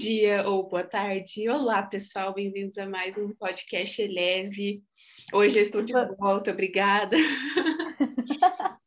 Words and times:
dia 0.00 0.48
ou 0.48 0.66
boa 0.66 0.82
tarde. 0.82 1.46
Olá, 1.46 1.82
pessoal, 1.82 2.32
bem-vindos 2.32 2.78
a 2.78 2.86
mais 2.86 3.18
um 3.18 3.34
podcast 3.34 4.00
Eleve. 4.00 4.82
Hoje 5.30 5.58
eu 5.58 5.62
estou 5.62 5.82
de 5.82 5.92
volta, 6.18 6.52
obrigada. 6.52 7.18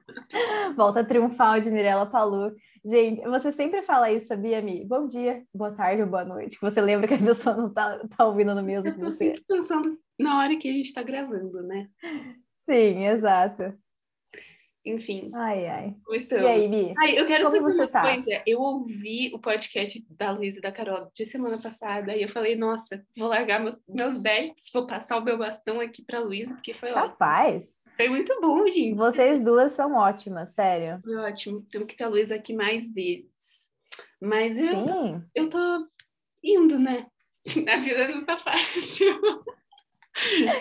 Volta 0.75 1.03
triunfal 1.03 1.59
de 1.59 1.69
Mirella 1.69 2.07
Palu. 2.07 2.55
Gente, 2.83 3.21
você 3.29 3.51
sempre 3.51 3.83
fala 3.83 4.11
isso, 4.11 4.25
sabia, 4.25 4.59
Mi? 4.59 4.83
Bom 4.83 5.05
dia, 5.05 5.43
boa 5.53 5.71
tarde 5.71 6.01
ou 6.01 6.07
boa 6.09 6.25
noite. 6.25 6.57
Que 6.57 6.65
você 6.65 6.81
lembra 6.81 7.07
que 7.07 7.13
a 7.13 7.19
pessoa 7.19 7.55
não 7.55 7.71
tá, 7.71 8.01
tá 8.17 8.25
ouvindo 8.25 8.55
no 8.55 8.63
mesmo 8.63 8.87
eu 8.87 8.93
que 8.93 8.99
tô 8.99 9.05
você. 9.05 9.25
sempre 9.25 9.43
pensando 9.47 9.95
na 10.19 10.39
hora 10.39 10.57
que 10.57 10.67
a 10.67 10.73
gente 10.73 10.87
está 10.87 11.03
gravando, 11.03 11.61
né? 11.61 11.89
Sim, 12.57 13.05
exato. 13.05 13.71
Enfim, 14.85 15.31
Ai, 15.33 15.65
ai. 15.67 15.95
como 16.03 16.15
estamos? 16.17 16.43
E 16.43 16.47
aí, 16.47 16.67
Mi? 16.67 16.93
Ai, 16.99 17.17
eu 17.17 17.25
quero 17.25 17.45
Como 17.45 17.55
saber 17.55 17.71
você 17.71 17.81
uma 17.83 17.87
tá? 17.87 18.01
coisa. 18.01 18.43
Eu 18.45 18.59
ouvi 18.59 19.31
o 19.33 19.39
podcast 19.39 20.05
da 20.09 20.31
Luísa 20.31 20.59
e 20.59 20.61
da 20.61 20.73
Carol 20.73 21.09
de 21.15 21.25
semana 21.25 21.57
passada 21.61 22.13
e 22.15 22.21
eu 22.21 22.27
falei, 22.27 22.55
nossa, 22.57 23.01
vou 23.17 23.29
largar 23.29 23.61
meu- 23.61 23.77
meus 23.87 24.17
bets, 24.17 24.69
vou 24.73 24.85
passar 24.85 25.17
o 25.17 25.23
meu 25.23 25.37
bastão 25.37 25.79
aqui 25.79 26.03
para 26.03 26.19
Luísa, 26.19 26.53
porque 26.55 26.73
foi 26.73 26.89
ótimo. 26.91 27.07
Rapaz, 27.07 27.77
Foi 27.95 28.09
muito 28.09 28.37
bom, 28.41 28.67
gente. 28.67 28.97
vocês 28.97 29.39
duas 29.41 29.71
são 29.71 29.93
ótimas, 29.95 30.53
sério. 30.53 30.99
Foi 31.01 31.15
ótimo. 31.15 31.65
Temos 31.71 31.87
que 31.87 31.95
ter 31.95 32.03
a 32.03 32.09
Luísa 32.09 32.35
aqui 32.35 32.53
mais 32.53 32.91
vezes. 32.93 33.71
Mas 34.21 34.57
eu, 34.57 34.67
Sim. 34.75 35.21
eu 35.33 35.49
tô 35.49 35.87
indo, 36.43 36.77
né? 36.77 37.07
A 37.69 37.77
vida 37.77 38.07
não 38.09 38.25
tá 38.25 38.37
fácil. 38.37 39.19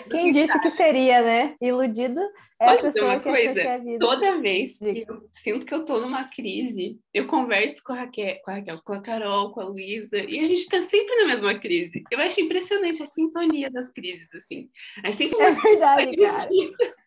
Quem 0.09 0.31
disse 0.31 0.59
que 0.59 0.69
seria, 0.71 1.21
né? 1.21 1.55
Iludido 1.61 2.19
é 2.59 2.65
a 2.65 2.69
Pode 2.69 2.77
dizer 2.77 2.93
pessoa 2.93 3.11
uma 3.11 3.19
que 3.19 3.29
coisa? 3.29 3.53
que 3.53 3.59
é 3.59 3.73
a 3.73 3.77
vida. 3.77 3.99
Toda 3.99 4.37
vez 4.41 4.79
que 4.79 5.05
eu 5.07 5.29
sinto 5.31 5.65
que 5.65 5.73
eu 5.73 5.85
tô 5.85 5.99
numa 5.99 6.23
crise, 6.25 6.99
eu 7.13 7.27
converso 7.27 7.83
com 7.83 7.93
a 7.93 7.97
Raquel, 7.97 8.37
com 8.43 8.51
a, 8.51 8.53
Raquel, 8.55 8.81
com 8.83 8.93
a 8.93 9.01
Carol, 9.01 9.51
com 9.51 9.61
a 9.61 9.65
Luísa, 9.65 10.17
e 10.17 10.39
a 10.39 10.43
gente 10.43 10.67
tá 10.67 10.81
sempre 10.81 11.15
na 11.17 11.27
mesma 11.27 11.59
crise. 11.59 12.03
Eu 12.09 12.19
acho 12.19 12.41
impressionante 12.41 13.03
a 13.03 13.07
sintonia 13.07 13.69
das 13.69 13.89
crises, 13.89 14.33
assim. 14.33 14.69
É 15.03 15.11
sempre 15.11 15.39
É 15.39 15.51
verdade, 15.51 16.17
cara. 16.17 16.31
parecida. 16.31 16.95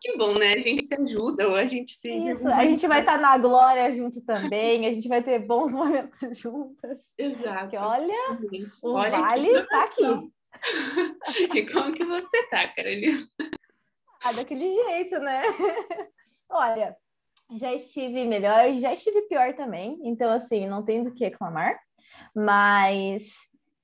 Que 0.00 0.16
bom, 0.16 0.34
né? 0.34 0.54
A 0.54 0.58
gente 0.58 0.84
se 0.84 1.00
ajuda, 1.00 1.48
ou 1.48 1.54
a 1.54 1.64
gente 1.66 1.92
se. 1.92 2.10
Isso, 2.10 2.48
a 2.48 2.66
gente 2.66 2.84
vai 2.88 2.98
estar 2.98 3.16
na 3.16 3.38
glória 3.38 3.94
junto 3.94 4.20
também, 4.22 4.86
a 4.88 4.92
gente 4.92 5.06
vai 5.06 5.22
ter 5.22 5.38
bons 5.38 5.70
momentos 5.72 6.36
juntas. 6.36 7.12
Exato. 7.16 7.70
Porque 7.70 7.76
olha, 7.76 8.38
o 8.82 8.92
Olha 8.94 9.20
vale 9.20 9.66
tá 9.66 9.84
aqui. 9.84 10.32
E 11.54 11.66
como 11.70 11.92
que 11.92 12.04
você 12.04 12.46
tá, 12.48 12.68
Carolina? 12.68 13.26
Ah, 14.22 14.32
daquele 14.32 14.70
jeito, 14.70 15.18
né? 15.18 15.42
Olha, 16.48 16.96
já 17.50 17.72
estive 17.72 18.24
melhor 18.24 18.68
e 18.68 18.80
já 18.80 18.92
estive 18.92 19.22
pior 19.22 19.54
também, 19.54 19.98
então 20.04 20.32
assim, 20.32 20.66
não 20.66 20.84
tem 20.84 21.02
do 21.02 21.12
que 21.12 21.24
reclamar, 21.24 21.78
mas 22.34 23.34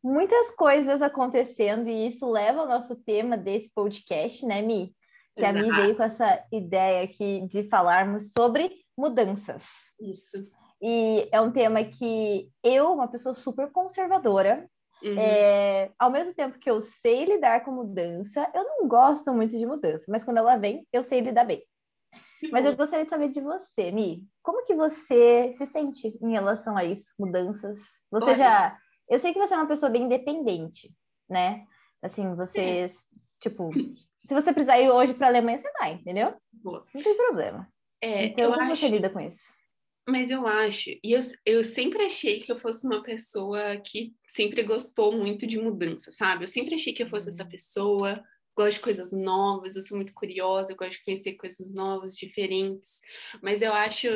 muitas 0.03 0.51
coisas 0.51 1.03
acontecendo 1.03 1.89
e 1.89 2.07
isso 2.07 2.31
leva 2.31 2.61
ao 2.61 2.69
nosso 2.69 2.97
tema 2.97 3.37
desse 3.37 3.73
podcast, 3.75 4.45
né, 4.47 4.63
Mi? 4.63 4.95
Que 5.37 5.45
a 5.45 5.53
Mi 5.53 5.61
Exato. 5.61 5.83
veio 5.83 5.97
com 5.97 6.03
essa 6.03 6.45
ideia 6.53 7.05
aqui 7.05 7.47
de 7.49 7.69
falarmos 7.69 8.33
sobre 8.33 8.71
mudanças. 8.97 9.95
Isso. 10.01 10.39
E 10.81 11.29
é 11.33 11.41
um 11.41 11.51
tema 11.51 11.83
que 11.85 12.51
eu, 12.63 12.93
uma 12.93 13.09
pessoa 13.09 13.35
super 13.35 13.71
conservadora, 13.71 14.69
Uhum. 15.03 15.19
é, 15.19 15.93
ao 15.99 16.11
mesmo 16.11 16.35
tempo 16.35 16.59
que 16.59 16.69
eu 16.69 16.81
sei 16.81 17.25
lidar 17.25 17.65
com 17.65 17.71
mudança, 17.71 18.51
eu 18.55 18.65
não 18.65 18.89
gosto 18.89 19.33
muito 19.33 19.57
de 19.57 19.65
mudança, 19.65 20.07
mas 20.09 20.25
quando 20.25 20.39
ela 20.39 20.57
vem, 20.57 20.87
eu 20.93 21.05
sei 21.05 21.21
lidar 21.21 21.45
bem. 21.45 21.63
Mas 22.51 22.65
eu 22.65 22.77
gostaria 22.77 23.05
de 23.05 23.11
saber 23.11 23.29
de 23.29 23.41
você, 23.41 23.91
Mi. 23.91 24.25
Como 24.43 24.65
que 24.65 24.75
você 24.75 25.53
se 25.53 25.67
sente 25.67 26.17
em 26.23 26.33
relação 26.33 26.77
a 26.77 26.85
isso, 26.85 27.13
mudanças? 27.19 28.03
Você 28.11 28.27
Olha. 28.27 28.35
já... 28.35 28.79
Eu 29.09 29.19
sei 29.19 29.33
que 29.33 29.39
você 29.39 29.55
é 29.55 29.57
uma 29.57 29.67
pessoa 29.67 29.91
bem 29.91 30.05
independente, 30.05 30.89
né? 31.29 31.65
Assim, 32.03 32.35
você... 32.35 32.87
Tipo, 33.41 33.71
se 34.25 34.35
você 34.35 34.53
precisar 34.53 34.79
ir 34.79 34.91
hoje 34.91 35.15
para 35.15 35.27
a 35.27 35.31
Alemanha, 35.31 35.59
você 35.59 35.71
vai, 35.79 35.95
entendeu? 35.95 36.35
Boa. 36.53 36.85
Não 36.95 37.03
tem 37.03 37.17
problema. 37.17 37.69
É, 38.01 38.27
Então, 38.27 38.45
eu 38.45 38.51
como 38.53 38.63
acho, 38.63 38.77
você 38.77 38.89
lida 38.89 39.11
com 39.11 39.21
isso? 39.21 39.53
Mas 40.09 40.31
eu 40.31 40.47
acho, 40.47 40.91
e 41.05 41.13
eu, 41.13 41.21
eu 41.47 41.65
sempre 41.65 42.05
achei 42.05 42.41
que 42.41 42.51
eu 42.51 42.57
fosse 42.59 42.87
uma 42.87 43.03
pessoa 43.03 43.77
que 43.85 44.15
sempre 44.27 44.63
gostou 44.65 45.17
muito 45.17 45.47
de 45.47 45.59
mudança, 45.61 46.11
sabe? 46.11 46.45
Eu 46.45 46.49
sempre 46.49 46.75
achei 46.75 46.93
que 46.95 47.03
eu 47.03 47.09
fosse 47.09 47.29
essa 47.29 47.45
Uhum. 47.45 47.49
pessoa, 47.49 48.15
gosto 48.57 48.75
de 48.79 48.81
coisas 48.83 49.13
novas, 49.13 49.77
eu 49.77 49.83
sou 49.83 49.97
muito 49.97 50.15
curiosa, 50.15 50.73
eu 50.73 50.77
gosto 50.77 50.93
de 50.99 51.05
conhecer 51.05 51.35
coisas 51.37 51.73
novas, 51.73 52.15
diferentes, 52.17 53.01
mas 53.43 53.63
eu 53.63 53.73
acho 53.73 54.09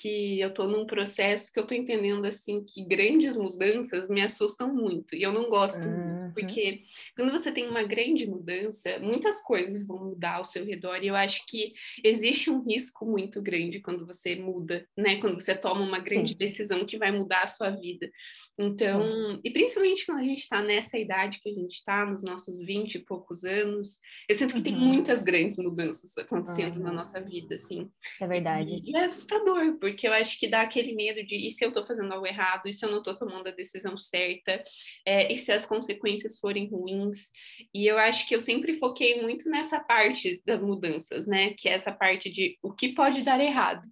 que 0.00 0.40
eu 0.40 0.52
tô 0.54 0.66
num 0.66 0.86
processo 0.86 1.52
que 1.52 1.58
eu 1.58 1.66
tô 1.66 1.74
entendendo, 1.74 2.24
assim, 2.26 2.64
que 2.64 2.84
grandes 2.84 3.36
mudanças 3.36 4.08
me 4.08 4.20
assustam 4.22 4.72
muito, 4.74 5.14
e 5.16 5.22
eu 5.22 5.32
não 5.32 5.48
gosto 5.48 5.88
muito, 5.90 6.22
Uhum. 6.24 6.32
porque 6.34 6.80
quando 7.16 7.32
você 7.32 7.50
tem 7.52 7.68
uma 7.68 7.82
grande 7.82 8.26
mudança, 8.28 8.98
muitas 9.00 9.42
coisas 9.42 9.86
vão 9.86 10.10
mudar 10.10 10.36
ao 10.36 10.44
seu 10.44 10.64
redor, 10.64 11.02
e 11.02 11.08
eu 11.08 11.16
acho 11.16 11.44
que 11.46 11.72
existe 12.04 12.50
um 12.50 12.62
risco 12.62 13.04
muito 13.06 13.42
grande 13.42 13.80
quando 13.80 14.06
você 14.06 14.36
muda, 14.36 14.86
né? 14.96 15.16
Quando 15.20 15.40
você 15.40 15.54
toma 15.56 15.80
uma 15.80 15.98
grande 15.98 16.30
Sim. 16.30 16.36
decisão 16.36 16.84
que 16.86 16.98
vai 16.98 17.10
mudar 17.10 17.42
a 17.42 17.46
sua 17.46 17.70
vida. 17.70 18.10
Então, 18.58 19.40
e 19.44 19.50
principalmente 19.50 20.04
quando 20.06 20.18
a 20.20 20.24
gente 20.24 20.40
está 20.42 20.62
nessa 20.62 20.98
idade 20.98 21.40
que 21.40 21.48
a 21.48 21.54
gente 21.54 21.74
está, 21.74 22.04
nos 22.04 22.22
nossos 22.24 22.60
20 22.60 22.96
e 22.96 22.98
poucos 23.04 23.44
anos, 23.44 24.00
eu 24.28 24.34
sinto 24.34 24.54
que 24.54 24.62
tem 24.62 24.74
Uhum. 24.74 24.80
muitas 24.80 25.22
grandes 25.22 25.56
mudanças 25.58 26.16
acontecendo 26.18 26.80
na 26.80 26.90
Uhum. 26.90 26.96
nossa 26.96 27.20
vida, 27.20 27.54
assim. 27.54 27.88
Isso 28.14 28.24
é 28.24 28.26
verdade. 28.26 28.82
E 28.84 28.96
é 28.96 29.04
assustador, 29.04 29.78
porque 29.78 29.87
eu 30.06 30.12
acho 30.12 30.38
que 30.38 30.48
dá 30.48 30.62
aquele 30.62 30.92
medo 30.94 31.24
de 31.24 31.36
e 31.36 31.50
se 31.50 31.64
eu 31.64 31.72
tô 31.72 31.84
fazendo 31.86 32.12
algo 32.12 32.26
errado, 32.26 32.66
e 32.68 32.72
se 32.72 32.84
eu 32.84 32.90
não 32.90 33.02
tô 33.02 33.16
tomando 33.16 33.48
a 33.48 33.52
decisão 33.52 33.96
certa, 33.96 34.62
é, 35.06 35.32
e 35.32 35.38
se 35.38 35.52
as 35.52 35.64
consequências 35.64 36.38
forem 36.38 36.68
ruins. 36.68 37.30
E 37.72 37.86
eu 37.86 37.98
acho 37.98 38.26
que 38.28 38.34
eu 38.34 38.40
sempre 38.40 38.74
foquei 38.78 39.20
muito 39.22 39.48
nessa 39.48 39.80
parte 39.80 40.42
das 40.44 40.62
mudanças, 40.62 41.26
né? 41.26 41.54
Que 41.54 41.68
é 41.68 41.72
essa 41.72 41.92
parte 41.92 42.30
de 42.30 42.58
o 42.62 42.72
que 42.72 42.94
pode 42.94 43.22
dar 43.22 43.40
errado. 43.40 43.86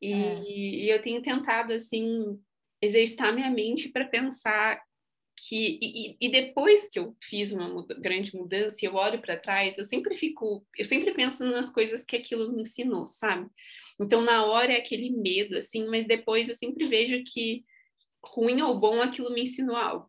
E, 0.00 0.12
É. 0.12 0.42
e 0.46 0.90
eu 0.90 1.02
tenho 1.02 1.20
tentado, 1.22 1.72
assim, 1.72 2.38
exercitar 2.80 3.34
minha 3.34 3.50
mente 3.50 3.88
para 3.88 4.06
pensar 4.06 4.80
que 5.46 5.78
e, 5.80 6.16
e- 6.20 6.30
depois 6.30 6.90
que 6.90 6.98
eu 6.98 7.16
fiz 7.22 7.52
uma 7.52 7.68
muda- 7.68 7.94
grande 7.94 8.34
mudança 8.34 8.78
e 8.82 8.88
eu 8.88 8.94
olho 8.94 9.20
para 9.20 9.36
trás, 9.36 9.78
eu 9.78 9.84
sempre 9.84 10.14
fico, 10.14 10.66
eu 10.76 10.84
sempre 10.84 11.12
penso 11.12 11.44
nas 11.44 11.70
coisas 11.70 12.04
que 12.04 12.16
aquilo 12.16 12.52
me 12.52 12.62
ensinou, 12.62 13.06
sabe? 13.06 13.48
Então 14.00 14.22
na 14.22 14.44
hora 14.44 14.72
é 14.72 14.78
aquele 14.78 15.10
medo 15.10 15.56
assim, 15.56 15.86
mas 15.88 16.06
depois 16.06 16.48
eu 16.48 16.54
sempre 16.54 16.86
vejo 16.86 17.22
que 17.24 17.64
ruim 18.24 18.60
ou 18.62 18.78
bom 18.78 19.00
aquilo 19.00 19.32
me 19.32 19.42
ensinou 19.42 19.76
algo. 19.76 20.08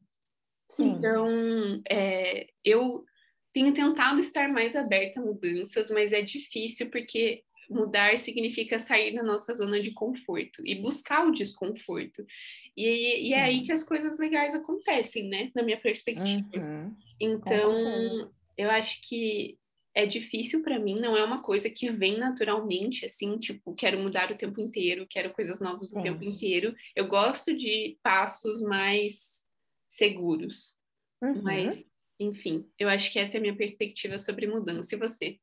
Sim. 0.68 0.96
Então 0.98 1.82
é, 1.90 2.48
eu 2.64 3.04
tenho 3.54 3.74
tentado 3.74 4.20
estar 4.20 4.50
mais 4.50 4.76
aberta 4.76 5.20
a 5.20 5.24
mudanças, 5.24 5.90
mas 5.90 6.12
é 6.12 6.22
difícil 6.22 6.90
porque 6.90 7.44
mudar 7.70 8.18
significa 8.18 8.80
sair 8.80 9.14
da 9.14 9.24
nossa 9.24 9.54
zona 9.54 9.82
de 9.82 9.92
conforto 9.92 10.66
e 10.66 10.76
buscar 10.76 11.28
o 11.28 11.32
desconforto. 11.32 12.26
E, 12.76 13.30
e 13.30 13.34
é 13.34 13.42
aí 13.42 13.64
que 13.64 13.72
as 13.72 13.84
coisas 13.84 14.18
legais 14.18 14.56
acontecem, 14.56 15.28
né? 15.28 15.52
Na 15.54 15.62
minha 15.62 15.80
perspectiva. 15.80 16.50
Uhum. 16.56 16.96
Então, 17.20 18.32
eu 18.58 18.70
acho 18.72 19.02
que 19.08 19.58
é 19.94 20.06
difícil 20.06 20.62
para 20.64 20.80
mim, 20.80 21.00
não 21.00 21.18
é 21.18 21.24
uma 21.24 21.42
coisa 21.42 21.70
que 21.70 21.92
vem 21.92 22.18
naturalmente, 22.18 23.06
assim, 23.06 23.38
tipo, 23.38 23.74
quero 23.74 24.00
mudar 24.00 24.32
o 24.32 24.38
tempo 24.38 24.62
inteiro, 24.62 25.08
quero 25.10 25.34
coisas 25.34 25.60
novas 25.60 25.92
o 25.92 25.96
Sim. 25.96 26.02
tempo 26.02 26.24
inteiro. 26.24 26.76
Eu 26.96 27.08
gosto 27.08 27.56
de 27.56 27.98
passos 28.02 28.62
mais 28.62 29.46
seguros, 29.88 30.80
Uhum. 31.22 31.42
mas, 31.42 31.84
enfim, 32.20 32.66
eu 32.78 32.88
acho 32.88 33.12
que 33.12 33.20
essa 33.20 33.36
é 33.36 33.40
a 33.40 33.42
minha 33.42 33.56
perspectiva 33.56 34.18
sobre 34.18 34.48
mudança. 34.48 34.96
E 34.96 35.00
você? 35.00 35.38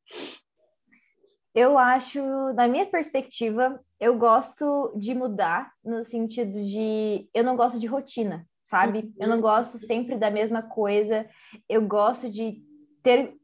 Eu 1.57 1.79
acho, 1.79 2.21
na 2.53 2.69
minha 2.69 2.85
perspectiva, 2.85 3.81
eu 3.99 4.19
gosto 4.19 4.93
de 4.95 5.15
mudar 5.15 5.73
no 5.83 6.05
sentido 6.05 6.63
de 6.63 7.27
eu 7.33 7.43
não 7.43 7.57
gosto 7.57 7.79
de 7.79 7.87
rotina, 7.87 8.47
sabe? 8.63 9.11
Eu 9.19 9.27
não 9.27 9.41
gosto 9.41 9.79
sempre 9.79 10.19
da 10.19 10.31
mesma 10.31 10.61
coisa. 10.61 11.27
Eu 11.67 11.81
gosto 11.89 12.29
de 12.29 12.63
ter 13.03 13.35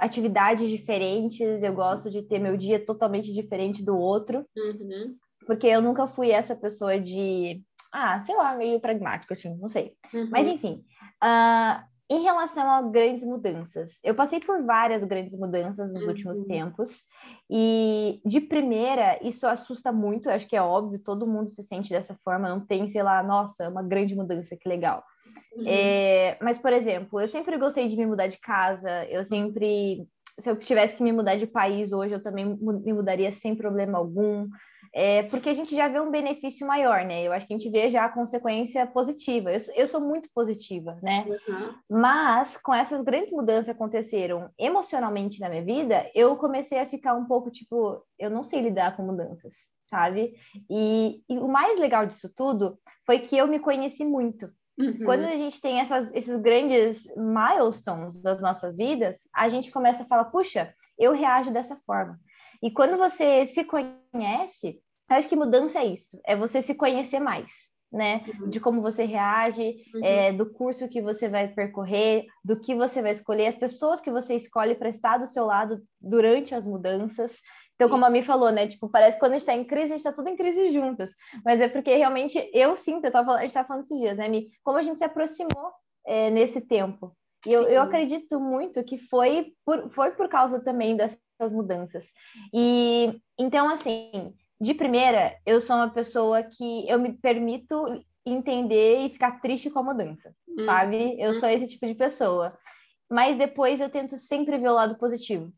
atividades 0.00 0.68
diferentes, 0.68 1.62
eu 1.62 1.72
gosto 1.72 2.10
de 2.10 2.22
ter 2.22 2.40
meu 2.40 2.56
dia 2.56 2.84
totalmente 2.84 3.32
diferente 3.32 3.80
do 3.84 3.96
outro, 3.96 4.44
Uhum, 4.56 5.16
porque 5.46 5.68
eu 5.68 5.80
nunca 5.80 6.08
fui 6.08 6.30
essa 6.32 6.56
pessoa 6.56 6.98
de, 7.00 7.62
ah, 7.92 8.20
sei 8.24 8.34
lá, 8.36 8.56
meio 8.56 8.80
pragmática, 8.80 9.34
assim, 9.34 9.56
não 9.56 9.68
sei. 9.68 9.94
uhum, 10.12 10.28
Mas 10.30 10.48
enfim, 10.48 10.84
ah, 11.20 11.84
em 12.12 12.22
relação 12.22 12.70
a 12.70 12.82
grandes 12.82 13.24
mudanças, 13.24 14.00
eu 14.04 14.14
passei 14.14 14.38
por 14.40 14.62
várias 14.64 15.02
grandes 15.04 15.38
mudanças 15.38 15.92
nos 15.92 16.06
últimos 16.06 16.38
Uhum. 16.40 16.46
tempos, 16.46 17.04
e 17.50 18.20
de 18.24 18.40
primeira, 18.40 19.18
isso 19.26 19.46
assusta 19.46 19.90
muito, 19.90 20.28
acho 20.28 20.46
que 20.46 20.56
é 20.56 20.62
óbvio, 20.62 20.98
todo 20.98 21.26
mundo 21.26 21.48
se 21.48 21.62
sente 21.62 21.90
dessa 21.90 22.14
forma, 22.22 22.48
não 22.48 22.60
tem, 22.66 22.88
sei 22.88 23.02
lá, 23.02 23.22
nossa, 23.22 23.68
uma 23.68 23.82
grande 23.82 24.14
mudança, 24.14 24.56
que 24.60 24.68
legal. 24.68 25.02
uhum, 25.56 25.66
É, 25.66 26.36
mas, 26.42 26.58
por 26.58 26.72
exemplo, 26.72 27.20
eu 27.20 27.28
sempre 27.28 27.56
gostei 27.58 27.88
de 27.88 27.96
me 27.96 28.06
mudar 28.06 28.26
de 28.26 28.38
casa, 28.38 29.04
eu 29.06 29.24
sempre. 29.24 30.06
Se 30.40 30.50
eu 30.50 30.56
tivesse 30.58 30.96
que 30.96 31.02
me 31.02 31.12
mudar 31.12 31.36
de 31.36 31.46
país 31.46 31.92
hoje, 31.92 32.14
eu 32.14 32.22
também 32.22 32.44
me 32.46 32.92
mudaria 32.92 33.30
sem 33.32 33.54
problema 33.54 33.98
algum. 33.98 34.48
É, 34.94 35.22
porque 35.24 35.48
a 35.48 35.54
gente 35.54 35.74
já 35.74 35.88
vê 35.88 35.98
um 36.00 36.10
benefício 36.10 36.66
maior, 36.66 37.04
né? 37.04 37.22
Eu 37.22 37.32
acho 37.32 37.46
que 37.46 37.54
a 37.54 37.58
gente 37.58 37.70
vê 37.70 37.88
já 37.88 38.04
a 38.04 38.12
consequência 38.12 38.86
positiva. 38.86 39.50
Eu, 39.50 39.60
eu 39.74 39.88
sou 39.88 40.00
muito 40.00 40.28
positiva, 40.34 40.98
né? 41.02 41.24
Uhum. 41.26 41.74
Mas 41.88 42.58
com 42.58 42.74
essas 42.74 43.00
grandes 43.00 43.32
mudanças 43.32 43.66
que 43.66 43.70
aconteceram 43.70 44.50
emocionalmente 44.58 45.40
na 45.40 45.48
minha 45.48 45.64
vida, 45.64 46.10
eu 46.14 46.36
comecei 46.36 46.78
a 46.78 46.86
ficar 46.86 47.14
um 47.14 47.24
pouco 47.24 47.50
tipo, 47.50 48.04
eu 48.18 48.28
não 48.28 48.44
sei 48.44 48.60
lidar 48.60 48.94
com 48.94 49.02
mudanças, 49.02 49.68
sabe? 49.88 50.34
E, 50.70 51.22
e 51.28 51.38
o 51.38 51.48
mais 51.48 51.78
legal 51.80 52.04
disso 52.04 52.30
tudo 52.36 52.78
foi 53.06 53.18
que 53.18 53.36
eu 53.36 53.46
me 53.46 53.58
conheci 53.58 54.04
muito. 54.04 54.50
Uhum. 54.78 55.04
Quando 55.04 55.24
a 55.24 55.36
gente 55.36 55.60
tem 55.60 55.80
essas, 55.80 56.12
esses 56.14 56.36
grandes 56.40 57.04
milestones 57.16 58.22
das 58.22 58.40
nossas 58.40 58.76
vidas, 58.76 59.28
a 59.34 59.48
gente 59.48 59.70
começa 59.70 60.02
a 60.02 60.06
falar, 60.06 60.24
puxa, 60.26 60.74
eu 61.02 61.12
reajo 61.12 61.50
dessa 61.50 61.76
forma. 61.84 62.18
E 62.62 62.70
quando 62.70 62.96
você 62.96 63.44
se 63.46 63.64
conhece, 63.64 64.80
eu 65.10 65.16
acho 65.16 65.28
que 65.28 65.36
mudança 65.36 65.80
é 65.80 65.86
isso, 65.86 66.20
é 66.24 66.36
você 66.36 66.62
se 66.62 66.74
conhecer 66.74 67.18
mais, 67.18 67.70
né? 67.90 68.22
Uhum. 68.40 68.48
De 68.48 68.60
como 68.60 68.80
você 68.80 69.04
reage, 69.04 69.76
uhum. 69.94 70.04
é, 70.04 70.32
do 70.32 70.50
curso 70.50 70.88
que 70.88 71.02
você 71.02 71.28
vai 71.28 71.48
percorrer, 71.48 72.24
do 72.44 72.58
que 72.58 72.74
você 72.74 73.02
vai 73.02 73.10
escolher, 73.10 73.48
as 73.48 73.56
pessoas 73.56 74.00
que 74.00 74.10
você 74.10 74.34
escolhe 74.34 74.76
para 74.76 74.88
estar 74.88 75.18
do 75.18 75.26
seu 75.26 75.44
lado 75.44 75.82
durante 76.00 76.54
as 76.54 76.64
mudanças. 76.64 77.40
Então, 77.74 77.90
como 77.90 78.04
a 78.04 78.10
Mi 78.10 78.22
falou, 78.22 78.52
né? 78.52 78.68
Tipo, 78.68 78.88
parece 78.88 79.16
que 79.16 79.20
quando 79.20 79.32
a 79.32 79.38
gente 79.38 79.48
está 79.48 79.54
em 79.54 79.64
crise, 79.64 79.86
a 79.86 79.96
gente 79.96 80.06
está 80.06 80.12
tudo 80.12 80.28
em 80.28 80.36
crise 80.36 80.70
juntas. 80.70 81.12
Mas 81.44 81.60
é 81.60 81.68
porque 81.68 81.96
realmente 81.96 82.38
eu 82.54 82.76
sinto, 82.76 83.04
eu 83.06 83.10
tava, 83.10 83.32
a 83.34 83.40
gente 83.40 83.48
estava 83.48 83.66
falando 83.66 83.82
esses 83.82 83.98
dias, 83.98 84.16
né, 84.16 84.28
Mi? 84.28 84.48
Como 84.62 84.78
a 84.78 84.82
gente 84.82 84.98
se 84.98 85.04
aproximou 85.04 85.72
é, 86.06 86.30
nesse 86.30 86.60
tempo. 86.60 87.12
E 87.46 87.52
eu, 87.52 87.64
eu 87.64 87.82
acredito 87.82 88.38
muito 88.38 88.82
que 88.84 88.98
foi 88.98 89.52
por, 89.64 89.90
foi 89.90 90.12
por 90.12 90.28
causa 90.28 90.62
também 90.62 90.96
dessas 90.96 91.52
mudanças. 91.52 92.12
E 92.54 93.20
então, 93.38 93.68
assim, 93.68 94.32
de 94.60 94.74
primeira, 94.74 95.36
eu 95.44 95.60
sou 95.60 95.76
uma 95.76 95.90
pessoa 95.90 96.42
que 96.42 96.88
eu 96.88 96.98
me 96.98 97.12
permito 97.12 98.02
entender 98.24 99.06
e 99.06 99.12
ficar 99.12 99.40
triste 99.40 99.68
com 99.70 99.80
a 99.80 99.82
mudança, 99.82 100.32
hum. 100.48 100.64
sabe? 100.64 101.16
Eu 101.18 101.30
hum. 101.30 101.34
sou 101.34 101.48
esse 101.48 101.66
tipo 101.66 101.86
de 101.86 101.94
pessoa. 101.94 102.56
Mas 103.10 103.36
depois 103.36 103.78
eu 103.78 103.90
tento 103.90 104.16
sempre 104.16 104.56
ver 104.56 104.68
o 104.68 104.74
lado 104.74 104.96
positivo. 104.96 105.52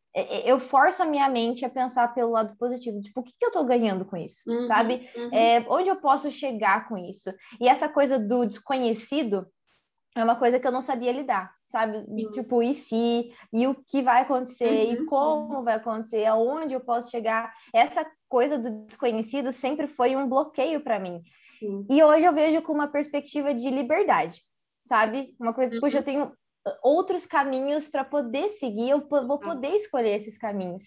Eu 0.45 0.59
forço 0.59 1.05
a 1.05 1.07
minha 1.07 1.29
mente 1.29 1.65
a 1.65 1.71
pensar 1.71 2.13
pelo 2.13 2.33
lado 2.33 2.57
positivo. 2.57 3.01
Tipo, 3.01 3.21
o 3.21 3.23
que, 3.23 3.33
que 3.39 3.47
eu 3.47 3.53
tô 3.53 3.63
ganhando 3.63 4.05
com 4.05 4.17
isso, 4.17 4.51
uhum, 4.51 4.65
sabe? 4.65 5.09
Uhum. 5.15 5.33
É, 5.33 5.65
onde 5.69 5.89
eu 5.89 5.97
posso 5.97 6.29
chegar 6.33 6.89
com 6.89 6.99
isso? 6.99 7.31
E 7.61 7.69
essa 7.69 7.89
coisa 7.89 8.19
do 8.19 8.45
desconhecido, 8.45 9.47
é 10.15 10.23
uma 10.23 10.37
coisa 10.37 10.61
que 10.61 10.67
eu 10.67 10.73
não 10.73 10.81
sabia 10.81 11.11
lidar, 11.11 11.53
sabe? 11.67 12.05
Sim. 12.05 12.31
Tipo, 12.31 12.63
e 12.63 12.73
se, 12.73 13.33
e 13.53 13.67
o 13.67 13.75
que 13.75 14.01
vai 14.01 14.23
acontecer, 14.23 14.87
uhum. 14.87 14.93
e 14.93 15.07
como 15.07 15.63
vai 15.65 15.75
acontecer, 15.75 16.25
aonde 16.25 16.75
eu 16.75 16.81
posso 16.81 17.11
chegar. 17.11 17.53
Essa 17.73 18.07
coisa 18.29 18.57
do 18.57 18.85
desconhecido 18.87 19.51
sempre 19.51 19.87
foi 19.89 20.15
um 20.15 20.29
bloqueio 20.29 20.81
para 20.81 21.01
mim. 21.01 21.21
Sim. 21.59 21.85
E 21.91 22.03
hoje 22.03 22.25
eu 22.25 22.33
vejo 22.33 22.63
com 22.63 22.73
uma 22.73 22.89
perspectiva 22.89 23.53
de 23.53 23.69
liberdade, 23.71 24.43
sabe? 24.87 25.35
Uma 25.41 25.53
coisa, 25.53 25.75
uhum. 25.75 25.81
puxa, 25.81 25.97
eu 25.97 26.01
uhum. 26.01 26.05
tenho 26.05 26.33
outros 26.83 27.27
caminhos 27.27 27.89
para 27.89 28.05
poder 28.05 28.49
seguir, 28.49 28.91
eu 28.91 29.07
vou 29.09 29.39
poder 29.39 29.77
escolher 29.77 30.17
esses 30.17 30.39
caminhos. 30.39 30.85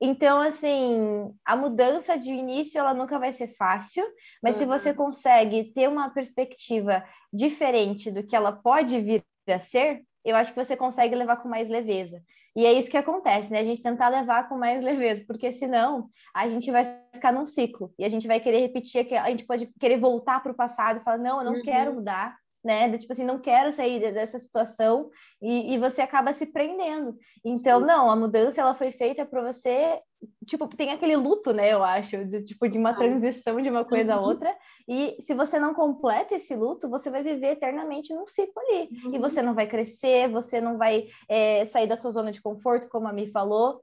Então, 0.00 0.40
assim, 0.40 1.34
a 1.44 1.56
mudança 1.56 2.18
de 2.18 2.32
início 2.32 2.78
ela 2.78 2.92
nunca 2.92 3.18
vai 3.18 3.32
ser 3.32 3.48
fácil, 3.48 4.04
mas 4.42 4.56
uhum. 4.56 4.60
se 4.60 4.66
você 4.66 4.94
consegue 4.94 5.72
ter 5.72 5.88
uma 5.88 6.10
perspectiva 6.10 7.04
diferente 7.32 8.10
do 8.10 8.22
que 8.22 8.36
ela 8.36 8.52
pode 8.52 9.00
vir 9.00 9.24
a 9.48 9.58
ser, 9.58 10.02
eu 10.24 10.36
acho 10.36 10.52
que 10.52 10.64
você 10.64 10.76
consegue 10.76 11.14
levar 11.14 11.36
com 11.36 11.48
mais 11.48 11.68
leveza. 11.68 12.22
E 12.56 12.64
é 12.64 12.72
isso 12.72 12.90
que 12.90 12.96
acontece, 12.96 13.52
né? 13.52 13.58
A 13.60 13.64
gente 13.64 13.82
tentar 13.82 14.08
levar 14.08 14.48
com 14.48 14.56
mais 14.56 14.82
leveza, 14.84 15.24
porque 15.26 15.52
senão 15.52 16.08
a 16.34 16.48
gente 16.48 16.70
vai 16.70 16.98
ficar 17.12 17.32
num 17.32 17.44
ciclo 17.44 17.92
e 17.98 18.04
a 18.04 18.08
gente 18.08 18.26
vai 18.26 18.40
querer 18.40 18.60
repetir, 18.60 19.06
a 19.14 19.30
gente 19.30 19.44
pode 19.44 19.66
querer 19.78 19.98
voltar 19.98 20.42
para 20.42 20.52
o 20.52 20.56
passado 20.56 21.00
e 21.00 21.04
falar: 21.04 21.18
não, 21.18 21.38
eu 21.38 21.44
não 21.44 21.54
uhum. 21.54 21.62
quero 21.62 21.94
mudar, 21.94 22.36
né? 22.64 22.88
Do 22.88 22.98
tipo 22.98 23.12
assim, 23.12 23.24
não 23.24 23.38
quero 23.38 23.70
sair 23.70 24.00
dessa 24.12 24.38
situação 24.38 25.10
e, 25.42 25.74
e 25.74 25.78
você 25.78 26.00
acaba 26.00 26.32
se 26.32 26.46
prendendo. 26.46 27.16
Então, 27.44 27.80
Sim. 27.80 27.86
não, 27.86 28.10
a 28.10 28.16
mudança 28.16 28.60
ela 28.60 28.74
foi 28.74 28.90
feita 28.90 29.26
para 29.26 29.42
você, 29.42 30.00
tipo, 30.46 30.66
tem 30.68 30.90
aquele 30.90 31.16
luto, 31.16 31.52
né? 31.52 31.72
Eu 31.72 31.84
acho, 31.84 32.24
de 32.24 32.42
tipo 32.42 32.66
de 32.68 32.78
uma 32.78 32.94
transição 32.94 33.60
de 33.60 33.68
uma 33.68 33.84
coisa 33.84 34.16
uhum. 34.16 34.22
a 34.22 34.26
outra. 34.26 34.56
E 34.88 35.16
se 35.20 35.34
você 35.34 35.58
não 35.58 35.74
completa 35.74 36.34
esse 36.34 36.54
luto, 36.54 36.88
você 36.88 37.10
vai 37.10 37.22
viver 37.22 37.52
eternamente 37.52 38.14
num 38.14 38.26
ciclo 38.26 38.54
ali. 38.62 38.88
Uhum. 39.04 39.14
E 39.14 39.18
você 39.18 39.42
não 39.42 39.54
vai 39.54 39.66
crescer, 39.66 40.30
você 40.30 40.60
não 40.60 40.78
vai 40.78 41.06
é, 41.28 41.64
sair 41.66 41.86
da 41.86 41.96
sua 41.96 42.12
zona 42.12 42.32
de 42.32 42.40
conforto, 42.40 42.88
como 42.88 43.06
a 43.06 43.12
Mi 43.12 43.30
falou. 43.30 43.82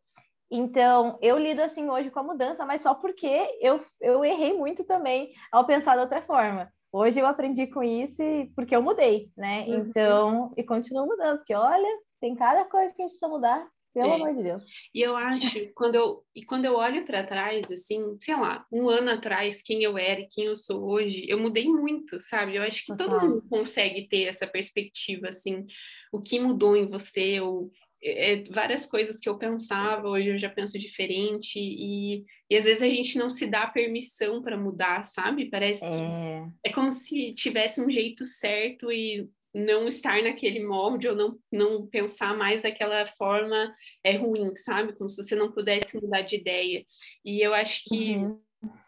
Então, 0.54 1.18
eu 1.22 1.38
lido 1.38 1.62
assim 1.62 1.90
hoje 1.90 2.12
com 2.12 2.20
a 2.20 2.24
mudança, 2.24 2.66
mas 2.66 2.82
só 2.82 2.94
porque 2.94 3.58
eu, 3.62 3.80
eu 4.02 4.26
errei 4.26 4.54
muito 4.54 4.84
também 4.84 5.32
ao 5.50 5.66
pensar 5.66 5.96
de 5.96 6.02
outra 6.02 6.22
forma. 6.22 6.70
Hoje 6.92 7.20
eu 7.20 7.26
aprendi 7.26 7.68
com 7.68 7.82
isso 7.82 8.22
porque 8.56 8.76
eu 8.76 8.82
mudei, 8.82 9.30
né? 9.38 9.66
Uhum. 9.66 9.76
Então, 9.76 10.54
e 10.58 10.64
continuo 10.64 11.06
mudando, 11.06 11.38
porque 11.38 11.54
olha, 11.54 12.00
tem 12.20 12.36
cada 12.36 12.66
coisa 12.66 12.94
que 12.94 13.02
a 13.02 13.06
gente 13.06 13.14
precisa 13.14 13.30
mudar, 13.32 13.66
pelo 13.94 14.10
é. 14.10 14.16
amor 14.16 14.36
de 14.36 14.44
Deus. 14.44 14.66
E 14.94 15.02
eu 15.02 15.16
acho, 15.16 15.74
quando 15.74 15.96
eu, 15.96 16.24
e 16.36 16.44
quando 16.44 16.66
eu 16.66 16.76
olho 16.76 17.06
para 17.06 17.26
trás, 17.26 17.72
assim, 17.72 18.18
sei 18.20 18.36
lá, 18.36 18.66
um 18.72 18.90
ano 18.90 19.12
atrás, 19.12 19.62
quem 19.62 19.84
eu 19.84 19.98
era 19.98 20.22
e 20.22 20.28
quem 20.28 20.46
eu 20.46 20.56
sou 20.56 20.84
hoje, 20.84 21.26
eu 21.28 21.40
mudei 21.40 21.66
muito, 21.68 22.20
sabe? 22.20 22.56
Eu 22.56 22.64
acho 22.64 22.86
que 22.86 22.96
todo 22.96 23.20
mundo 23.20 23.44
consegue 23.50 24.08
ter 24.08 24.24
essa 24.24 24.48
perspectiva, 24.48 25.30
assim, 25.30 25.66
o 26.12 26.22
que 26.22 26.40
mudou 26.40 26.76
em 26.76 26.90
você, 26.90 27.40
ou 27.40 27.72
é, 28.04 28.44
várias 28.50 28.86
coisas 28.86 29.20
que 29.20 29.30
eu 29.30 29.38
pensava, 29.38 30.08
hoje 30.08 30.30
eu 30.30 30.38
já 30.38 30.50
penso 30.50 30.80
diferente, 30.80 31.60
e, 31.60 32.26
e 32.50 32.58
às 32.58 32.64
vezes 32.64 32.82
a 32.82 32.90
gente 32.90 33.18
não 33.18 33.30
se 33.30 33.46
dá 33.46 33.68
permissão 33.68 34.42
para 34.42 34.58
mudar, 34.58 35.04
sabe? 35.04 35.50
Parece 35.50 35.82
que 35.82 36.02
é. 36.02 36.44
é 36.66 36.74
como 36.74 36.92
se 36.92 37.34
tivesse 37.34 37.82
um 37.82 37.90
jeito 37.90 38.26
certo 38.26 38.92
e 38.92 39.30
não 39.54 39.88
estar 39.88 40.22
naquele 40.24 40.66
molde 40.66 41.08
ou 41.08 41.16
não, 41.16 41.38
não 41.52 41.86
pensar 41.86 42.36
mais 42.38 42.62
daquela 42.62 43.06
forma 43.06 43.74
é 44.04 44.16
ruim, 44.16 44.56
sabe? 44.56 44.94
Como 44.94 45.10
se 45.10 45.22
você 45.22 45.36
não 45.36 45.52
pudesse 45.52 46.00
mudar 46.02 46.22
de 46.22 46.38
ideia. 46.38 46.86
E 47.24 47.46
eu 47.46 47.54
acho 47.54 47.84
que. 47.86 48.16
Uhum 48.16 48.40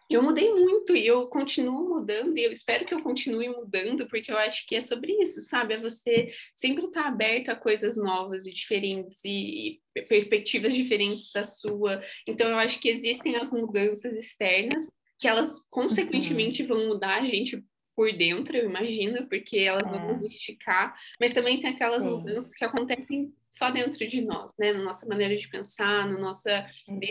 eu 0.09 0.21
mudei 0.21 0.53
muito 0.53 0.95
e 0.95 1.07
eu 1.07 1.27
continuo 1.27 1.89
mudando 1.89 2.37
e 2.37 2.43
eu 2.43 2.51
espero 2.51 2.85
que 2.85 2.93
eu 2.93 3.01
continue 3.01 3.49
mudando, 3.49 4.07
porque 4.07 4.31
eu 4.31 4.37
acho 4.37 4.67
que 4.67 4.75
é 4.75 4.81
sobre 4.81 5.13
isso, 5.13 5.41
sabe? 5.41 5.73
É 5.73 5.79
você 5.79 6.31
sempre 6.55 6.85
estar 6.85 7.03
tá 7.03 7.07
aberto 7.07 7.49
a 7.49 7.55
coisas 7.55 7.97
novas 7.97 8.45
e 8.45 8.51
diferentes 8.51 9.23
e, 9.25 9.81
e 9.95 10.01
perspectivas 10.03 10.75
diferentes 10.75 11.31
da 11.31 11.43
sua. 11.43 12.01
Então, 12.27 12.49
eu 12.49 12.57
acho 12.57 12.79
que 12.79 12.89
existem 12.89 13.35
as 13.37 13.51
mudanças 13.51 14.13
externas 14.13 14.91
que 15.17 15.27
elas 15.27 15.65
consequentemente 15.69 16.61
uhum. 16.63 16.67
vão 16.67 16.87
mudar 16.89 17.21
a 17.21 17.25
gente 17.25 17.63
por 17.95 18.11
dentro, 18.11 18.57
eu 18.57 18.65
imagino, 18.65 19.27
porque 19.27 19.57
elas 19.59 19.91
é. 19.91 19.97
vão 19.97 20.07
nos 20.07 20.23
esticar, 20.23 20.95
mas 21.19 21.31
também 21.31 21.61
tem 21.61 21.69
aquelas 21.69 22.01
Sim. 22.01 22.09
mudanças 22.09 22.53
que 22.53 22.65
acontecem 22.65 23.31
só 23.49 23.69
dentro 23.69 24.07
de 24.07 24.21
nós, 24.21 24.51
né? 24.57 24.73
Na 24.73 24.81
nossa 24.81 25.07
maneira 25.07 25.35
de 25.35 25.47
pensar, 25.47 26.07
na 26.07 26.17
nossa 26.17 26.67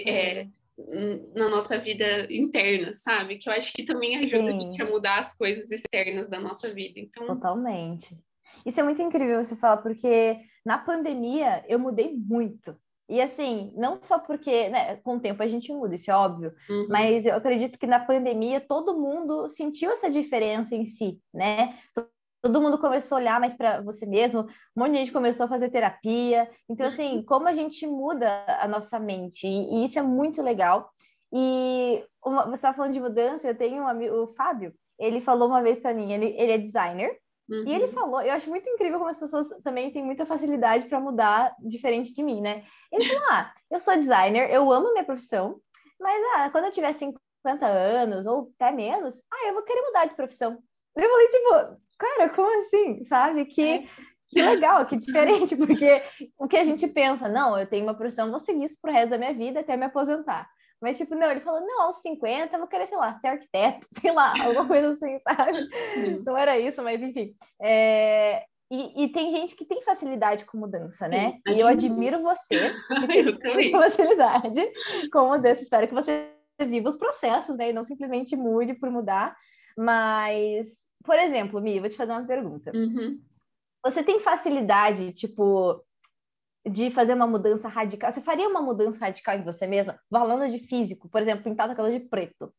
é, 0.07 0.49
na 1.35 1.49
nossa 1.49 1.79
vida 1.79 2.27
interna, 2.33 2.95
sabe? 2.95 3.37
Que 3.37 3.49
eu 3.49 3.53
acho 3.53 3.73
que 3.73 3.85
também 3.85 4.17
ajuda 4.17 4.51
Sim. 4.51 4.57
a 4.57 4.61
gente 4.61 4.83
a 4.83 4.87
mudar 4.87 5.19
as 5.19 5.37
coisas 5.37 5.71
externas 5.71 6.29
da 6.29 6.41
nossa 6.41 6.73
vida. 6.73 6.99
Então... 6.99 7.27
Totalmente. 7.27 8.17
Isso 8.65 8.81
é 8.81 8.83
muito 8.83 9.03
incrível 9.03 9.43
você 9.43 9.57
falar, 9.57 9.79
porque 9.79 10.39
na 10.65 10.79
pandemia 10.79 11.65
eu 11.69 11.79
mudei 11.79 12.15
muito. 12.15 12.77
E 13.09 13.21
assim, 13.21 13.73
não 13.77 14.01
só 14.01 14.19
porque, 14.19 14.71
né, 14.71 14.97
com 14.97 15.17
o 15.17 15.21
tempo 15.21 15.43
a 15.43 15.49
gente 15.49 15.71
muda, 15.73 15.95
isso 15.95 16.11
é 16.11 16.15
óbvio, 16.15 16.55
uhum. 16.71 16.87
mas 16.89 17.27
eu 17.27 17.35
acredito 17.35 17.79
que 17.79 17.87
na 17.87 18.01
pandemia 18.01 18.61
todo 18.61 18.99
mundo 18.99 19.51
sentiu 19.51 19.91
essa 19.91 20.09
diferença 20.09 20.75
em 20.75 20.87
si, 20.87 21.21
né? 21.35 21.77
Todo 22.43 22.61
mundo 22.61 22.77
começou 22.77 23.17
a 23.17 23.21
olhar 23.21 23.41
mais 23.41 23.55
para 23.55 23.81
você 23.81 24.05
mesmo, 24.05 24.41
um 24.77 24.81
monte 24.81 24.93
de 24.93 24.99
gente 24.99 25.13
começou 25.13 25.47
a 25.47 25.49
fazer 25.49 25.71
terapia. 25.71 26.51
Então, 26.69 26.87
assim, 26.89 27.19
uhum. 27.19 27.25
como 27.25 27.47
a 27.47 27.55
gente 27.55 27.87
muda 27.87 28.45
a 28.61 28.67
nossa 28.67 28.99
mente, 28.99 29.47
e, 29.47 29.85
isso 29.85 29.99
é 29.99 30.03
muito 30.03 30.43
legal. 30.43 30.91
E 31.33 32.05
uma, 32.25 32.45
você 32.45 32.55
estava 32.55 32.77
falando 32.77 32.93
de 32.93 33.01
mudança, 33.01 33.47
eu 33.47 33.57
tenho 33.57 33.85
um 33.85 33.87
amigo, 33.87 34.15
o 34.17 34.35
Fábio, 34.35 34.75
ele 34.99 35.21
falou 35.21 35.49
uma 35.49 35.63
vez 35.63 35.79
para 35.79 35.95
mim, 35.95 36.13
ele, 36.13 36.35
ele 36.37 36.53
é 36.53 36.59
designer, 36.59 37.17
uhum. 37.49 37.65
e 37.65 37.75
ele 37.75 37.85
uhum. 37.85 37.93
falou, 37.93 38.23
eu 38.23 38.33
acho 38.33 38.51
muito 38.51 38.69
incrível 38.69 38.99
como 38.99 39.11
as 39.11 39.19
pessoas 39.19 39.49
também 39.63 39.93
têm 39.93 40.05
muita 40.05 40.27
facilidade 40.27 40.87
para 40.87 41.01
mudar 41.01 41.55
diferente 41.61 42.13
de 42.13 42.25
mim, 42.25 42.41
né? 42.41 42.65
Ele 42.91 43.05
falou: 43.05 43.29
ah, 43.31 43.53
eu 43.71 43.79
sou 43.79 43.97
designer, 43.97 44.51
eu 44.51 44.71
amo 44.71 44.93
minha 44.93 45.05
profissão, 45.05 45.61
mas 46.01 46.21
ah, 46.35 46.51
quando 46.51 46.65
eu 46.65 46.73
tiver 46.73 46.93
50 46.93 47.67
anos, 47.67 48.27
ou 48.27 48.53
até 48.59 48.73
menos, 48.73 49.23
ah, 49.33 49.47
eu 49.47 49.55
vou 49.55 49.63
querer 49.63 49.83
mudar 49.83 50.07
de 50.07 50.17
profissão. 50.17 50.59
Eu 50.95 51.09
falei, 51.09 51.29
tipo, 51.29 51.83
cara, 52.03 52.29
como 52.31 52.61
assim? 52.61 53.05
Sabe? 53.05 53.45
Que, 53.45 53.63
é. 53.63 53.85
que 54.29 54.43
legal, 54.43 54.85
que 54.87 54.97
diferente, 54.97 55.55
porque 55.57 56.03
o 56.39 56.49
que 56.49 56.57
a 56.57 56.65
gente 56.65 56.87
pensa, 56.89 57.29
não, 57.29 57.59
eu 57.59 57.67
tenho 57.67 57.85
uma 57.85 57.97
profissão, 57.97 58.31
vou 58.31 58.39
seguir 58.39 58.65
isso 58.65 58.79
pro 58.81 58.93
resto 58.93 59.11
da 59.11 59.19
minha 59.19 59.33
vida 59.33 59.61
até 59.61 59.77
me 59.77 59.85
aposentar. 59.85 60.49
Mas, 60.81 60.99
tipo, 60.99 61.15
não, 61.15 61.31
ele 61.31 61.41
falou, 61.41 61.61
não, 61.61 61.83
aos 61.83 62.03
50 62.03 62.57
eu 62.57 62.59
vou 62.59 62.69
querer, 62.69 62.89
sei 62.89 62.99
lá, 62.99 63.17
ser 63.21 63.29
arquiteto, 63.29 63.87
sei 64.01 64.11
lá, 64.11 64.35
alguma 64.43 64.67
coisa 64.67 64.89
assim, 64.91 65.17
sabe? 65.21 65.69
Não 66.27 66.37
era 66.37 66.59
isso, 66.59 66.83
mas 66.83 67.01
enfim. 67.01 67.35
É... 67.61 68.45
E, 68.69 69.05
e, 69.05 69.09
tem 69.09 69.31
gente 69.31 69.55
que 69.55 69.67
tem 69.67 69.83
facilidade 69.83 70.47
com 70.47 70.57
mudança, 70.57 71.07
né? 71.07 71.33
Sim, 71.47 71.55
e 71.55 71.61
eu 71.61 71.69
admiro 71.69 72.23
você 72.23 72.75
que 73.13 73.39
tem 73.39 73.53
muita 73.53 73.79
facilidade 73.79 74.67
com 75.13 75.29
mudança. 75.29 75.63
Espero 75.63 75.87
que 75.87 75.93
você 75.93 76.31
viva 76.59 76.89
os 76.89 76.97
processos, 76.97 77.55
né? 77.59 77.69
E 77.69 77.73
não 77.75 77.85
simplesmente 77.85 78.35
mude 78.35 78.73
por 78.73 78.91
mudar. 78.91 79.37
Mas, 79.77 80.87
por 81.05 81.19
exemplo, 81.19 81.61
Mi, 81.61 81.81
vou 81.81 81.89
te 81.89 81.97
fazer 81.97 82.13
uma 82.13 82.27
pergunta. 82.27 82.73
Uhum. 82.75 83.21
Você 83.85 84.03
tem 84.03 84.21
facilidade, 84.21 85.13
tipo, 85.13 85.85
de 86.65 86.91
fazer 86.91 87.15
uma 87.15 87.27
mudança 87.27 87.69
radical? 87.69 88.11
Você 88.11 88.21
faria 88.21 88.49
uma 88.49 88.63
mudança 88.63 88.99
radical 89.01 89.37
em 89.37 89.45
você 89.45 89.67
mesma? 89.67 89.99
Falando 90.11 90.51
de 90.51 90.59
físico, 90.59 91.09
por 91.09 91.21
exemplo, 91.21 91.45
pintar 91.45 91.69
o 91.69 91.77
cabelo 91.77 91.99
de 91.99 92.07
preto. 92.07 92.53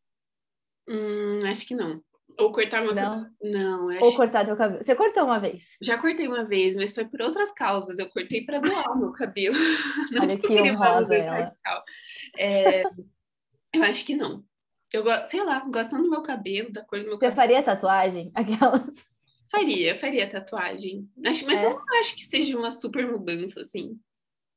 Hum, 0.87 1.39
acho 1.45 1.65
que 1.65 1.75
não. 1.75 2.01
Ou 2.39 2.51
cortar 2.51 2.81
uma 2.81 2.93
Não? 2.93 3.29
Não, 3.41 3.91
eu 3.91 4.01
Ou 4.01 4.07
acho... 4.07 4.17
cortar 4.17 4.45
teu 4.45 4.57
cabelo. 4.57 4.83
Você 4.83 4.95
cortou 4.95 5.23
uma 5.23 5.39
vez. 5.39 5.77
já 5.81 5.97
cortei 5.97 6.27
uma 6.27 6.43
vez, 6.43 6.75
mas 6.75 6.93
foi 6.93 7.05
por 7.05 7.21
outras 7.21 7.51
causas. 7.51 7.99
Eu 7.99 8.09
cortei 8.09 8.43
para 8.43 8.59
doar 8.59 8.91
o 8.91 8.97
meu 8.97 9.11
cabelo. 9.11 9.55
Não 10.11 10.23
Olha 10.23 10.35
porque 10.35 10.47
que 10.47 10.53
eu 10.53 10.57
queria 10.57 10.73
uma 10.73 11.01
mudança 11.01 11.31
radical. 11.31 11.83
É, 12.37 12.83
Eu 13.73 13.83
acho 13.83 14.05
que 14.05 14.15
não. 14.15 14.43
Eu 14.93 15.03
gosto, 15.03 15.25
sei 15.25 15.43
lá, 15.43 15.59
gostando 15.61 16.03
do 16.03 16.09
meu 16.09 16.21
cabelo, 16.21 16.71
da 16.71 16.85
cor 16.85 16.99
do 16.99 17.05
meu 17.05 17.13
Você 17.15 17.25
cabelo. 17.31 17.35
faria 17.35 17.63
tatuagem? 17.63 18.31
Aquelas. 18.35 19.05
Faria, 19.49 19.97
faria 19.97 20.29
tatuagem. 20.29 21.09
Acho, 21.25 21.45
mas 21.45 21.61
É? 21.63 21.67
eu 21.67 21.75
não 21.75 21.99
acho 21.99 22.15
que 22.15 22.23
seja 22.23 22.57
uma 22.57 22.71
super 22.71 23.11
mudança, 23.11 23.61
assim. 23.61 23.99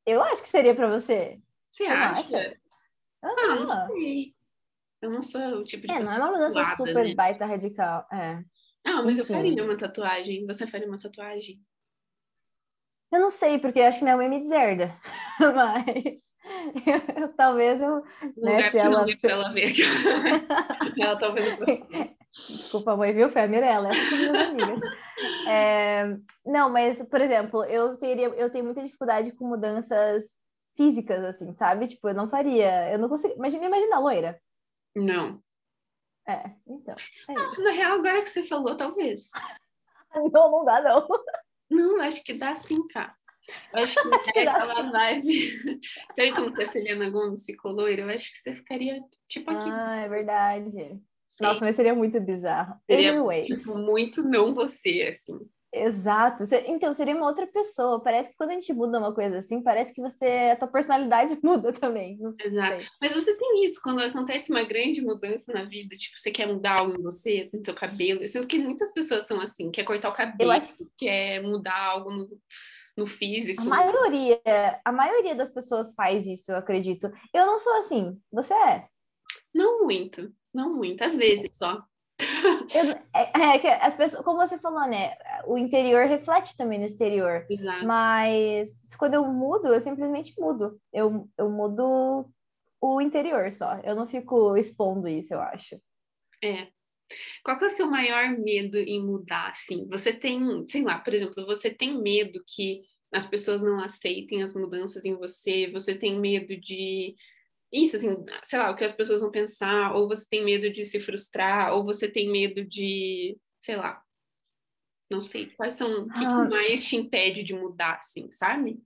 Eu 0.07 0.23
acho 0.23 0.43
que 0.43 0.49
seria 0.49 0.75
pra 0.75 0.89
você. 0.89 1.41
Você 1.71 1.85
Você 1.85 1.89
não 1.89 1.97
acha? 1.97 2.39
acha? 2.39 2.57
Ah, 3.23 3.55
não 3.57 3.71
Ah, 3.71 3.87
sei. 3.89 4.35
Eu 5.03 5.11
não 5.11 5.23
sou 5.23 5.41
o 5.59 5.65
tipo 5.65 5.87
de 5.87 5.93
é, 5.93 6.01
não 6.01 6.13
é 6.13 6.17
uma 6.19 6.33
mudança 6.33 6.61
tatuada, 6.61 6.77
super 6.77 7.05
né? 7.05 7.15
baita 7.15 7.45
radical. 7.47 8.07
É. 8.13 8.43
Ah, 8.85 9.03
mas 9.03 9.19
eu 9.19 9.25
Enfim. 9.25 9.33
faria 9.35 9.65
uma 9.65 9.77
tatuagem. 9.77 10.47
Você 10.47 10.67
faria 10.67 10.87
uma 10.87 10.99
tatuagem? 11.01 11.61
Eu 13.13 13.21
não 13.21 13.31
sei, 13.31 13.59
porque 13.59 13.79
eu 13.81 13.87
acho 13.87 13.99
que 13.99 14.05
minha 14.05 14.17
mãe 14.17 14.29
me 14.29 14.41
deserda. 14.41 14.99
Mas 15.55 16.33
eu- 17.17 17.29
talvez 17.35 17.81
eu. 17.81 18.03
Né, 18.37 18.57
lugar 18.57 18.71
se 18.71 18.77
não 18.79 18.85
ela- 18.85 19.07
pra 19.21 19.31
ela 19.33 19.53
ver. 19.53 19.73
ela 21.01 21.17
pra 21.19 21.33
Desculpa, 22.33 22.97
mãe, 22.97 23.13
viu? 23.15 23.31
Foi 23.31 23.43
a 23.43 23.49
Mirella, 23.49 23.89
essas 23.91 24.09
são 24.09 24.19
minhas 24.19 24.49
amigas. 24.49 24.81
É, 25.49 26.15
Não, 26.45 26.69
mas, 26.69 27.01
por 27.09 27.21
exemplo, 27.23 27.65
eu 27.65 27.97
teria, 27.97 28.27
eu 28.29 28.51
tenho 28.51 28.67
muita 28.67 28.83
dificuldade 28.83 29.33
com 29.33 29.47
mudanças 29.49 30.37
físicas, 30.77 31.25
assim, 31.25 31.55
sabe? 31.55 31.89
Tipo, 31.89 32.09
eu 32.09 32.15
não 32.15 32.29
faria, 32.29 32.93
eu 32.93 32.99
não 32.99 33.09
consigo. 33.09 33.33
Imagina, 33.35 33.65
imagina 33.65 33.97
a 33.97 33.99
loira. 33.99 34.39
Não. 34.95 35.41
É, 36.29 36.51
então. 36.67 36.95
É. 37.31 37.33
Nossa, 37.33 37.63
na 37.63 37.71
real, 37.71 37.95
agora 37.95 38.21
que 38.21 38.29
você 38.29 38.47
falou, 38.47 38.77
talvez. 38.77 39.31
Não, 40.15 40.51
não 40.51 40.65
dá, 40.67 40.83
não. 40.83 41.09
Não, 41.71 42.01
acho 42.03 42.23
que 42.23 42.35
dá 42.35 42.55
sim, 42.57 42.87
cara. 42.89 43.13
Eu 43.73 43.83
acho 43.83 43.95
que, 43.95 44.09
Acho 44.15 44.33
que 44.33 44.39
é 44.39 44.45
dá 44.45 44.53
aquela 44.53 44.91
vibe. 44.91 45.81
Sabe 46.15 46.33
como 46.33 46.53
que 46.53 46.63
a 46.63 46.67
Selena 46.67 47.11
Gomez 47.11 47.45
ficou 47.45 47.73
loira? 47.73 48.03
Eu 48.03 48.11
acho 48.11 48.33
que 48.33 48.39
você 48.39 48.55
ficaria 48.55 49.01
tipo 49.29 49.51
aqui. 49.51 49.69
Ah, 49.71 49.97
é 50.05 50.09
verdade. 50.09 51.01
sei. 51.29 51.47
Nossa, 51.47 51.65
mas 51.65 51.77
seria 51.77 51.95
muito 51.95 52.21
bizarro. 52.21 52.75
Seria, 52.89 53.13
Anyways. 53.13 53.63
tipo, 53.63 53.79
muito 53.79 54.23
não 54.23 54.55
você, 54.55 55.07
assim. 55.11 55.39
Exato. 55.73 56.45
Então, 56.67 56.95
seria 56.95 57.15
uma 57.15 57.27
outra 57.27 57.47
pessoa. 57.47 58.03
Parece 58.03 58.31
que 58.31 58.37
quando 58.37 58.51
a 58.51 58.55
gente 58.55 58.73
muda 58.73 58.99
uma 58.99 59.15
coisa 59.15 59.39
assim, 59.39 59.63
parece 59.63 59.93
que 59.93 60.01
você, 60.01 60.51
a 60.53 60.57
tua 60.57 60.69
personalidade 60.69 61.39
muda 61.43 61.73
também. 61.73 62.19
Exato. 62.43 62.77
sei. 62.77 62.87
Mas 63.01 63.15
você 63.15 63.37
tem 63.37 63.65
isso, 63.65 63.81
quando 63.83 64.01
acontece 64.01 64.51
uma 64.51 64.65
grande 64.65 65.03
mudança 65.03 65.53
na 65.53 65.65
vida, 65.65 65.95
tipo, 65.97 66.19
você 66.19 66.31
quer 66.31 66.47
mudar 66.47 66.79
algo 66.79 66.99
em 66.99 67.03
você, 67.03 67.51
no 67.53 67.63
seu 67.63 67.75
cabelo. 67.75 68.23
Eu 68.23 68.29
sinto 68.29 68.47
que 68.47 68.59
muitas 68.59 68.93
pessoas 68.93 69.27
são 69.27 69.41
assim, 69.41 69.71
quer 69.71 69.85
cortar 69.85 70.09
o 70.09 70.15
cabelo, 70.15 70.51
acho 70.51 70.75
quer 70.97 71.43
mudar 71.43 71.77
algo 71.77 72.11
no, 72.11 72.29
no 72.97 73.07
físico. 73.07 73.63
A 73.63 73.65
maioria, 73.65 74.41
a 74.85 74.93
maioria 74.93 75.35
das 75.35 75.49
pessoas 75.51 75.95
faz 75.95 76.27
isso, 76.27 76.51
eu 76.51 76.57
acredito. 76.57 77.11
Eu 77.33 77.47
não 77.47 77.59
sou 77.59 77.77
assim. 77.79 78.21
Você 78.33 78.55
é? 78.55 78.87
Não 79.55 79.85
muito, 79.85 80.33
não 80.53 80.75
muito, 80.75 81.03
às 81.03 81.15
vezes 81.15 81.57
só. 81.57 81.83
Eu- 82.75 82.93
é, 83.15 83.55
é 83.55 83.59
que 83.59 83.67
as 83.69 83.95
pessoas, 83.95 84.25
como 84.25 84.39
você 84.39 84.59
falou, 84.59 84.87
né? 84.89 85.15
O 85.47 85.59
interior 85.59 86.07
reflete 86.07 86.57
também 86.57 86.79
no 86.79 86.87
exterior. 86.87 87.47
Exato. 87.51 87.87
Mas 87.87 88.95
quando 88.99 89.15
eu 89.15 89.25
mudo, 89.27 89.69
eu 89.69 89.81
simplesmente 89.81 90.39
mudo. 90.41 90.81
Eu, 90.93 91.29
eu 91.37 91.51
mudo 91.51 92.31
o 92.81 93.01
interior 93.01 93.53
só. 93.53 93.79
Eu 93.85 93.95
não 93.95 94.07
fico 94.07 94.57
expondo 94.57 95.07
isso, 95.09 95.35
eu 95.35 95.41
acho. 95.41 95.79
É. 96.43 96.69
Qual 97.45 97.57
que 97.59 97.65
é 97.65 97.67
o 97.67 97.71
seu 97.71 97.87
maior 97.89 98.37
medo 98.39 98.77
em 98.77 99.03
mudar, 99.03 99.51
assim? 99.51 99.87
Você 99.89 100.13
tem, 100.13 100.41
sei 100.69 100.83
lá, 100.83 100.99
por 100.99 101.15
exemplo, 101.15 101.47
você 101.47 101.71
tem 101.71 102.01
medo 102.01 102.43
que 102.47 102.83
as 103.13 103.25
pessoas 103.25 103.63
não 103.63 103.81
aceitem 103.81 104.43
as 104.43 104.55
mudanças 104.55 105.05
em 105.05 105.15
você? 105.15 105.71
Você 105.71 105.95
tem 105.95 106.19
medo 106.19 106.57
de 106.59 107.15
isso, 107.73 107.97
assim, 107.97 108.09
sei 108.43 108.59
lá, 108.59 108.71
o 108.71 108.77
que 108.77 108.85
as 108.85 108.93
pessoas 108.93 109.21
vão 109.21 109.31
pensar? 109.31 109.95
Ou 109.95 110.09
você 110.09 110.27
tem 110.29 110.45
medo 110.45 110.71
de 110.73 110.85
se 110.85 111.01
frustrar? 111.01 111.75
Ou 111.75 111.85
você 111.85 112.09
tem 112.09 112.31
medo 112.31 112.65
de, 112.65 113.37
sei 113.61 113.77
lá, 113.77 114.03
não 115.11 115.23
sei, 115.23 115.47
quais 115.51 115.77
são, 115.77 116.05
o 116.05 116.13
que, 116.13 116.19
que 116.19 116.25
Ah. 116.25 116.49
mais 116.49 116.85
te 116.85 116.97
impede 116.97 117.43
de 117.43 117.55
mudar, 117.55 117.97
assim, 117.97 118.31
sabe? 118.33 118.83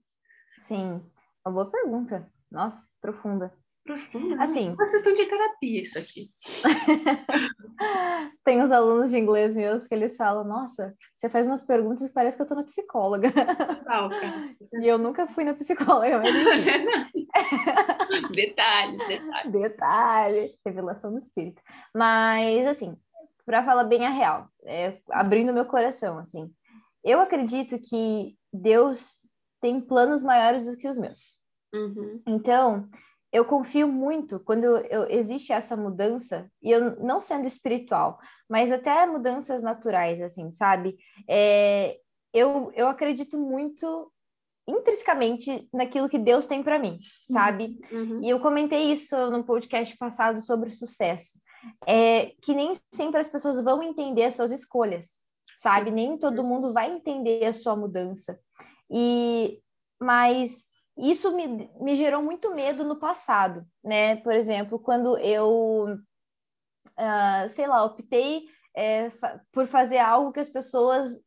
Sim, 0.55 1.03
uma 1.45 1.53
boa 1.53 1.71
pergunta. 1.71 2.31
Nossa, 2.51 2.87
profunda. 2.99 3.51
Profundo. 3.83 4.35
né? 4.35 4.43
Assim. 4.43 4.69
Uma 4.69 4.87
sessão 4.87 5.13
de 5.13 5.25
terapia, 5.25 5.81
isso 5.81 5.97
aqui. 5.97 6.29
Tem 8.45 8.61
uns 8.61 8.71
alunos 8.71 9.09
de 9.09 9.17
inglês 9.17 9.55
meus 9.55 9.87
que 9.87 9.95
eles 9.95 10.15
falam: 10.15 10.43
Nossa, 10.43 10.95
você 11.13 11.29
faz 11.29 11.47
umas 11.47 11.63
perguntas 11.63 12.07
e 12.07 12.13
parece 12.13 12.37
que 12.37 12.43
eu 12.43 12.47
tô 12.47 12.55
na 12.55 12.63
psicóloga. 12.63 13.31
Total, 13.31 14.09
cara. 14.09 14.55
E 14.81 14.87
eu 14.87 14.97
nunca 14.97 15.27
fui 15.27 15.43
na 15.43 15.53
psicóloga, 15.53 16.19
mas 16.19 16.35
enfim. 17.11 17.27
detalhes, 18.31 19.07
detalhes. 19.07 19.51
Detalhe, 19.51 20.55
revelação 20.65 21.11
do 21.11 21.17
espírito. 21.17 21.61
Mas, 21.93 22.67
assim, 22.67 22.95
para 23.45 23.63
falar 23.63 23.83
bem 23.83 24.05
a 24.05 24.09
real, 24.11 24.47
é, 24.63 24.99
abrindo 25.09 25.53
meu 25.53 25.65
coração, 25.65 26.17
assim, 26.19 26.49
eu 27.03 27.19
acredito 27.19 27.79
que 27.79 28.37
Deus 28.53 29.19
tem 29.59 29.81
planos 29.81 30.23
maiores 30.23 30.65
do 30.67 30.77
que 30.77 30.87
os 30.87 30.97
meus. 30.97 31.39
Uhum. 31.73 32.21
Então, 32.27 32.89
eu 33.31 33.45
confio 33.45 33.87
muito 33.87 34.39
quando 34.39 34.65
eu- 34.65 35.09
existe 35.09 35.53
essa 35.53 35.77
mudança, 35.77 36.49
e 36.61 36.71
eu 36.71 36.97
não 37.03 37.21
sendo 37.21 37.47
espiritual, 37.47 38.19
mas 38.49 38.71
até 38.71 39.05
mudanças 39.05 39.61
naturais, 39.61 40.21
assim, 40.21 40.51
sabe? 40.51 40.97
É, 41.27 41.97
eu, 42.33 42.71
eu 42.75 42.87
acredito 42.87 43.37
muito 43.37 44.11
intrinsecamente 44.67 45.67
naquilo 45.73 46.09
que 46.09 46.19
Deus 46.19 46.45
tem 46.45 46.61
para 46.61 46.79
mim, 46.79 46.99
sabe? 47.25 47.79
Uhum. 47.91 48.23
E 48.23 48.29
eu 48.29 48.39
comentei 48.39 48.91
isso 48.91 49.15
no 49.31 49.43
podcast 49.43 49.97
passado 49.97 50.39
sobre 50.41 50.69
o 50.69 50.73
sucesso. 50.73 51.39
É 51.85 52.33
que 52.41 52.53
nem 52.53 52.73
sempre 52.93 53.19
as 53.19 53.27
pessoas 53.27 53.61
vão 53.63 53.83
entender 53.83 54.23
as 54.23 54.35
suas 54.35 54.51
escolhas, 54.51 55.21
sabe? 55.57 55.91
Nem 55.91 56.17
todo 56.17 56.43
mundo 56.43 56.73
vai 56.73 56.91
entender 56.91 57.45
a 57.45 57.53
sua 57.53 57.75
mudança. 57.75 58.39
E 58.89 59.59
mas 59.99 60.70
isso 61.01 61.35
me, 61.35 61.69
me 61.79 61.95
gerou 61.95 62.21
muito 62.21 62.53
medo 62.53 62.83
no 62.83 62.95
passado, 62.97 63.65
né? 63.83 64.17
Por 64.17 64.33
exemplo, 64.35 64.77
quando 64.79 65.17
eu, 65.17 65.97
ah, 66.97 67.47
sei 67.49 67.67
lá, 67.67 67.83
optei 67.83 68.45
é, 68.75 69.09
fa- 69.09 69.41
por 69.51 69.67
fazer 69.67 69.97
algo 69.97 70.31
que 70.31 70.39
as 70.39 70.49
pessoas 70.49 71.19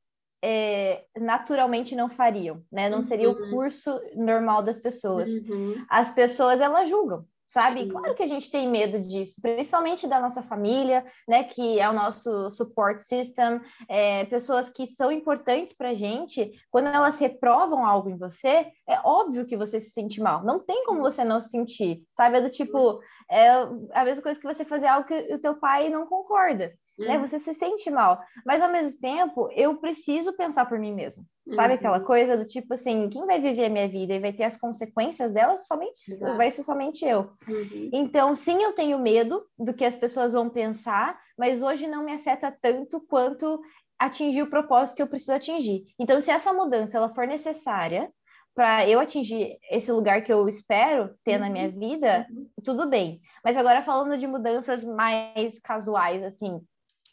é, 0.42 1.06
naturalmente 1.16 1.96
não 1.96 2.08
fariam, 2.08 2.62
né? 2.70 2.88
Não 2.88 3.02
seria 3.02 3.30
o 3.30 3.34
Uhum. 3.34 3.50
curso 3.50 4.00
normal 4.14 4.62
das 4.62 4.78
pessoas 4.78 5.30
Uhum. 5.30 5.74
as 5.88 6.10
pessoas 6.10 6.60
elas 6.60 6.88
julgam, 6.88 7.26
sabe? 7.46 7.80
Sim. 7.80 7.88
Claro 7.88 8.14
que 8.14 8.22
a 8.22 8.26
gente 8.26 8.50
tem 8.50 8.68
medo 8.68 9.00
disso, 9.00 9.40
principalmente 9.40 10.06
da 10.06 10.20
nossa 10.20 10.42
família, 10.42 11.04
né? 11.28 11.44
Que 11.44 11.78
é 11.80 11.88
o 11.88 11.92
nosso 11.92 12.50
support 12.50 12.98
system, 12.98 13.60
é, 13.88 14.24
pessoas 14.26 14.68
que 14.68 14.86
são 14.86 15.10
importantes 15.12 15.74
pra 15.74 15.94
gente. 15.94 16.50
Quando 16.70 16.88
elas 16.88 17.18
reprovam 17.18 17.84
algo 17.86 18.10
em 18.10 18.16
você, 18.16 18.70
é 18.88 18.98
óbvio 19.04 19.46
que 19.46 19.56
você 19.56 19.78
se 19.78 19.90
sente 19.90 20.20
mal. 20.20 20.44
Não 20.44 20.58
tem 20.58 20.84
como 20.84 21.00
você 21.00 21.24
não 21.24 21.40
se 21.40 21.50
sentir, 21.50 22.02
sabe? 22.12 22.38
É 22.38 22.40
do 22.40 22.50
tipo, 22.50 23.00
é 23.30 23.50
a 23.92 24.04
mesma 24.04 24.22
coisa 24.22 24.40
que 24.40 24.46
você 24.46 24.64
fazer 24.64 24.86
algo 24.86 25.06
que 25.06 25.34
o 25.34 25.38
teu 25.38 25.56
pai 25.56 25.88
não 25.88 26.06
concorda, 26.06 26.72
né? 26.98 27.16
Uhum. 27.16 27.26
Você 27.26 27.38
se 27.38 27.52
sente 27.54 27.90
mal. 27.90 28.20
Mas 28.46 28.62
ao 28.62 28.70
mesmo 28.70 29.00
tempo, 29.00 29.48
eu 29.52 29.76
preciso 29.76 30.32
pensar 30.32 30.66
por 30.66 30.78
mim 30.78 30.92
mesma. 30.94 31.24
Sabe 31.52 31.74
aquela 31.74 31.98
Uhum. 31.98 32.04
coisa 32.04 32.36
do 32.38 32.46
tipo 32.46 32.72
assim, 32.72 33.08
quem 33.10 33.26
vai 33.26 33.38
viver 33.38 33.66
a 33.66 33.68
minha 33.68 33.86
vida 33.88 34.14
e 34.14 34.18
vai 34.18 34.32
ter 34.32 34.44
as 34.44 34.56
consequências 34.56 35.30
dela 35.30 35.58
somente 35.58 36.10
Exato. 36.10 36.36
vai 36.38 36.50
ser 36.50 36.62
somente 36.62 37.04
eu. 37.04 37.32
Uhum. 37.46 37.90
Então, 37.92 38.34
sim, 38.34 38.62
eu 38.62 38.72
tenho 38.72 38.98
medo 38.98 39.44
do 39.58 39.74
que 39.74 39.84
as 39.84 39.94
pessoas 39.94 40.32
vão 40.32 40.48
pensar, 40.48 41.20
mas 41.36 41.60
hoje 41.62 41.86
não 41.86 42.02
me 42.02 42.12
afeta 42.12 42.50
tanto 42.50 42.98
quanto 43.00 43.60
atingir 43.98 44.42
o 44.42 44.48
propósito 44.50 44.96
que 44.96 45.02
eu 45.02 45.06
preciso 45.06 45.32
atingir. 45.34 45.84
Então, 45.98 46.18
se 46.20 46.30
essa 46.30 46.52
mudança 46.52 46.96
ela 46.96 47.14
for 47.14 47.26
necessária 47.26 48.10
para 48.54 48.88
eu 48.88 48.98
atingir 49.00 49.58
esse 49.70 49.90
lugar 49.92 50.22
que 50.22 50.32
eu 50.32 50.48
espero 50.48 51.14
ter 51.24 51.38
na 51.38 51.50
minha 51.50 51.68
vida, 51.70 52.26
Uhum. 52.30 52.48
tudo 52.64 52.88
bem. 52.88 53.20
Mas 53.44 53.56
agora 53.56 53.82
falando 53.82 54.16
de 54.16 54.26
mudanças 54.26 54.82
mais 54.82 55.58
casuais, 55.60 56.22
assim, 56.22 56.58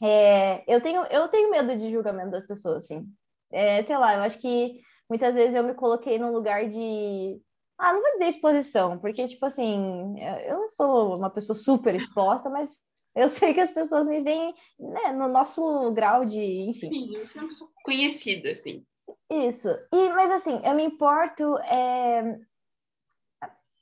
é, 0.01 0.63
eu 0.67 0.81
tenho 0.81 1.03
eu 1.05 1.27
tenho 1.27 1.51
medo 1.51 1.77
de 1.77 1.91
julgamento 1.91 2.31
das 2.31 2.46
pessoas, 2.46 2.86
assim. 2.86 3.05
É, 3.51 3.81
sei 3.84 3.98
lá, 3.98 4.15
eu 4.15 4.22
acho 4.22 4.39
que 4.39 4.81
muitas 5.10 5.36
vezes 5.36 5.53
eu 5.55 5.63
me 5.63 5.74
coloquei 5.74 6.17
num 6.17 6.31
lugar 6.31 6.67
de 6.70 7.41
Ah, 7.77 7.93
não 7.93 8.01
vou 8.01 8.12
dizer 8.13 8.27
exposição, 8.27 9.00
porque, 9.00 9.27
tipo 9.27 9.46
assim, 9.46 10.15
eu 10.46 10.60
não 10.60 10.67
sou 10.67 11.17
uma 11.17 11.29
pessoa 11.29 11.55
super 11.55 11.93
exposta, 11.96 12.50
mas 12.50 12.79
eu 13.15 13.27
sei 13.29 13.53
que 13.53 13.60
as 13.60 13.72
pessoas 13.72 14.08
me 14.08 14.22
veem 14.22 14.53
né, 14.79 15.12
no 15.12 15.27
nosso 15.27 15.91
grau 15.91 16.25
de, 16.25 16.39
enfim. 16.39 16.89
Sim, 16.89 17.12
você 17.13 17.38
é 17.38 17.41
uma 17.41 17.50
pessoa 17.50 17.70
conhecida, 17.84 18.51
assim. 18.51 18.86
Isso. 19.29 19.70
E, 19.91 20.10
mas, 20.10 20.31
assim, 20.31 20.62
eu 20.63 20.74
me 20.74 20.84
importo. 20.84 21.58
É... 21.60 22.39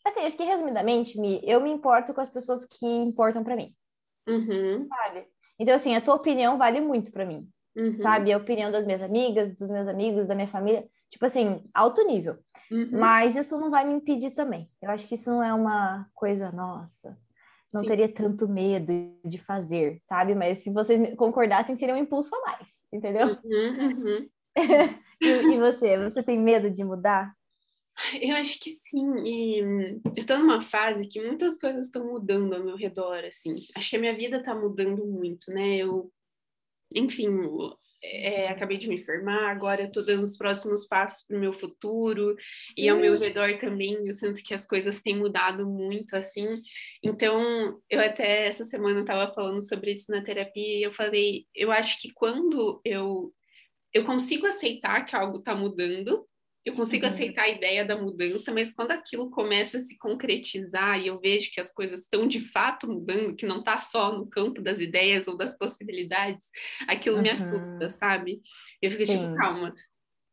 Assim, 0.06 0.22
acho 0.22 0.38
que 0.38 0.44
resumidamente, 0.44 1.20
Mi, 1.20 1.42
eu 1.44 1.62
me 1.62 1.70
importo 1.70 2.14
com 2.14 2.22
as 2.22 2.30
pessoas 2.30 2.66
que 2.66 2.86
importam 2.86 3.44
para 3.44 3.56
mim. 3.56 3.70
Uhum. 4.28 4.88
Sabe? 4.88 5.28
Então, 5.60 5.76
assim, 5.76 5.96
a 5.96 6.02
tua 6.02 6.16
opinião 6.16 6.58
vale 6.58 6.80
muito 6.80 7.12
para 7.12 7.26
mim. 7.26 7.48
Uhum. 7.76 8.00
Sabe? 8.02 8.32
A 8.32 8.38
opinião 8.38 8.72
das 8.72 8.86
minhas 8.86 9.02
amigas, 9.02 9.56
dos 9.56 9.70
meus 9.70 9.88
amigos, 9.88 10.28
da 10.28 10.36
minha 10.36 10.48
família. 10.48 10.88
Tipo 11.10 11.26
assim, 11.26 11.64
alto 11.74 12.06
nível. 12.06 12.38
Uhum. 12.72 12.90
Mas 12.94 13.36
isso 13.36 13.60
não 13.60 13.70
vai 13.70 13.86
me 13.86 13.94
impedir 13.94 14.32
também. 14.32 14.70
Eu 14.82 14.92
acho 14.92 15.08
que 15.08 15.16
isso 15.16 15.30
não 15.30 15.44
é 15.44 15.54
uma 15.54 16.08
coisa 16.14 16.52
nossa. 16.52 17.18
Não 17.74 17.82
Sim. 17.82 17.88
teria 17.88 18.12
tanto 18.12 18.48
medo 18.48 18.92
de 19.24 19.38
fazer, 19.38 19.98
sabe? 20.02 20.34
Mas 20.34 20.60
se 20.60 20.72
vocês 20.72 21.16
concordassem, 21.16 21.76
seria 21.76 21.94
um 21.94 22.00
impulso 22.00 22.36
a 22.36 22.42
mais, 22.42 22.86
entendeu? 22.92 23.28
Uhum, 23.44 23.88
uhum. 23.88 24.30
E, 25.22 25.28
e 25.28 25.60
você? 25.60 25.98
Você 25.98 26.24
tem 26.24 26.40
medo 26.40 26.72
de 26.72 26.82
mudar? 26.82 27.34
Eu 28.22 28.36
acho 28.36 28.60
que 28.60 28.70
sim, 28.70 29.06
e 29.26 29.64
hum, 29.64 30.02
eu 30.16 30.26
tô 30.26 30.38
numa 30.38 30.62
fase 30.62 31.08
que 31.08 31.22
muitas 31.22 31.58
coisas 31.60 31.88
estão 31.88 32.06
mudando 32.06 32.54
ao 32.54 32.64
meu 32.64 32.76
redor, 32.76 33.24
assim. 33.26 33.56
Acho 33.76 33.90
que 33.90 33.96
a 33.98 34.00
minha 34.00 34.16
vida 34.16 34.42
tá 34.42 34.56
mudando 34.56 35.06
muito, 35.06 35.52
né? 35.52 35.78
Eu, 35.78 36.12
enfim, 36.96 37.28
é, 38.02 38.48
acabei 38.48 38.78
de 38.78 38.88
me 38.88 39.04
formar, 39.04 39.52
agora 39.52 39.82
eu 39.82 39.92
tô 39.92 40.02
dando 40.02 40.24
os 40.24 40.38
próximos 40.38 40.86
passos 40.88 41.28
pro 41.28 41.40
meu 41.40 41.52
futuro, 41.52 42.36
e 42.78 42.88
ao 42.88 42.98
meu 42.98 43.20
redor 43.20 43.58
também 43.60 44.08
eu 44.08 44.14
sinto 44.14 44.42
que 44.42 44.54
as 44.54 44.66
coisas 44.66 45.02
têm 45.02 45.18
mudado 45.18 45.68
muito, 45.68 46.16
assim. 46.16 46.62
Então, 47.04 47.80
eu 47.90 48.00
até 48.00 48.48
essa 48.48 48.64
semana 48.64 49.04
tava 49.04 49.34
falando 49.34 49.62
sobre 49.62 49.92
isso 49.92 50.12
na 50.12 50.24
terapia, 50.24 50.80
e 50.80 50.84
eu 50.84 50.94
falei, 50.94 51.46
eu 51.54 51.72
acho 51.72 52.00
que 52.02 52.12
quando 52.14 52.80
eu, 52.86 53.34
eu 53.94 54.06
consigo 54.06 54.46
aceitar 54.48 55.06
que 55.06 55.16
algo 55.16 55.42
tá 55.42 55.54
mudando, 55.54 56.29
eu 56.66 56.76
consigo 56.76 57.06
Uhum. 57.06 57.06
aceitar 57.06 57.44
a 57.44 57.50
ideia 57.50 57.86
da 57.86 57.98
mudança, 57.98 58.54
mas 58.54 58.74
quando 58.74 58.92
aquilo 58.92 59.30
começa 59.32 59.78
a 59.78 59.80
se 59.80 59.98
concretizar 59.98 61.00
e 61.00 61.08
eu 61.08 61.20
vejo 61.20 61.52
que 61.52 61.60
as 61.60 61.74
coisas 61.74 62.02
estão 62.02 62.28
de 62.28 62.42
fato 62.52 62.88
mudando, 62.88 63.36
que 63.36 63.46
não 63.46 63.60
está 63.60 63.80
só 63.80 64.18
no 64.18 64.30
campo 64.30 64.62
das 64.62 64.80
ideias 64.80 65.28
ou 65.28 65.38
das 65.38 65.58
possibilidades, 65.58 66.48
aquilo 66.88 67.20
me 67.22 67.30
Uhum. 67.30 67.30
assusta, 67.30 67.90
sabe? 67.90 68.42
Eu 68.82 68.92
fico 68.92 69.06
tipo, 69.06 69.30
Sim. 69.30 69.36
calma. 69.36 69.74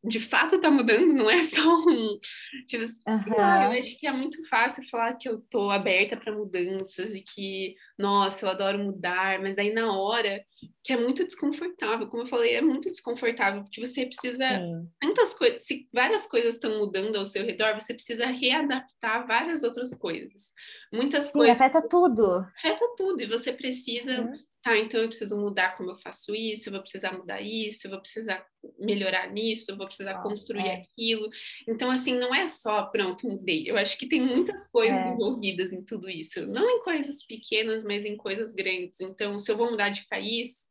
De 0.09 0.21
fato 0.21 0.61
tá 0.61 0.71
mudando, 0.71 1.13
não 1.13 1.29
é 1.29 1.43
só 1.45 1.69
um. 1.69 2.19
Tipo, 2.67 2.85
Aham. 3.07 3.65
eu 3.65 3.81
acho 3.81 3.99
que 3.99 4.07
é 4.07 4.13
muito 4.13 4.47
fácil 4.49 4.87
falar 4.89 5.15
que 5.15 5.29
eu 5.29 5.41
tô 5.51 5.71
aberta 5.71 6.17
para 6.17 6.33
mudanças 6.33 7.15
e 7.15 7.23
que, 7.23 7.75
nossa, 7.99 8.47
eu 8.47 8.51
adoro 8.51 8.79
mudar, 8.79 9.41
mas 9.41 9.57
daí 9.57 9.73
na 9.73 9.93
hora 9.97 10.45
que 10.85 10.93
é 10.93 10.97
muito 10.97 11.25
desconfortável, 11.25 12.07
como 12.09 12.23
eu 12.23 12.27
falei, 12.29 12.55
é 12.55 12.61
muito 12.61 12.91
desconfortável, 12.91 13.63
porque 13.63 13.85
você 13.85 14.07
precisa 14.07 14.47
Sim. 14.47 14.89
tantas 15.01 15.35
coisas, 15.35 15.67
se 15.67 15.89
várias 15.93 16.27
coisas 16.27 16.55
estão 16.55 16.79
mudando 16.79 17.17
ao 17.17 17.27
seu 17.27 17.45
redor, 17.45 17.75
você 17.75 17.93
precisa 17.93 18.27
readaptar 18.27 19.27
várias 19.27 19.63
outras 19.65 19.93
coisas. 19.95 20.53
Muitas 20.93 21.25
Sim, 21.27 21.33
coisas 21.33 21.61
afeta 21.61 21.83
tudo. 21.89 22.47
afeta 22.59 22.85
tudo 22.97 23.21
e 23.23 23.27
você 23.27 23.53
precisa, 23.53 24.21
Uhum. 24.21 24.39
Tá, 24.67 24.77
então 24.77 25.01
eu 25.01 25.07
preciso 25.09 25.39
mudar 25.39 25.77
como 25.77 25.91
eu 25.91 25.97
faço 25.97 26.35
isso, 26.35 26.69
eu 26.69 26.73
vou 26.73 26.83
precisar 26.83 27.13
mudar 27.13 27.41
isso, 27.41 27.87
eu 27.87 27.91
vou 27.93 28.01
precisar 28.01 28.45
melhorar 28.81 29.31
nisso, 29.31 29.71
eu 29.71 29.77
vou 29.77 29.87
precisar 29.87 30.15
Nossa, 30.15 30.29
construir 30.29 30.67
é. 30.67 30.75
aquilo. 30.83 31.29
Então 31.69 31.89
assim, 31.89 32.15
não 32.15 32.35
é 32.35 32.49
só 32.49 32.87
pronto, 32.87 33.29
mudei. 33.29 33.71
Eu 33.71 33.77
acho 33.77 33.97
que 33.97 34.09
tem 34.09 34.21
muitas 34.21 34.69
coisas 34.69 35.07
É. 35.07 35.09
envolvidas 35.11 35.73
em 35.73 35.85
tudo 35.85 36.11
isso, 36.11 36.45
não 36.49 36.69
em 36.69 36.83
coisas 36.83 37.25
pequenas, 37.25 37.85
mas 37.85 38.05
em 38.05 38.17
coisas 38.17 38.53
grandes. 38.53 39.01
Então, 39.01 39.39
se 39.39 39.53
eu 39.53 39.57
vou 39.57 39.71
mudar 39.71 39.91
de 39.91 40.05
país, 40.09 40.67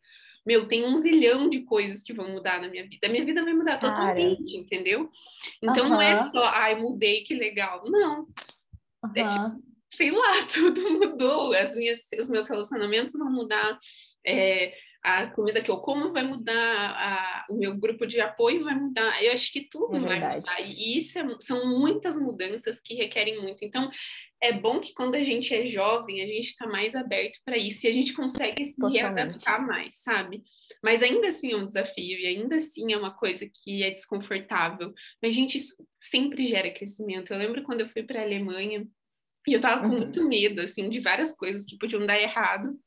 meu, 0.46 0.68
tem 0.68 0.86
um 0.86 0.98
zilhão 0.98 1.48
de 1.50 1.62
coisas 1.62 2.04
que 2.04 2.14
vão 2.14 2.30
mudar 2.30 2.62
na 2.62 2.68
minha 2.68 2.84
vida. 2.84 3.08
A 3.08 3.10
minha 3.10 3.24
vida 3.24 3.44
vai 3.46 3.54
mudar 3.54 3.80
Cara. 3.80 3.94
totalmente, 3.94 4.58
entendeu? 4.58 5.10
Então 5.64 5.88
não 5.88 6.02
é 6.02 6.18
só, 6.32 6.44
ai, 6.44 6.76
mudei, 6.76 7.24
que 7.24 7.34
legal. 7.34 7.84
Não, 7.90 8.28
É 9.16 9.22
Aham. 9.22 9.62
Sei 9.96 10.12
lá, 10.12 10.46
tudo 10.54 10.82
mudou. 11.00 11.54
As 11.54 11.76
minhas, 11.76 12.02
os 12.20 12.30
meus 12.30 12.48
relacionamentos 12.48 13.14
vão 13.14 13.32
mudar, 13.32 13.78
é, 14.26 14.74
a 15.04 15.28
comida 15.28 15.62
que 15.62 15.70
eu 15.70 15.78
como 15.78 16.12
vai 16.12 16.24
mudar, 16.24 16.56
a- 16.56 17.46
o 17.52 17.56
meu 17.60 17.78
grupo 17.78 18.08
de 18.08 18.20
apoio 18.20 18.64
vai 18.64 18.74
mudar. 18.74 19.24
Eu 19.24 19.34
acho 19.34 19.52
que 19.54 19.70
tudo 19.70 19.98
É 19.98 20.00
vai 20.00 20.10
verdade. 20.20 20.36
mudar. 20.38 20.62
E 20.62 20.98
isso 20.98 21.20
é- 21.20 21.38
são 21.42 21.80
muitas 21.80 22.20
mudanças 22.20 22.80
que 22.82 22.96
requerem 22.96 23.40
muito. 23.40 23.64
Então, 23.64 23.92
é 24.42 24.52
bom 24.52 24.80
que 24.80 24.94
quando 24.96 25.14
a 25.14 25.22
gente 25.22 25.54
é 25.54 25.64
jovem, 25.64 26.24
a 26.24 26.26
gente 26.26 26.48
está 26.48 26.66
mais 26.66 26.96
aberto 26.96 27.38
para 27.46 27.56
isso 27.56 27.86
e 27.86 27.90
a 27.90 27.94
gente 27.94 28.14
consegue 28.14 28.66
se 28.66 28.76
Totalmente. 28.78 29.00
readaptar 29.02 29.66
mais, 29.66 30.02
sabe? 30.02 30.42
Mas 30.84 31.04
ainda 31.04 31.28
assim 31.28 31.52
é 31.54 31.56
um 31.56 31.68
desafio 31.68 32.20
e 32.20 32.26
ainda 32.26 32.56
assim 32.56 32.92
é 32.92 32.98
uma 32.98 33.14
coisa 33.16 33.48
que 33.48 33.84
é 33.84 33.92
desconfortável. 33.92 34.92
Mas, 35.22 35.36
gente, 35.36 35.58
isso 35.60 35.76
sempre 36.02 36.46
gera 36.46 36.72
crescimento. 36.72 37.32
Eu 37.32 37.38
lembro 37.38 37.62
quando 37.62 37.82
eu 37.82 37.90
fui 37.90 38.02
para 38.02 38.22
a 38.22 38.24
Alemanha 38.24 38.88
e 39.48 39.54
eu 39.54 39.62
tava 39.62 39.82
com 39.82 39.90
Uhum. 39.90 40.00
muito 40.00 40.28
medo, 40.28 40.62
assim, 40.62 40.90
de 40.90 41.00
várias 41.00 41.36
coisas 41.36 41.66
que 41.66 41.78
podiam 41.78 42.06
dar 42.06 42.20
errado. 42.20 42.78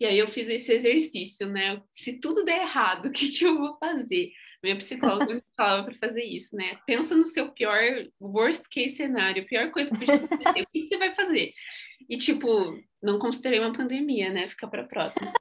E 0.00 0.06
aí 0.06 0.18
eu 0.18 0.28
fiz 0.28 0.48
esse 0.48 0.72
exercício, 0.72 1.46
né? 1.48 1.82
Se 1.92 2.20
tudo 2.20 2.44
der 2.44 2.62
errado, 2.62 3.06
o 3.08 3.12
que, 3.12 3.30
que 3.30 3.44
eu 3.44 3.58
vou 3.58 3.76
fazer? 3.78 4.30
Minha 4.62 4.76
psicóloga 4.76 5.34
me 5.34 5.42
falava 5.56 5.84
para 5.84 5.94
fazer 5.94 6.24
isso, 6.24 6.56
né? 6.56 6.78
Pensa 6.86 7.14
no 7.14 7.26
seu 7.26 7.52
pior, 7.52 7.80
worst 8.20 8.64
case 8.70 8.96
cenário, 8.96 9.46
pior 9.46 9.70
coisa 9.70 9.90
que 9.90 10.04
podia 10.04 10.16
acontecer. 10.16 10.62
o 10.62 10.66
que, 10.72 10.82
que 10.82 10.88
você 10.88 10.98
vai 10.98 11.14
fazer? 11.14 11.52
E, 12.08 12.18
tipo, 12.18 12.48
não 13.02 13.18
considerei 13.18 13.60
uma 13.60 13.72
pandemia, 13.72 14.30
né? 14.30 14.48
Fica 14.48 14.66
para 14.66 14.84
próxima. 14.84 15.32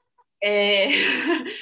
É... 0.44 0.90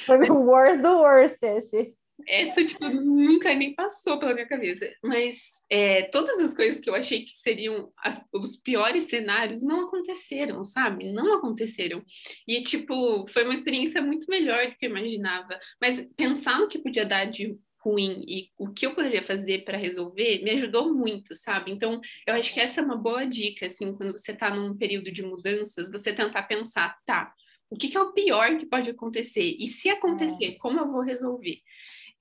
Foi 0.04 0.18
o 0.28 0.42
worst 0.42 0.82
do 0.82 0.98
worst 0.98 1.42
esse. 1.42 1.94
Essa, 2.26 2.64
tipo, 2.64 2.88
nunca 2.88 3.54
nem 3.54 3.74
passou 3.74 4.18
pela 4.18 4.34
minha 4.34 4.46
cabeça. 4.48 4.90
Mas 5.02 5.62
é, 5.70 6.02
todas 6.04 6.38
as 6.38 6.54
coisas 6.54 6.80
que 6.80 6.90
eu 6.90 6.94
achei 6.94 7.24
que 7.24 7.32
seriam 7.32 7.92
as- 7.98 8.22
os 8.32 8.56
piores 8.56 9.04
cenários 9.04 9.62
não 9.62 9.86
aconteceram, 9.86 10.64
sabe? 10.64 11.12
Não 11.12 11.34
aconteceram. 11.34 12.04
E, 12.46 12.62
tipo, 12.62 13.26
foi 13.28 13.44
uma 13.44 13.54
experiência 13.54 14.02
muito 14.02 14.26
melhor 14.28 14.66
do 14.68 14.76
que 14.76 14.86
eu 14.86 14.90
imaginava. 14.90 15.58
Mas 15.80 16.04
pensar 16.16 16.58
no 16.58 16.68
que 16.68 16.78
podia 16.78 17.04
dar 17.04 17.26
de 17.26 17.56
ruim 17.86 18.24
e 18.26 18.50
o 18.58 18.72
que 18.72 18.84
eu 18.84 18.94
poderia 18.96 19.22
fazer 19.22 19.64
para 19.64 19.78
resolver 19.78 20.42
me 20.42 20.50
ajudou 20.50 20.92
muito, 20.92 21.36
sabe? 21.36 21.70
Então, 21.70 22.00
eu 22.26 22.34
acho 22.34 22.52
que 22.52 22.58
essa 22.58 22.80
é 22.80 22.84
uma 22.84 22.96
boa 22.96 23.24
dica, 23.24 23.66
assim, 23.66 23.94
quando 23.94 24.10
você 24.10 24.32
está 24.32 24.50
num 24.50 24.76
período 24.76 25.12
de 25.12 25.22
mudanças, 25.22 25.88
você 25.88 26.12
tentar 26.12 26.42
pensar, 26.44 26.96
tá, 27.06 27.32
o 27.70 27.76
que, 27.76 27.88
que 27.88 27.96
é 27.96 28.00
o 28.00 28.12
pior 28.12 28.56
que 28.58 28.66
pode 28.66 28.90
acontecer? 28.90 29.56
E 29.58 29.68
se 29.68 29.88
acontecer, 29.88 30.56
como 30.58 30.80
eu 30.80 30.88
vou 30.88 31.00
resolver? 31.00 31.58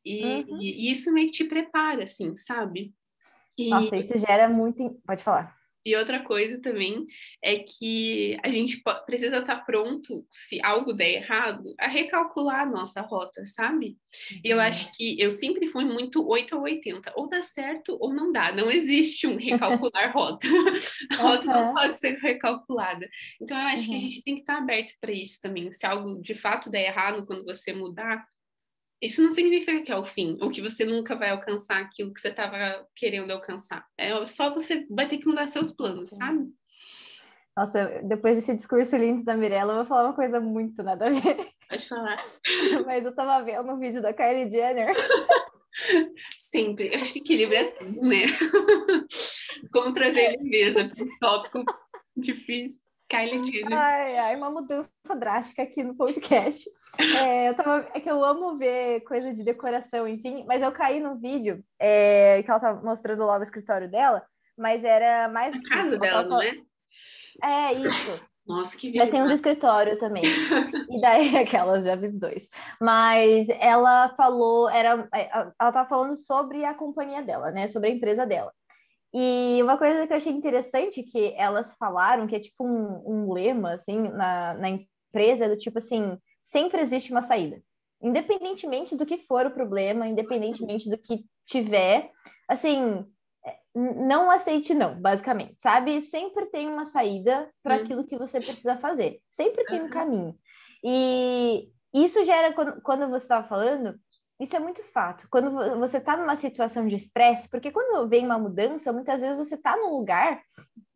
E, 0.06 0.22
Uhum. 0.24 0.60
e 0.62 0.92
isso 0.92 1.12
meio 1.12 1.28
que 1.28 1.34
te 1.34 1.44
prepara, 1.46 2.04
assim, 2.04 2.36
sabe? 2.38 2.94
E, 3.58 3.70
Nossa, 3.70 3.98
isso 3.98 4.18
gera 4.20 4.48
muito. 4.50 5.02
Pode 5.06 5.24
falar. 5.24 5.56
e 5.88 5.96
outra 5.96 6.20
coisa 6.24 6.60
também 6.62 7.06
é 7.44 7.60
que 7.60 8.36
a 8.44 8.50
gente 8.50 8.82
precisa 9.06 9.38
estar 9.38 9.58
pronto, 9.66 10.26
se 10.32 10.60
algo 10.64 10.94
der 10.94 11.12
errado, 11.22 11.76
a 11.80 11.88
recalcular 11.88 12.62
a 12.62 12.66
nossa 12.66 13.02
rota, 13.02 13.46
sabe? 13.46 13.96
E 14.44 14.50
eu 14.50 14.60
acho 14.60 14.92
que 14.98 15.20
eu 15.22 15.32
sempre 15.32 15.68
fui 15.68 15.86
muito 15.86 16.28
8 16.28 16.56
ou 16.58 16.64
80, 16.64 17.14
ou 17.16 17.30
dá 17.30 17.42
certo 17.44 17.96
ou 18.02 18.12
não 18.12 18.32
dá, 18.32 18.52
não 18.52 18.72
existe 18.72 19.28
um 19.28 19.38
recalcular 19.38 20.12
rota. 20.12 20.48
A 21.12 21.22
rota 21.22 21.46
não 21.46 21.66
Aham. 21.66 21.74
pode 21.76 22.00
ser 22.00 22.18
recalculada. 22.18 23.08
Então 23.40 23.56
eu 23.56 23.68
acho 23.68 23.88
que 23.88 23.96
a 23.96 23.98
Uhum. 23.98 24.04
gente 24.06 24.24
tem 24.24 24.36
que 24.36 24.42
estar 24.42 24.58
aberto 24.58 24.94
para 25.00 25.12
isso 25.12 25.40
também. 25.40 25.72
Se 25.72 25.86
algo 25.86 26.20
de 26.20 26.34
fato 26.34 26.70
der 26.72 26.88
errado 26.88 27.26
quando 27.28 27.44
você 27.46 27.72
mudar, 27.74 28.26
isso 29.02 29.22
não 29.22 29.32
significa 29.32 29.82
que 29.82 29.92
é 29.92 29.98
o 29.98 30.06
fim, 30.06 30.38
ou 30.42 30.50
que 30.50 30.62
você 30.62 30.86
nunca 30.86 31.16
vai 31.16 31.30
alcançar 31.30 31.80
aquilo 31.80 32.14
que 32.14 32.20
você 32.20 32.30
estava 32.30 32.88
querendo 32.96 33.32
alcançar. 33.32 33.86
É 33.98 34.26
só 34.26 34.54
você 34.54 34.86
vai 34.90 35.08
ter 35.08 35.18
que 35.18 35.28
mudar 35.28 35.48
seus 35.48 35.72
planos, 35.72 36.10
Sim. 36.10 36.16
sabe? 36.16 36.48
Nossa, 37.58 38.02
depois 38.04 38.36
desse 38.36 38.54
discurso 38.54 38.98
lindo 38.98 39.24
da 39.24 39.38
Mirella, 39.38 39.72
eu 39.72 39.78
vou 39.78 39.86
falar 39.86 40.06
uma 40.06 40.14
coisa 40.16 40.42
muito 40.42 40.84
nada 40.84 41.08
a 41.08 41.10
ver. 41.10 41.38
Pode 41.70 41.88
falar. 41.88 42.22
Mas 42.86 43.06
eu 43.06 43.16
tava 43.16 43.44
vendo 43.46 43.72
um 43.72 43.80
vídeo 43.80 44.02
da 44.02 44.14
Kylie 44.14 44.52
Jenner. 44.52 44.94
Sempre. 46.38 46.94
Eu 46.94 47.00
acho 47.00 47.14
que 47.14 47.20
equilíbrio 47.20 47.60
é 47.60 47.72
tudo, 47.72 48.02
né? 48.02 48.26
Como 49.72 49.94
trazer 49.94 50.38
leveza 50.42 50.90
para 50.90 51.04
um 51.04 51.08
tópico 51.20 51.64
difícil. 52.18 52.85
Kylie 53.10 53.46
Jenner. 53.46 53.78
Ai, 53.78 54.18
ai, 54.18 54.36
uma 54.36 54.50
mudança 54.50 54.90
drástica 55.18 55.64
aqui 55.64 55.84
no 55.84 55.96
podcast. 55.96 56.68
É, 57.00 57.50
eu 57.50 57.56
tava, 57.56 57.88
é 57.94 58.00
que 58.00 58.10
eu 58.10 58.24
amo 58.24 58.58
ver 58.58 59.02
coisa 59.02 59.34
de 59.34 59.44
decoração, 59.44 60.08
enfim, 60.08 60.44
mas 60.48 60.62
eu 60.62 60.72
caí 60.72 61.00
no 61.00 61.16
vídeo 61.20 61.64
é, 61.80 62.42
que 62.42 62.50
ela 62.50 62.60
tava 62.60 62.82
mostrando 62.84 63.26
lá 63.26 63.38
o 63.38 63.44
escritório 63.44 63.90
dela, 63.90 64.26
mas 64.58 64.84
era 64.84 65.28
mais 65.30 65.54
A 65.56 65.62
casa 65.62 65.96
isso, 65.96 66.06
ela 66.06 66.24
dela, 66.24 66.24
não 66.24 66.42
é? 66.42 66.56
É, 67.44 67.74
isso. 67.74 68.20
Nossa, 68.48 68.78
que 68.78 68.96
Mas 68.96 69.10
tem 69.10 69.22
um 69.22 69.24
do 69.24 69.30
vídeo. 69.30 69.36
escritório 69.36 69.98
também. 69.98 70.24
E 70.90 71.02
daí, 71.02 71.36
aquelas, 71.38 71.84
já 71.84 71.96
vi 71.96 72.10
dois. 72.10 72.50
Mas 72.80 73.50
ela 73.60 74.14
falou, 74.16 74.70
era, 74.70 75.10
ela 75.12 75.72
tava 75.72 75.90
falando 75.90 76.16
sobre 76.16 76.64
a 76.64 76.74
companhia 76.74 77.24
dela, 77.24 77.52
né? 77.52 77.68
Sobre 77.68 77.90
a 77.90 77.94
empresa 77.94 78.26
dela. 78.26 78.54
E 79.18 79.64
uma 79.64 79.78
coisa 79.78 80.06
que 80.06 80.12
eu 80.12 80.18
achei 80.18 80.34
interessante 80.34 81.02
que 81.02 81.34
elas 81.38 81.78
falaram, 81.78 82.28
que 82.28 82.36
é 82.36 82.40
tipo 82.40 82.68
um, 82.68 83.02
um 83.08 83.32
lema, 83.32 83.72
assim, 83.72 84.10
na, 84.10 84.54
na 84.56 84.70
empresa, 84.70 85.46
é 85.46 85.48
do 85.48 85.58
tipo 85.58 85.78
assim, 85.78 86.18
sempre 86.42 86.82
existe 86.82 87.12
uma 87.12 87.22
saída. 87.22 87.64
Independentemente 88.02 88.94
do 88.94 89.06
que 89.06 89.20
for 89.20 89.46
o 89.46 89.52
problema, 89.52 90.06
independentemente 90.06 90.90
do 90.90 90.98
que 90.98 91.24
tiver, 91.46 92.12
assim, 92.46 93.06
é, 93.46 93.58
não 93.74 94.30
aceite 94.30 94.74
não, 94.74 95.00
basicamente, 95.00 95.56
sabe? 95.60 96.02
Sempre 96.02 96.48
tem 96.48 96.68
uma 96.68 96.84
saída 96.84 97.50
para 97.64 97.78
hum. 97.78 97.84
aquilo 97.84 98.06
que 98.06 98.18
você 98.18 98.42
precisa 98.42 98.76
fazer. 98.76 99.22
Sempre 99.30 99.64
tem 99.64 99.82
um 99.82 99.90
caminho. 99.90 100.38
E 100.84 101.70
isso 101.94 102.22
gera, 102.26 102.54
quando, 102.54 102.82
quando 102.82 103.10
você 103.10 103.24
estava 103.24 103.48
falando, 103.48 103.98
isso 104.40 104.56
é 104.56 104.60
muito 104.60 104.84
fato. 104.84 105.28
Quando 105.30 105.52
você 105.80 105.98
está 105.98 106.18
numa 106.18 106.36
situação 106.36 106.88
de 106.88 106.96
estresse, 106.96 107.50
porque 107.50 107.72
quando 107.72 108.08
vem 108.08 108.26
uma 108.26 108.38
mudança, 108.38 108.92
muitas 108.92 109.22
vezes 109.22 109.38
você 109.38 109.56
está 109.56 109.78
num 109.78 109.96
lugar 109.96 110.42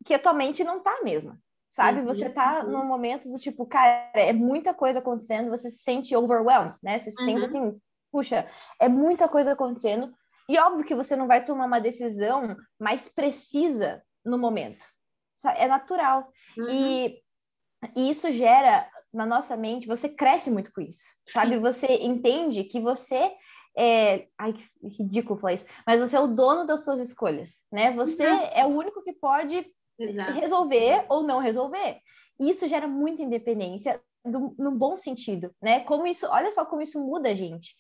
que 0.05 0.13
a 0.13 0.19
tua 0.19 0.33
mente 0.33 0.63
não 0.63 0.77
está 0.77 1.01
mesmo, 1.03 1.37
sabe? 1.71 1.99
Uhum, 1.99 2.05
você 2.05 2.27
está 2.27 2.63
uhum. 2.63 2.71
num 2.71 2.85
momento 2.85 3.29
do 3.29 3.39
tipo, 3.39 3.65
cara, 3.65 4.11
é 4.13 4.33
muita 4.33 4.73
coisa 4.73 4.99
acontecendo, 4.99 5.49
você 5.49 5.69
se 5.69 5.83
sente 5.83 6.15
overwhelmed, 6.15 6.77
né? 6.83 6.99
Você 6.99 7.11
se 7.11 7.21
uhum. 7.21 7.27
sente 7.27 7.45
assim, 7.45 7.81
puxa, 8.11 8.47
é 8.79 8.89
muita 8.89 9.27
coisa 9.27 9.53
acontecendo. 9.53 10.13
E 10.49 10.57
óbvio 10.57 10.85
que 10.85 10.95
você 10.95 11.15
não 11.15 11.27
vai 11.27 11.45
tomar 11.45 11.65
uma 11.65 11.79
decisão 11.79 12.57
mais 12.79 13.07
precisa 13.07 14.01
no 14.25 14.37
momento. 14.37 14.83
É 15.55 15.67
natural. 15.67 16.27
E, 16.69 17.21
e 17.95 18.09
isso 18.09 18.31
gera 18.31 18.89
na 19.13 19.25
nossa 19.25 19.55
mente, 19.57 19.87
você 19.87 20.09
cresce 20.09 20.51
muito 20.51 20.71
com 20.71 20.81
isso, 20.81 21.05
sabe? 21.29 21.57
Você 21.59 21.87
entende 21.87 22.63
que 22.63 22.79
você 22.79 23.31
é... 23.77 24.27
Ai, 24.37 24.53
que 24.53 24.67
ridículo 24.83 25.39
falar 25.39 25.53
isso. 25.53 25.65
Mas 25.85 26.01
você 26.01 26.15
é 26.15 26.19
o 26.19 26.27
dono 26.27 26.65
das 26.65 26.83
suas 26.83 26.99
escolhas, 26.99 27.63
né? 27.71 27.91
Você 27.93 28.23
é 28.23 28.65
o 28.65 28.69
único 28.69 29.01
que 29.03 29.13
pode 29.13 29.65
Exato. 29.97 30.33
resolver 30.33 31.05
ou 31.09 31.23
não 31.23 31.39
resolver. 31.39 31.99
E 32.39 32.49
isso 32.49 32.67
gera 32.67 32.87
muita 32.87 33.21
independência 33.21 34.01
do, 34.23 34.53
no 34.57 34.71
bom 34.71 34.97
sentido, 34.97 35.53
né? 35.61 35.81
Como 35.81 36.05
isso, 36.05 36.27
olha 36.29 36.51
só 36.51 36.65
como 36.65 36.81
isso 36.81 36.99
muda 36.99 37.29
a 37.29 37.33
gente. 37.33 37.75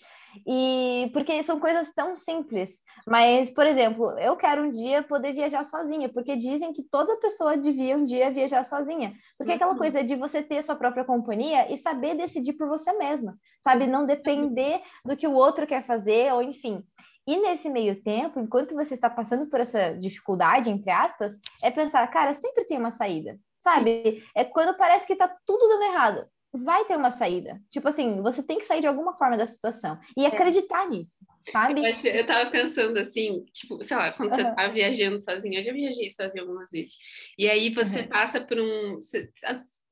E 0.47 1.09
porque 1.11 1.41
são 1.43 1.59
coisas 1.59 1.93
tão 1.93 2.15
simples. 2.15 2.81
Mas, 3.07 3.49
por 3.49 3.65
exemplo, 3.65 4.11
eu 4.19 4.35
quero 4.35 4.63
um 4.63 4.71
dia 4.71 5.03
poder 5.03 5.33
viajar 5.33 5.63
sozinha, 5.63 6.09
porque 6.09 6.35
dizem 6.35 6.71
que 6.71 6.83
toda 6.83 7.19
pessoa 7.19 7.57
devia 7.57 7.97
um 7.97 8.03
dia 8.03 8.31
viajar 8.31 8.63
sozinha. 8.63 9.13
Porque 9.37 9.51
uhum. 9.51 9.55
aquela 9.55 9.75
coisa 9.75 10.03
de 10.03 10.15
você 10.15 10.41
ter 10.41 10.61
sua 10.61 10.75
própria 10.75 11.03
companhia 11.03 11.71
e 11.71 11.77
saber 11.77 12.15
decidir 12.15 12.53
por 12.53 12.67
você 12.67 12.93
mesma, 12.93 13.37
sabe? 13.61 13.87
Não 13.87 14.05
depender 14.05 14.81
do 15.03 15.17
que 15.17 15.27
o 15.27 15.33
outro 15.33 15.67
quer 15.67 15.83
fazer, 15.83 16.33
ou 16.33 16.41
enfim. 16.41 16.83
E 17.29 17.37
nesse 17.37 17.69
meio 17.69 18.01
tempo, 18.01 18.39
enquanto 18.39 18.73
você 18.73 18.95
está 18.95 19.07
passando 19.07 19.45
por 19.45 19.59
essa 19.59 19.93
dificuldade, 19.93 20.71
entre 20.71 20.89
aspas, 20.89 21.39
é 21.61 21.69
pensar, 21.69 22.07
cara, 22.07 22.33
sempre 22.33 22.65
tem 22.65 22.79
uma 22.79 22.89
saída, 22.89 23.39
sabe? 23.55 24.17
Sim. 24.17 24.27
É 24.35 24.43
quando 24.43 24.75
parece 24.75 25.05
que 25.05 25.15
tá 25.15 25.31
tudo 25.45 25.67
dando 25.67 25.83
errado 25.83 26.27
vai 26.51 26.83
ter 26.85 26.97
uma 26.97 27.11
saída. 27.11 27.61
Tipo 27.69 27.89
assim, 27.89 28.23
você 28.23 28.41
tem 28.41 28.57
que 28.57 28.65
sair 28.65 28.81
de 28.81 28.87
alguma 28.87 29.13
forma 29.15 29.37
da 29.37 29.45
situação 29.45 29.99
e 30.17 30.25
é. 30.25 30.27
acreditar 30.27 30.85
é. 30.85 30.89
nisso, 30.89 31.23
sabe? 31.51 31.81
Eu, 31.83 32.11
eu 32.11 32.25
tava 32.25 32.49
pensando 32.49 32.97
assim, 32.97 33.43
tipo, 33.51 33.83
sei 33.83 33.97
lá, 33.97 34.11
quando 34.11 34.31
uhum. 34.31 34.35
você 34.35 34.43
tá 34.43 34.67
viajando 34.67 35.21
sozinha, 35.21 35.59
eu 35.59 35.63
já 35.63 35.73
viajei 35.73 36.09
sozinha 36.09 36.43
algumas 36.43 36.71
vezes. 36.71 36.97
E 37.37 37.49
aí 37.49 37.73
você 37.73 38.01
uhum. 38.01 38.07
passa 38.07 38.41
por 38.41 38.59
um. 38.59 38.97
Você, 38.97 39.29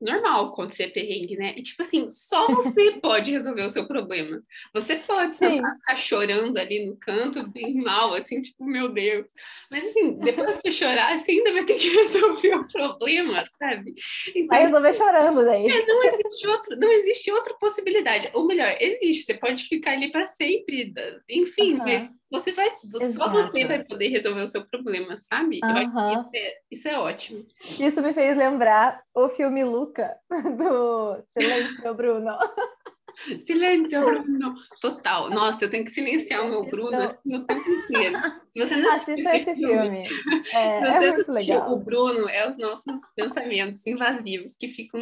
normal 0.00 0.46
acontecer 0.46 0.88
perrengue, 0.88 1.36
né? 1.36 1.54
E 1.56 1.62
tipo 1.62 1.82
assim, 1.82 2.08
só 2.08 2.46
você 2.46 2.92
pode 3.02 3.32
resolver 3.32 3.62
o 3.62 3.68
seu 3.68 3.86
problema. 3.86 4.40
Você 4.72 4.96
pode 4.96 5.34
ficar 5.34 5.96
chorando 5.96 6.56
ali 6.58 6.86
no 6.86 6.96
canto, 6.96 7.46
bem 7.48 7.74
mal, 7.82 8.14
assim, 8.14 8.40
tipo, 8.40 8.64
meu 8.64 8.88
Deus. 8.88 9.26
Mas 9.70 9.84
assim, 9.86 10.18
depois 10.18 10.48
de 10.48 10.62
você 10.62 10.72
chorar, 10.72 11.18
você 11.18 11.32
ainda 11.32 11.52
vai 11.52 11.64
ter 11.64 11.74
que 11.74 11.88
resolver 11.96 12.54
o 12.54 12.68
problema, 12.68 13.44
sabe? 13.58 13.94
Então, 14.28 14.46
vai 14.46 14.62
resolver 14.62 14.92
chorando 14.92 15.44
daí. 15.44 15.66
É, 15.68 15.86
não 15.86 16.04
existe 16.04 16.48
outro, 16.48 16.76
não 16.76 16.92
existe 16.92 17.30
outra 17.30 17.54
possibilidade. 17.54 18.30
Ou 18.34 18.46
melhor, 18.46 18.76
existe, 18.80 19.24
você 19.24 19.34
pode 19.34 19.64
ficar 19.64 19.92
ali 19.92 20.10
para 20.10 20.26
sempre, 20.26 20.92
enfim, 21.38 21.74
uhum. 21.74 21.78
mas 21.78 22.10
você 22.30 22.52
vai, 22.52 22.70
só 23.00 23.28
você 23.30 23.64
vai 23.64 23.82
poder 23.84 24.08
resolver 24.08 24.42
o 24.42 24.48
seu 24.48 24.66
problema, 24.66 25.16
sabe? 25.16 25.60
Uhum. 25.62 26.20
Isso, 26.20 26.30
é, 26.34 26.54
isso, 26.70 26.88
é, 26.88 26.98
ótimo. 26.98 27.46
Isso 27.80 28.02
me 28.02 28.12
fez 28.12 28.36
lembrar 28.36 29.02
o 29.14 29.28
filme 29.28 29.64
Luca, 29.64 30.14
do 30.30 31.22
Silêncio, 31.32 31.94
Bruno. 31.94 32.36
Silêncio, 33.42 34.00
Bruno. 34.00 34.54
Total. 34.80 35.30
Nossa, 35.30 35.64
eu 35.64 35.70
tenho 35.70 35.84
que 35.84 35.90
silenciar 35.90 36.44
o 36.44 36.50
meu 36.50 36.64
Bruno 36.66 36.96
assim, 36.98 37.34
o 37.34 37.46
tempo 37.46 37.68
inteiro. 37.68 38.18
Se 38.48 38.60
você 38.60 38.76
não 38.76 38.92
assistiu 38.92 39.30
esse 39.32 39.54
filme, 39.56 40.04
filme 40.04 40.42
é, 40.52 40.78
é 40.78 41.12
muito 41.12 41.32
legal. 41.32 41.72
o 41.72 41.76
Bruno 41.78 42.28
é 42.28 42.48
os 42.48 42.58
nossos 42.58 43.00
pensamentos 43.16 43.86
invasivos 43.86 44.54
que 44.54 44.68
ficam 44.68 45.00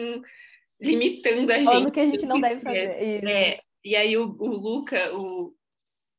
limitando 0.81 1.53
a 1.53 1.59
gente. 1.59 1.85
Ou 1.85 1.90
que 1.90 2.01
a 2.01 2.07
gente 2.07 2.25
não 2.25 2.40
deve 2.40 2.61
fazer. 2.61 3.25
É, 3.25 3.61
e 3.85 3.94
aí 3.94 4.16
o, 4.16 4.35
o 4.38 4.49
Luca, 4.49 5.14
o, 5.14 5.53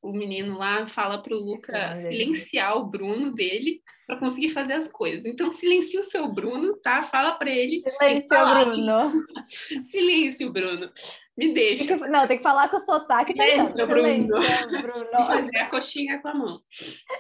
o 0.10 0.14
menino 0.14 0.58
lá 0.58 0.88
fala 0.88 1.22
para 1.22 1.36
o 1.36 1.40
Luca 1.40 1.96
silenciar 1.96 2.78
o 2.78 2.86
Bruno 2.86 3.34
dele 3.34 3.82
para 4.08 4.18
conseguir 4.18 4.50
fazer 4.50 4.74
as 4.74 4.90
coisas. 4.90 5.26
Então 5.26 5.52
silencia 5.52 6.00
o 6.00 6.04
seu 6.04 6.32
Bruno, 6.34 6.78
tá? 6.78 7.04
Fala 7.04 7.34
para 7.34 7.50
ele. 7.50 7.84
Silêncio, 8.00 8.56
Bruno. 8.56 9.26
Silêncio, 9.84 10.54
Bruno. 10.54 10.90
Me 11.38 11.54
deixa. 11.54 11.86
Tem 11.86 12.00
que, 12.00 12.08
não, 12.08 12.26
tem 12.26 12.38
que 12.38 12.44
falar 12.44 12.70
com 12.70 12.78
o 12.78 12.80
sotaque. 12.80 13.34
Silêncio, 13.34 13.86
Bruno. 13.86 14.28
Bruno. 14.82 15.10
E 15.12 15.26
fazer 15.26 15.58
a 15.58 15.70
coxinha 15.70 16.22
com 16.22 16.30
a 16.30 16.34
mão. 16.34 16.62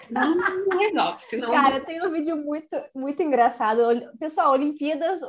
Não, 0.10 0.36
não 0.36 0.80
resolve, 0.80 1.24
senão... 1.26 1.52
Cara, 1.52 1.82
tem 1.82 2.02
um 2.02 2.10
vídeo 2.10 2.38
muito, 2.38 2.82
muito 2.96 3.22
engraçado. 3.22 3.82
Pessoal, 4.18 4.54
Olimpíadas 4.54 5.20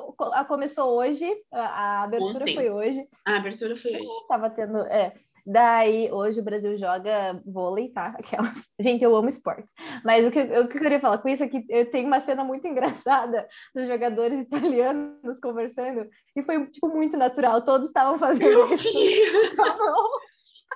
começou 0.46 0.96
hoje, 0.96 1.28
a, 1.52 2.04
abertura 2.04 2.44
Ontem. 2.44 2.54
foi 2.54 2.70
hoje. 2.70 3.04
A 3.26 3.36
abertura 3.36 3.76
foi 3.76 3.96
hoje. 3.96 4.06
Tava 4.28 4.48
tendo, 4.48 4.78
é, 4.86 5.12
Daí, 5.50 6.12
hoje 6.12 6.40
o 6.40 6.42
Brasil 6.42 6.76
joga 6.76 7.40
vôlei, 7.46 7.88
tá? 7.88 8.08
Aquelas... 8.20 8.68
Gente, 8.78 9.02
eu 9.02 9.16
amo 9.16 9.30
esportes. 9.30 9.72
Mas 10.04 10.26
o 10.26 10.30
que, 10.30 10.40
o 10.40 10.68
que 10.68 10.76
eu 10.76 10.82
queria 10.82 11.00
falar 11.00 11.16
com 11.18 11.28
isso 11.28 11.42
é 11.42 11.48
que 11.48 11.62
tem 11.86 12.04
uma 12.04 12.20
cena 12.20 12.44
muito 12.44 12.66
engraçada 12.68 13.48
dos 13.74 13.86
jogadores 13.86 14.40
italianos 14.40 15.40
conversando 15.40 16.06
e 16.36 16.42
foi, 16.42 16.66
tipo, 16.66 16.88
muito 16.88 17.16
natural. 17.16 17.64
Todos 17.64 17.86
estavam 17.86 18.18
fazendo 18.18 18.72
isso. 18.74 18.88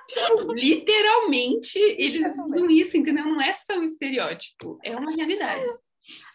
Tipo, 0.07 0.53
literalmente, 0.53 1.77
eles 1.77 2.35
usam 2.37 2.69
isso, 2.69 2.97
entendeu? 2.97 3.25
Não 3.25 3.39
é 3.39 3.53
só 3.53 3.77
um 3.77 3.83
estereótipo, 3.83 4.79
é 4.83 4.95
uma 4.97 5.15
realidade. 5.15 5.63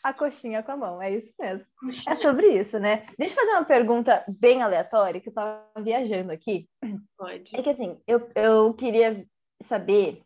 A 0.02 0.12
coxinha 0.12 0.62
com 0.62 0.72
a 0.72 0.76
mão, 0.76 1.02
é 1.02 1.14
isso 1.14 1.32
mesmo. 1.38 1.66
É 2.08 2.14
sobre 2.14 2.58
isso, 2.58 2.78
né? 2.78 3.06
Deixa 3.18 3.34
eu 3.34 3.38
fazer 3.38 3.52
uma 3.52 3.64
pergunta 3.64 4.24
bem 4.40 4.62
aleatória, 4.62 5.20
que 5.20 5.28
eu 5.28 5.34
tava 5.34 5.66
viajando 5.78 6.32
aqui. 6.32 6.68
Pode. 7.16 7.54
É 7.54 7.62
que 7.62 7.70
assim, 7.70 8.00
eu, 8.06 8.30
eu 8.34 8.72
queria 8.74 9.26
saber. 9.62 10.22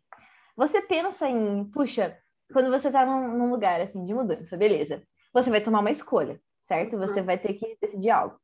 Você 0.57 0.83
pensa 0.83 1.29
em, 1.29 1.65
puxa, 1.65 2.17
quando 2.53 2.71
você 2.71 2.91
tá 2.91 3.05
num, 3.05 3.37
num 3.37 3.51
lugar 3.51 3.81
assim 3.81 4.05
de 4.05 4.15
mudança, 4.15 4.57
beleza. 4.57 5.03
Você 5.33 5.51
vai 5.51 5.63
tomar 5.63 5.81
uma 5.81 5.91
escolha, 5.91 6.41
certo? 6.61 6.99
Você 6.99 7.21
uhum. 7.21 7.27
vai 7.27 7.39
ter 7.39 7.55
que 7.55 7.77
decidir 7.81 8.11
algo. 8.11 8.39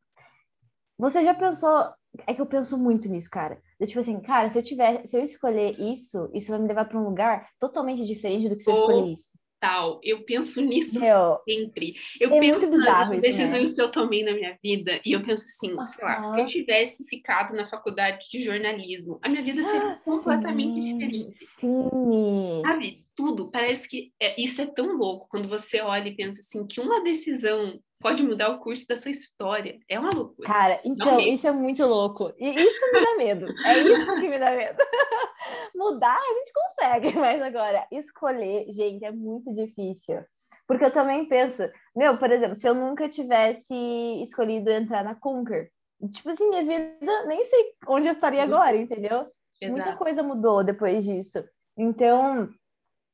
Você 0.99 1.23
já 1.23 1.35
pensou. 1.35 1.93
É 2.27 2.35
que 2.35 2.41
eu 2.41 2.47
penso 2.47 2.77
muito 2.77 3.09
nisso, 3.09 3.29
cara. 3.31 3.63
Eu, 3.79 3.87
tipo 3.87 4.01
assim, 4.01 4.19
cara, 4.21 4.49
se 4.49 4.59
eu 4.59 4.63
tiver, 4.63 5.07
se 5.07 5.17
eu 5.17 5.23
escolher 5.23 5.79
isso, 5.79 6.29
isso 6.33 6.51
vai 6.51 6.59
me 6.59 6.67
levar 6.67 6.87
para 6.87 6.99
um 6.99 7.05
lugar 7.05 7.49
totalmente 7.61 8.05
diferente 8.05 8.49
do 8.49 8.57
que 8.57 8.63
se 8.63 8.71
eu 8.71 8.75
escolher 8.75 9.13
isso 9.13 9.39
tal. 9.61 10.01
Eu 10.03 10.25
penso 10.25 10.61
nisso 10.61 11.01
Meu, 11.01 11.39
sempre. 11.49 11.95
Eu 12.21 12.35
é 12.35 12.41
penso 12.41 12.77
nas 12.79 13.11
isso, 13.11 13.21
decisões 13.21 13.69
né? 13.71 13.75
que 13.75 13.81
eu 13.81 13.91
tomei 13.91 14.23
na 14.23 14.33
minha 14.33 14.59
vida 14.63 15.01
e 15.05 15.13
eu 15.13 15.23
penso 15.23 15.45
assim, 15.45 15.73
uhum. 15.73 15.87
sei 15.87 16.05
lá, 16.05 16.23
se 16.23 16.41
eu 16.41 16.47
tivesse 16.47 17.05
ficado 17.07 17.55
na 17.55 17.69
faculdade 17.69 18.27
de 18.31 18.43
jornalismo, 18.43 19.19
a 19.23 19.29
minha 19.29 19.43
vida 19.43 19.63
seria 19.63 19.93
ah, 19.93 20.01
completamente 20.05 20.73
sim, 20.73 20.99
diferente. 20.99 21.45
Sim. 21.45 22.63
Sabe? 22.63 23.05
Tudo. 23.15 23.51
Parece 23.51 23.89
que 23.89 24.13
é, 24.21 24.41
isso 24.41 24.63
é 24.63 24.67
tão 24.67 24.97
louco 24.97 25.27
quando 25.29 25.49
você 25.49 25.81
olha 25.81 26.09
e 26.09 26.15
pensa 26.15 26.41
assim 26.41 26.67
que 26.67 26.81
uma 26.81 27.03
decisão 27.03 27.81
pode 28.01 28.23
mudar 28.23 28.51
o 28.51 28.61
curso 28.61 28.87
da 28.87 28.97
sua 28.97 29.11
história. 29.11 29.79
É 29.89 29.99
uma 29.99 30.11
loucura. 30.11 30.47
Cara, 30.47 30.81
então, 30.85 31.21
isso 31.21 31.47
é 31.47 31.53
muito 31.53 31.85
louco. 31.85 32.33
E 32.39 32.49
isso 32.51 32.93
me 32.93 33.01
dá 33.01 33.17
medo. 33.17 33.47
É 33.65 33.79
isso 33.79 34.15
que 34.21 34.29
me 34.29 34.39
dá 34.39 34.51
medo. 34.51 34.79
mudar 35.75 36.19
a 36.19 36.35
gente 36.35 36.53
consegue, 36.53 37.13
mas 37.19 37.41
agora, 37.43 37.87
escolher, 37.91 38.67
gente, 38.73 39.05
é 39.05 39.11
muito 39.13 39.53
difícil. 39.53 40.25
Porque 40.67 40.85
eu 40.85 40.93
também 40.93 41.27
penso, 41.27 41.63
meu, 41.95 42.19
por 42.19 42.31
exemplo, 42.31 42.55
se 42.55 42.69
eu 42.69 42.75
nunca 42.75 43.09
tivesse 43.09 43.75
escolhido 44.23 44.71
entrar 44.71 45.05
na 45.05 45.15
Conquer, 45.15 45.71
tipo 46.13 46.31
assim, 46.31 46.49
minha 46.49 46.63
vida, 46.63 47.27
nem 47.27 47.45
sei 47.45 47.73
onde 47.87 48.09
eu 48.09 48.13
estaria 48.13 48.43
agora, 48.43 48.77
entendeu? 48.77 49.27
Exato. 49.61 49.73
Muita 49.73 49.97
coisa 49.97 50.23
mudou 50.23 50.63
depois 50.65 51.05
disso. 51.05 51.45
Então, 51.77 52.49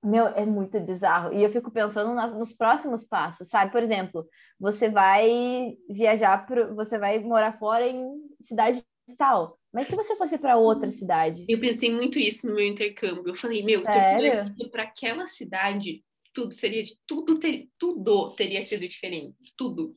meu, 0.05 0.27
é 0.29 0.45
muito 0.45 0.79
bizarro. 0.81 1.33
E 1.33 1.43
eu 1.43 1.51
fico 1.51 1.71
pensando 1.71 2.15
nas, 2.15 2.33
nos 2.35 2.53
próximos 2.53 3.05
passos, 3.05 3.49
sabe? 3.49 3.73
Por 3.73 3.83
exemplo, 3.83 4.27
você 4.59 4.89
vai 4.91 5.77
viajar, 5.89 6.47
pro, 6.47 6.75
você 6.75 6.99
vai 6.99 7.19
morar 7.19 7.59
fora 7.59 7.87
em 7.87 8.05
cidade 8.41 8.85
tal. 9.17 9.59
Mas 9.73 9.89
se 9.89 9.97
você 9.97 10.17
fosse 10.17 10.39
para 10.39 10.57
outra 10.57 10.91
cidade? 10.91 11.45
Eu 11.49 11.61
pensei 11.61 11.93
muito 11.93 12.19
isso 12.19 12.49
no 12.49 12.55
meu 12.55 12.67
intercâmbio. 12.67 13.29
Eu 13.29 13.37
falei, 13.37 13.63
meu, 13.65 13.85
Sério? 13.85 14.21
se 14.21 14.27
eu 14.27 14.31
tivesse 14.31 14.61
ido 14.61 14.71
para 14.71 14.83
aquela 14.85 15.27
cidade, 15.27 16.05
tudo 16.33 16.53
seria 16.53 16.85
tudo 17.07 17.39
ter, 17.39 17.69
tudo 17.79 18.35
teria 18.35 18.63
sido 18.63 18.87
diferente, 18.87 19.37
tudo. 19.57 19.97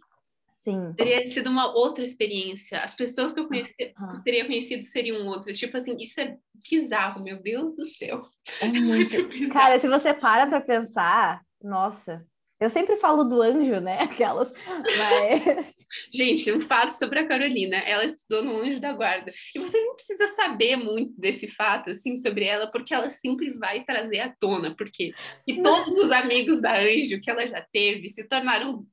Sim. 0.68 0.94
Teria 0.98 1.26
sido 1.28 1.50
uma 1.50 1.74
outra 1.74 2.04
experiência. 2.04 2.82
As 2.82 2.94
pessoas 2.94 3.34
que 3.34 3.40
eu, 3.40 3.48
conheci, 3.48 3.94
Aham. 3.98 4.10
que 4.10 4.16
eu 4.18 4.24
teria 4.24 4.46
conhecido 4.46 4.84
seriam 4.84 5.26
outras. 5.26 5.58
Tipo 5.58 5.78
assim, 5.78 5.96
isso 5.98 6.20
é 6.20 6.36
bizarro, 6.70 7.24
meu 7.24 7.42
Deus 7.42 7.74
do 7.74 7.86
céu. 7.86 8.24
É 8.60 8.68
muito. 8.68 9.24
bizarro. 9.30 9.50
Cara, 9.54 9.80
se 9.80 9.88
você 9.88 10.14
para 10.14 10.46
pra 10.46 10.60
pensar, 10.60 11.42
nossa, 11.64 12.22
eu 12.60 12.70
sempre 12.70 12.98
falo 12.98 13.24
do 13.24 13.42
anjo, 13.42 13.80
né? 13.80 14.00
Aquelas, 14.04 14.52
mas 14.98 15.74
Gente, 16.14 16.52
um 16.52 16.60
fato 16.60 16.92
sobre 16.92 17.20
a 17.20 17.28
Carolina. 17.28 17.78
Ela 17.78 18.04
estudou 18.04 18.44
no 18.44 18.60
Anjo 18.60 18.82
da 18.82 18.92
Guarda. 18.92 19.32
E 19.56 19.60
você 19.60 19.80
não 19.80 19.96
precisa 19.96 20.28
saber 20.28 20.76
muito 20.76 21.14
desse 21.18 21.48
fato, 21.48 21.92
assim, 21.92 22.18
sobre 22.18 22.44
ela, 22.44 22.70
porque 22.70 22.94
ela 22.94 23.10
sempre 23.10 23.52
vai 23.52 23.86
trazer 23.86 24.20
à 24.20 24.36
tona. 24.38 24.76
Porque 24.76 25.14
e 25.48 25.62
todos 25.62 25.98
os 25.98 26.12
amigos 26.12 26.60
da 26.62 26.78
Anjo 26.78 27.22
que 27.22 27.30
ela 27.32 27.48
já 27.48 27.66
teve 27.72 28.10
se 28.10 28.28
tornaram 28.28 28.86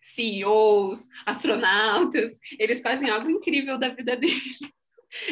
CEOs, 0.00 1.08
astronautas. 1.26 2.38
Eles 2.58 2.80
fazem 2.80 3.10
algo 3.10 3.28
incrível 3.30 3.78
da 3.78 3.88
vida 3.88 4.16
deles. 4.16 4.58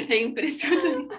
É 0.08 0.16
impressionante. 0.20 1.16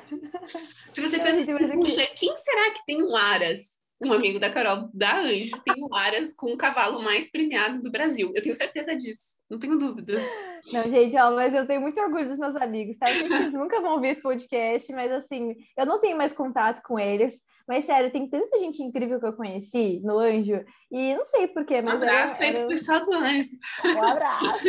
Se 0.93 0.99
você 1.01 1.17
pensa 1.19 1.41
assim, 1.41 1.53
é 1.53 1.57
que- 1.57 1.77
puxa, 1.77 2.05
quem 2.15 2.35
será 2.35 2.71
que 2.71 2.85
tem 2.85 3.01
um 3.03 3.15
Aras? 3.15 3.79
Um 4.01 4.13
amigo 4.13 4.39
da 4.39 4.49
Carol, 4.49 4.89
da 4.93 5.19
Anjo, 5.19 5.57
tem 5.65 5.83
um 5.83 5.93
Aras 5.93 6.33
com 6.33 6.53
o 6.53 6.57
cavalo 6.57 7.01
mais 7.01 7.29
premiado 7.29 7.81
do 7.81 7.91
Brasil. 7.91 8.31
Eu 8.33 8.41
tenho 8.41 8.55
certeza 8.55 8.95
disso, 8.95 9.41
não 9.49 9.59
tenho 9.59 9.77
dúvidas. 9.77 10.23
Não, 10.71 10.89
gente, 10.89 11.17
ó, 11.17 11.31
mas 11.35 11.53
eu 11.53 11.67
tenho 11.67 11.81
muito 11.81 11.99
orgulho 11.99 12.25
dos 12.27 12.37
meus 12.37 12.55
amigos, 12.55 12.97
tá? 12.97 13.07
Que 13.07 13.23
eles 13.23 13.51
nunca 13.51 13.81
vão 13.81 13.99
ver 13.99 14.09
esse 14.09 14.21
podcast, 14.21 14.89
mas 14.93 15.11
assim, 15.11 15.53
eu 15.77 15.85
não 15.85 15.99
tenho 15.99 16.15
mais 16.17 16.31
contato 16.31 16.81
com 16.81 16.97
eles. 16.97 17.41
Mas 17.69 17.85
sério, 17.85 18.11
tem 18.11 18.27
tanta 18.27 18.57
gente 18.59 18.81
incrível 18.81 19.19
que 19.19 19.27
eu 19.27 19.33
conheci 19.33 20.01
no 20.03 20.17
Anjo, 20.17 20.65
e 20.91 21.13
não 21.13 21.23
sei 21.23 21.47
porquê, 21.47 21.81
Um 21.81 21.83
mas 21.83 22.01
era, 22.01 22.11
abraço 22.23 22.41
aí 22.41 22.49
era 22.49 22.59
pro 22.61 22.67
pessoal 22.69 23.05
do 23.05 23.13
Anjo. 23.13 23.49
um 23.95 24.03
abraço. 24.03 24.65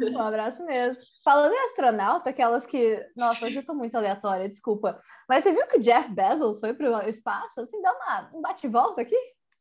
Um 0.00 0.18
abraço 0.18 0.64
mesmo. 0.64 1.02
Falando 1.22 1.52
em 1.52 1.64
astronauta, 1.66 2.30
aquelas 2.30 2.64
que. 2.64 2.98
Nossa, 3.14 3.44
hoje 3.44 3.58
eu 3.58 3.66
tô 3.66 3.74
muito 3.74 3.94
aleatória, 3.94 4.48
desculpa. 4.48 4.98
Mas 5.28 5.44
você 5.44 5.52
viu 5.52 5.66
que 5.66 5.76
o 5.76 5.80
Jeff 5.82 6.08
Bezos 6.14 6.60
foi 6.60 6.72
pro 6.72 6.98
espaço? 7.08 7.60
Assim, 7.60 7.80
dá 7.82 7.92
uma, 7.92 8.30
um 8.34 8.40
bate-volta 8.40 9.02
aqui? 9.02 9.16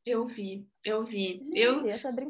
Eu 0.06 0.26
vi, 0.26 0.65
eu 0.86 1.04
vi. 1.04 1.41
Gente, 1.43 1.58
Eu 1.60 1.82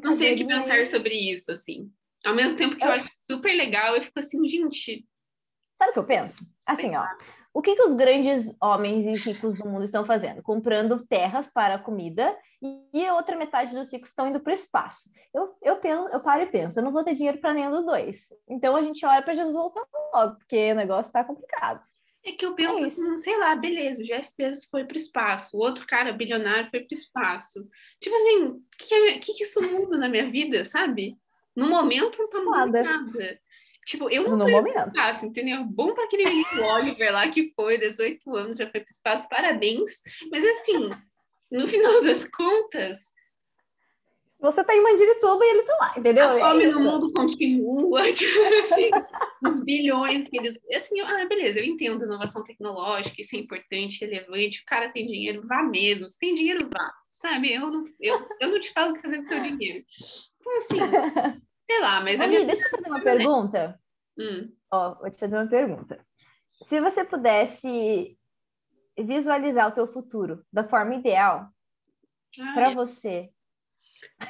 não 0.02 0.12
sei 0.14 0.34
o 0.34 0.36
que 0.36 0.44
pensar 0.46 0.74
aí. 0.74 0.86
sobre 0.86 1.14
isso, 1.14 1.52
assim. 1.52 1.90
Ao 2.24 2.34
mesmo 2.34 2.56
tempo 2.56 2.76
que 2.76 2.82
eu 2.84 2.88
Eu- 2.88 2.94
acho 2.94 3.08
super 3.30 3.52
legal, 3.56 3.94
eu 3.94 4.02
fico 4.02 4.18
assim, 4.18 4.46
gente, 4.48 5.06
Sabe 5.76 5.90
o 5.90 5.92
que 5.94 5.98
eu 6.00 6.06
penso? 6.06 6.44
Assim, 6.66 6.94
ó. 6.96 7.04
O 7.54 7.62
que, 7.62 7.76
que 7.76 7.82
os 7.82 7.94
grandes 7.94 8.52
homens 8.60 9.06
e 9.06 9.14
ricos 9.14 9.56
do 9.56 9.64
mundo 9.64 9.84
estão 9.84 10.04
fazendo? 10.04 10.42
Comprando 10.42 11.06
terras 11.06 11.46
para 11.46 11.78
comida 11.78 12.36
e 12.92 13.06
a 13.06 13.14
outra 13.14 13.36
metade 13.36 13.72
dos 13.72 13.92
ricos 13.92 14.08
estão 14.10 14.26
indo 14.26 14.40
para 14.40 14.50
o 14.50 14.54
espaço. 14.54 15.08
Eu, 15.32 15.54
eu, 15.62 15.76
penso, 15.76 16.08
eu 16.08 16.18
paro 16.18 16.42
e 16.42 16.46
penso, 16.46 16.80
eu 16.80 16.82
não 16.82 16.90
vou 16.90 17.04
ter 17.04 17.14
dinheiro 17.14 17.38
para 17.38 17.54
nenhum 17.54 17.70
dos 17.70 17.86
dois. 17.86 18.34
Então 18.48 18.74
a 18.74 18.82
gente 18.82 19.06
olha 19.06 19.22
para 19.22 19.34
Jesus 19.34 19.54
voltar 19.54 19.86
logo, 20.12 20.36
porque 20.36 20.72
o 20.72 20.74
negócio 20.74 21.08
está 21.08 21.22
complicado. 21.22 21.80
é 22.24 22.32
que 22.32 22.44
eu 22.44 22.56
penso 22.56 22.80
É 22.80 22.86
assim, 22.86 23.22
sei 23.22 23.38
lá, 23.38 23.54
beleza, 23.54 24.02
o 24.02 24.04
Jeff 24.04 24.28
Bezos 24.36 24.64
foi 24.64 24.84
pro 24.84 24.96
espaço, 24.96 25.56
o 25.56 25.60
outro 25.60 25.86
cara 25.86 26.12
bilionário 26.12 26.68
foi 26.70 26.80
pro 26.80 26.98
espaço. 26.98 27.64
Tipo 28.00 28.16
assim, 28.16 28.44
o 28.46 28.62
que, 28.76 29.18
que, 29.20 29.32
que 29.32 29.44
isso 29.44 29.62
muda 29.62 29.96
na 29.96 30.08
minha 30.08 30.28
vida, 30.28 30.64
sabe? 30.64 31.16
No 31.54 31.68
momento 31.68 32.18
não 32.18 32.28
tá 32.28 32.38
mudando 32.40 32.72
Nada. 32.72 32.82
nada. 32.82 33.38
Tipo, 33.86 34.08
eu 34.10 34.24
não 34.24 34.36
No 34.36 34.48
indo 34.48 34.62
pro 34.62 34.78
espaço, 34.78 35.26
entendeu? 35.26 35.64
Bom 35.64 35.94
para 35.94 36.04
aquele 36.04 36.24
menino 36.24 36.44
Oliver 36.74 37.12
lá 37.12 37.28
que 37.28 37.52
foi, 37.54 37.78
18 37.78 38.34
anos, 38.34 38.58
já 38.58 38.70
foi 38.70 38.80
pro 38.80 38.90
espaço, 38.90 39.28
parabéns. 39.28 40.02
Mas 40.30 40.44
assim, 40.44 40.90
no 41.50 41.66
final 41.68 42.02
das 42.02 42.24
contas, 42.24 43.12
Você 44.40 44.62
tá 44.64 44.74
em 44.74 44.82
Mandirituba 44.82 45.44
e 45.44 45.48
ele 45.48 45.62
tá 45.62 45.76
lá, 45.80 45.94
entendeu? 45.96 46.28
a 46.28 46.36
É 46.36 46.38
fome 46.38 46.64
isso. 46.66 46.78
no 46.78 46.92
mundo 46.92 47.12
continua, 47.14 48.00
assim, 48.08 48.90
os 49.42 49.60
bilhões 49.64 50.28
que 50.28 50.36
eles. 50.38 50.58
Assim, 50.74 51.00
ah, 51.00 51.26
beleza, 51.26 51.60
eu 51.60 51.64
entendo 51.64 52.04
inovação 52.04 52.42
tecnológica, 52.42 53.20
isso 53.20 53.36
é 53.36 53.38
importante, 53.38 54.04
relevante, 54.04 54.60
o 54.60 54.66
cara 54.66 54.90
tem 54.90 55.06
dinheiro, 55.06 55.46
vá 55.46 55.62
mesmo. 55.62 56.08
Se 56.08 56.18
tem 56.18 56.34
dinheiro, 56.34 56.68
vá. 56.72 56.92
Sabe? 57.10 57.54
Eu 57.54 57.70
não, 57.70 57.84
eu, 58.00 58.28
eu 58.40 58.48
não 58.50 58.60
te 58.60 58.72
falo 58.72 58.90
o 58.90 58.94
que 58.94 59.02
fazer 59.02 59.18
com 59.18 59.24
seu 59.24 59.40
dinheiro. 59.40 59.84
Então, 60.40 60.56
assim, 60.58 60.78
sei 61.68 61.80
lá, 61.80 62.00
mas 62.00 62.20
a 62.20 62.26
minha. 62.26 62.44
deixa 62.44 62.66
eu 62.66 62.70
fazer 62.70 62.88
uma 62.88 63.00
pergunta. 63.00 63.80
Hum, 64.18 64.52
Ó, 64.70 64.94
vou 64.94 65.10
te 65.10 65.18
fazer 65.18 65.36
uma 65.36 65.48
pergunta. 65.48 66.04
Se 66.62 66.80
você 66.80 67.04
pudesse 67.04 68.16
visualizar 68.98 69.68
o 69.68 69.72
teu 69.72 69.86
futuro 69.86 70.44
da 70.52 70.64
forma 70.64 70.94
ideal 70.94 71.48
para 72.54 72.70
você, 72.70 73.30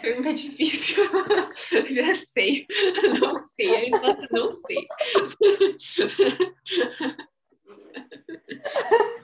pergunta 0.00 0.34
difícil. 0.34 1.04
Já 1.90 2.14
sei. 2.14 2.66
Não 3.20 3.42
sei, 3.42 3.74
a 3.74 3.78
resposta 3.80 4.28
não 4.30 4.54
sei. 4.54 4.86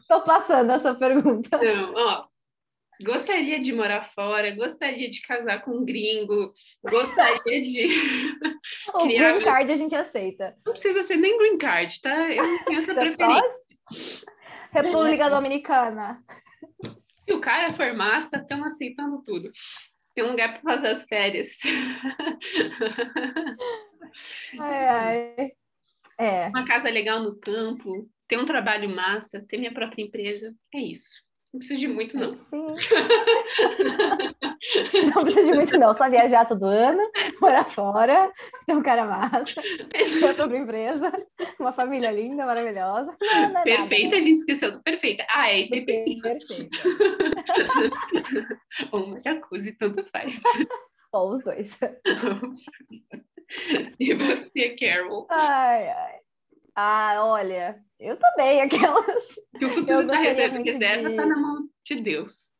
tô 0.08 0.22
passando 0.22 0.72
essa 0.72 0.94
pergunta. 0.94 1.58
Não, 1.58 1.94
ó. 1.94 2.29
Gostaria 3.02 3.58
de 3.58 3.72
morar 3.72 4.02
fora, 4.02 4.54
gostaria 4.54 5.10
de 5.10 5.22
casar 5.22 5.62
com 5.62 5.70
um 5.70 5.84
gringo, 5.84 6.52
gostaria 6.82 7.62
de. 7.62 7.88
O 8.92 9.04
Criar 9.04 9.32
green 9.32 9.44
card 9.44 9.72
a 9.72 9.76
gente 9.76 9.94
aceita. 9.94 10.54
Não 10.66 10.74
precisa 10.74 11.02
ser 11.02 11.16
nem 11.16 11.38
green 11.38 11.56
card, 11.56 11.98
tá? 12.02 12.30
Eu 12.30 12.46
não 12.46 12.64
tenho 12.64 12.80
essa 12.80 12.94
preferência. 12.94 13.54
República 14.70 15.30
Dominicana. 15.30 16.22
Se 17.24 17.32
o 17.32 17.40
cara 17.40 17.72
for 17.72 17.94
massa, 17.94 18.36
estamos 18.36 18.66
aceitando 18.66 19.22
tudo. 19.22 19.50
Tem 20.14 20.24
um 20.24 20.30
lugar 20.30 20.60
para 20.60 20.72
fazer 20.72 20.88
as 20.88 21.04
férias. 21.04 21.56
Ai, 24.58 24.88
ai. 24.88 25.52
É, 26.18 26.48
Uma 26.48 26.66
casa 26.66 26.90
legal 26.90 27.22
no 27.22 27.38
campo, 27.38 28.10
ter 28.26 28.36
um 28.38 28.44
trabalho 28.44 28.90
massa, 28.90 29.42
ter 29.48 29.56
minha 29.56 29.72
própria 29.72 30.02
empresa. 30.02 30.52
É 30.74 30.80
isso. 30.80 31.08
Não 31.52 31.58
preciso 31.58 31.80
de 31.80 31.88
muito, 31.88 32.16
não. 32.16 32.32
sim. 32.32 32.64
Não 35.14 35.24
precisa 35.24 35.46
de 35.46 35.52
muito, 35.52 35.76
não. 35.78 35.92
Só 35.94 36.08
viajar 36.08 36.44
todo 36.46 36.64
ano, 36.64 37.00
morar 37.40 37.64
fora, 37.64 38.30
ter 38.66 38.74
um 38.74 38.82
cara 38.82 39.04
massa, 39.04 39.60
ter 39.90 40.24
a 40.28 40.34
própria 40.34 40.58
empresa, 40.58 41.10
uma 41.58 41.72
família 41.72 42.12
linda, 42.12 42.46
maravilhosa. 42.46 43.16
Não, 43.20 43.52
não 43.52 43.60
é 43.60 43.64
Perfeita, 43.64 44.04
nada, 44.04 44.16
a 44.16 44.20
gente 44.20 44.38
esqueceu 44.38 44.70
do 44.70 44.82
perfeita. 44.82 45.26
Ah, 45.28 45.50
é, 45.50 45.60
e 45.60 45.68
ter 45.68 45.80
né? 45.80 45.86
piscina. 45.86 46.22
Perfeito. 46.22 46.78
Ou 48.92 49.04
uma 49.06 49.20
jacuzzi, 49.20 49.72
tanto 49.72 50.04
faz. 50.04 50.40
Ou 51.12 51.30
os 51.30 51.42
dois. 51.42 51.80
e 53.98 54.14
você, 54.14 54.76
Carol? 54.78 55.26
Ai, 55.30 55.88
ai. 55.88 56.29
Ah, 56.82 57.16
olha, 57.26 57.78
eu 57.98 58.16
também, 58.16 58.62
aquelas. 58.62 59.34
Que 59.58 59.66
o 59.66 59.70
futuro 59.70 60.06
da 60.06 60.16
reserva, 60.16 60.58
reserva 60.62 61.10
de- 61.10 61.16
tá 61.16 61.26
na 61.26 61.36
mão 61.36 61.68
de 61.84 61.94
Deus. 61.96 62.54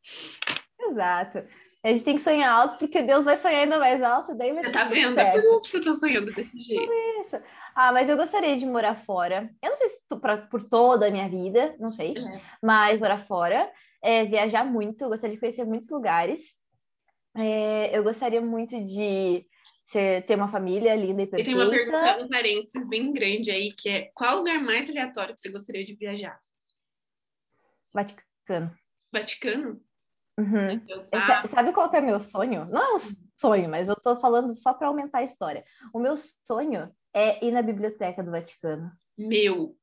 Exato. 0.79 1.39
A 1.83 1.89
gente 1.89 2.05
tem 2.05 2.17
que 2.17 2.21
sonhar 2.21 2.53
alto, 2.53 2.77
porque 2.79 3.01
Deus 3.01 3.25
vai 3.25 3.35
sonhar 3.39 3.63
ainda 3.63 3.79
mais 3.79 4.03
alto, 4.03 4.35
daí 4.35 4.53
vai 4.53 4.63
Você 4.63 4.71
ter 4.71 4.79
tá 4.79 4.85
vendo? 4.85 5.13
É 5.19 5.25
certo. 5.25 5.41
por 5.49 5.57
isso 5.57 5.71
que 5.71 5.77
eu 5.79 5.83
tô 5.83 5.95
sonhando 5.95 6.31
desse 6.33 6.61
jeito. 6.61 6.93
Isso. 7.23 7.41
Ah, 7.75 7.91
mas 7.93 8.11
eu 8.11 8.17
gostaria 8.19 8.59
de 8.59 8.67
morar 8.67 8.97
fora. 9.07 9.51
Eu 9.63 9.71
não 9.71 9.77
sei 9.77 9.89
se 9.89 10.03
tu- 10.07 10.21
pra- 10.21 10.37
por 10.37 10.69
toda 10.69 11.07
a 11.07 11.11
minha 11.11 11.27
vida, 11.31 11.75
não 11.79 11.91
sei, 11.91 12.15
É. 12.19 12.41
mas 12.63 13.01
morar 13.01 13.25
fora, 13.27 13.73
é, 14.03 14.27
viajar 14.27 14.65
muito, 14.67 15.03
eu 15.05 15.09
gostaria 15.09 15.35
de 15.35 15.41
conhecer 15.41 15.65
muitos 15.65 15.89
lugares. 15.89 16.57
É, 17.35 17.97
eu 17.97 18.03
gostaria 18.03 18.43
muito 18.43 18.79
de 18.85 19.47
ser- 19.85 20.25
ter 20.27 20.35
uma 20.37 20.49
família 20.49 20.95
linda 20.95 21.23
e 21.23 21.25
E 21.25 21.29
tem 21.29 21.45
perfeita. 21.45 21.61
uma 21.61 21.71
pergunta, 21.71 22.25
um 22.25 22.29
parênteses 22.29 22.89
bem 22.89 23.13
grande 23.13 23.51
aí, 23.51 23.73
que 23.73 23.89
é 23.89 24.11
qual 24.15 24.39
lugar 24.39 24.61
mais 24.63 24.89
aleatório 24.89 25.35
que 25.35 25.41
você 25.41 25.51
gostaria 25.51 25.85
de 25.85 25.95
viajar? 25.95 26.39
Vaticano. 27.93 28.75
Vaticano? 29.13 29.81
Uhum. 30.39 30.71
Então, 30.71 31.01
É, 31.13 31.17
ah, 31.19 31.21
sa- 31.21 31.45
Sabe 31.49 31.73
qual 31.73 31.91
que 31.91 31.97
é 31.97 32.01
meu 32.01 32.21
sonho? 32.21 32.65
Não 32.67 32.81
é 32.83 32.95
um 32.95 32.99
sonho, 33.37 33.69
mas 33.69 33.89
eu 33.89 33.97
tô 33.97 34.17
falando 34.21 34.57
só 34.59 34.73
para 34.73 34.87
aumentar 34.89 35.19
a 35.19 35.23
história. 35.25 35.65
O 35.93 35.99
meu 35.99 36.15
sonho 36.17 36.91
é 37.13 37.45
ir 37.45 37.51
na 37.51 37.63
biblioteca 37.63 38.23
do 38.23 38.31
Vaticano. 38.31 38.91
meu, 39.19 39.77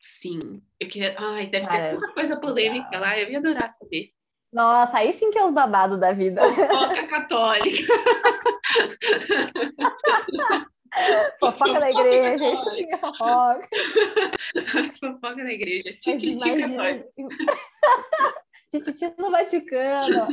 sim. 0.00 0.62
Eu 0.78 0.88
queria. 0.88 1.16
Ai, 1.18 1.46
deve 1.48 1.66
Cara, 1.66 1.90
ter 1.94 2.00
tanta 2.00 2.12
coisa 2.12 2.36
polêmica 2.38 2.98
lá, 2.98 3.18
eu 3.18 3.28
ia 3.30 3.38
adorar 3.38 3.68
saber. 3.70 4.10
Nossa, 4.52 4.98
aí 4.98 5.12
sim 5.12 5.30
que 5.30 5.38
é 5.38 5.44
os 5.44 5.50
babados 5.52 5.98
da 5.98 6.12
vida. 6.12 6.40
Fofoca 6.42 7.06
católica. 7.08 7.92
Fofoca 11.38 11.80
da 11.80 11.90
igreja, 11.90 12.52
isso 12.52 12.70
sim 12.70 12.90
é 12.90 12.96
fofoca. 12.96 13.68
As 14.80 14.98
fofocas 14.98 15.36
da 15.36 15.52
igreja. 15.52 15.92
Tititi 16.00 16.30
imagina... 16.30 17.04
Tititi 18.70 19.12
no 19.18 19.30
Vaticano. 19.30 20.28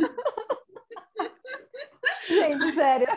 Gente, 2.27 2.73
sério. 2.73 3.07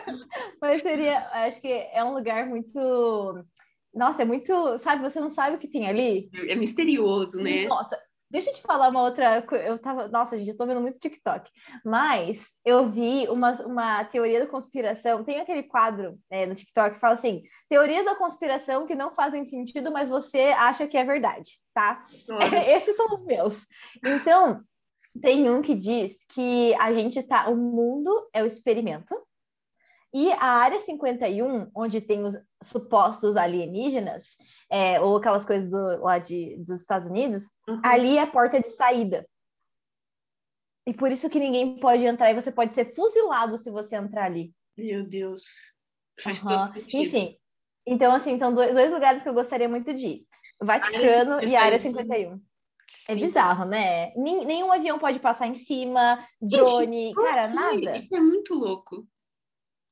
Mas 0.61 0.81
seria, 0.81 1.19
acho 1.45 1.61
que 1.61 1.69
é 1.69 2.03
um 2.03 2.13
lugar 2.13 2.45
muito. 2.47 3.45
Nossa, 3.93 4.23
é 4.23 4.25
muito. 4.25 4.77
Sabe, 4.79 5.01
você 5.01 5.19
não 5.19 5.29
sabe 5.29 5.55
o 5.55 5.59
que 5.59 5.69
tem 5.69 5.87
ali? 5.87 6.29
É 6.49 6.55
misterioso, 6.55 7.41
né? 7.41 7.65
Nossa, 7.65 7.97
Deixa 8.29 8.49
eu 8.49 8.53
te 8.55 8.61
falar 8.61 8.89
uma 8.89 9.03
outra 9.03 9.41
coisa. 9.41 9.63
Eu 9.63 9.79
tava. 9.79 10.07
Nossa, 10.09 10.37
gente, 10.37 10.49
eu 10.49 10.57
tô 10.57 10.65
vendo 10.65 10.81
muito 10.81 10.99
TikTok. 10.99 11.49
Mas 11.85 12.49
eu 12.65 12.89
vi 12.89 13.27
uma, 13.29 13.53
uma 13.63 14.03
teoria 14.05 14.41
da 14.41 14.47
conspiração. 14.47 15.23
Tem 15.23 15.39
aquele 15.39 15.63
quadro 15.63 16.19
é, 16.29 16.45
no 16.45 16.53
TikTok 16.53 16.95
que 16.95 16.99
fala 16.99 17.13
assim: 17.13 17.43
teorias 17.69 18.05
da 18.05 18.15
conspiração 18.15 18.85
que 18.85 18.95
não 18.95 19.13
fazem 19.13 19.45
sentido, 19.45 19.91
mas 19.91 20.09
você 20.09 20.47
acha 20.57 20.87
que 20.87 20.97
é 20.97 21.05
verdade, 21.05 21.59
tá? 21.73 22.03
Esses 22.67 22.95
são 22.95 23.13
os 23.13 23.23
meus. 23.23 23.65
Então, 24.03 24.61
tem 25.21 25.49
um 25.49 25.61
que 25.61 25.73
diz 25.73 26.25
que 26.25 26.73
a 26.75 26.93
gente 26.93 27.23
tá. 27.23 27.49
O 27.49 27.55
mundo 27.55 28.27
é 28.33 28.43
o 28.43 28.47
experimento. 28.47 29.15
E 30.13 30.31
a 30.31 30.45
área 30.45 30.79
51, 30.79 31.69
onde 31.75 31.99
tem 32.01 32.23
os 32.23 32.35
supostos 32.63 33.35
alienígenas, 33.35 34.37
é, 34.69 34.99
ou 35.01 35.17
aquelas 35.17 35.45
coisas 35.45 35.69
do, 35.69 36.03
lá 36.03 36.17
de, 36.17 36.57
dos 36.57 36.81
Estados 36.81 37.07
Unidos, 37.07 37.45
uhum. 37.67 37.81
ali 37.83 38.17
é 38.17 38.21
a 38.21 38.27
porta 38.27 38.59
de 38.59 38.67
saída. 38.67 39.27
E 40.87 40.93
por 40.93 41.11
isso 41.11 41.29
que 41.29 41.39
ninguém 41.39 41.77
pode 41.79 42.05
entrar 42.05 42.31
e 42.31 42.35
você 42.35 42.51
pode 42.51 42.73
ser 42.73 42.93
fuzilado 42.93 43.57
se 43.57 43.69
você 43.69 43.97
entrar 43.97 44.25
ali. 44.25 44.53
Meu 44.77 45.03
Deus. 45.03 45.43
Faz 46.23 46.41
uhum. 46.41 46.49
todo 46.49 46.73
sentido. 46.73 47.01
Enfim. 47.01 47.37
Então, 47.85 48.13
assim, 48.13 48.37
são 48.37 48.53
dois, 48.53 48.73
dois 48.73 48.91
lugares 48.91 49.21
que 49.21 49.29
eu 49.29 49.33
gostaria 49.33 49.67
muito 49.67 49.93
de 49.93 50.07
ir. 50.07 50.27
Vaticano 50.61 51.35
área 51.35 51.45
e 51.45 51.55
Área 51.55 51.77
51. 51.77 52.33
É 52.33 52.37
Sim. 52.89 53.11
É 53.11 53.15
bizarro, 53.15 53.65
né? 53.65 54.13
nenhum 54.15 54.71
avião 54.71 54.97
pode 54.97 55.19
passar 55.19 55.45
em 55.45 55.55
cima, 55.55 56.25
drone, 56.41 57.07
Gente, 57.07 57.15
cara, 57.15 57.47
nada. 57.49 57.97
Isso 57.97 58.15
é 58.15 58.19
muito 58.19 58.53
louco. 58.53 59.05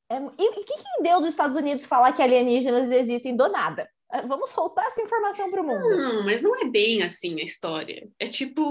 É, 0.10 0.18
e 0.18 0.50
o 0.50 0.64
que, 0.64 0.76
que 0.76 1.04
deu 1.04 1.20
dos 1.20 1.30
Estados 1.30 1.56
Unidos 1.56 1.86
falar 1.86 2.14
que 2.14 2.22
alienígenas 2.22 2.92
existem 2.92 3.36
do 3.36 3.48
nada? 3.50 3.90
É, 4.14 4.22
vamos 4.22 4.52
soltar 4.52 4.86
essa 4.86 5.02
informação 5.02 5.50
para 5.50 5.62
o 5.62 5.66
mundo. 5.66 5.98
Não, 5.98 6.24
mas 6.24 6.44
não 6.44 6.56
é 6.56 6.66
bem 6.66 7.02
assim 7.02 7.40
a 7.42 7.44
história. 7.44 8.08
É 8.20 8.28
tipo. 8.28 8.62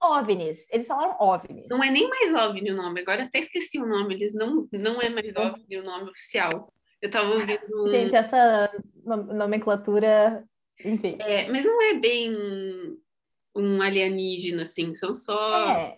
OVNIs. 0.00 0.68
Eles 0.70 0.86
falaram 0.86 1.16
OVNIs. 1.20 1.66
Não 1.68 1.82
é 1.82 1.90
nem 1.90 2.08
mais 2.08 2.32
OVNI 2.32 2.70
o 2.70 2.76
nome. 2.76 3.00
Agora 3.00 3.24
até 3.24 3.38
esqueci 3.38 3.78
o 3.78 3.86
nome. 3.86 4.14
Eles 4.14 4.34
não, 4.34 4.68
não 4.72 5.02
é 5.02 5.08
mais 5.08 5.34
OVNI 5.36 5.78
o 5.78 5.84
nome 5.84 6.10
oficial. 6.10 6.72
Eu 7.00 7.08
estava 7.08 7.30
ouvindo. 7.30 7.60
Um... 7.74 7.88
Gente, 7.88 8.14
essa 8.14 8.70
nomenclatura. 9.04 10.44
Enfim. 10.84 11.16
É, 11.18 11.50
mas 11.50 11.64
não 11.64 11.82
é 11.82 11.94
bem 11.94 12.32
um 13.56 13.82
alienígena, 13.82 14.62
assim. 14.62 14.94
São 14.94 15.12
só. 15.12 15.70
É. 15.70 15.96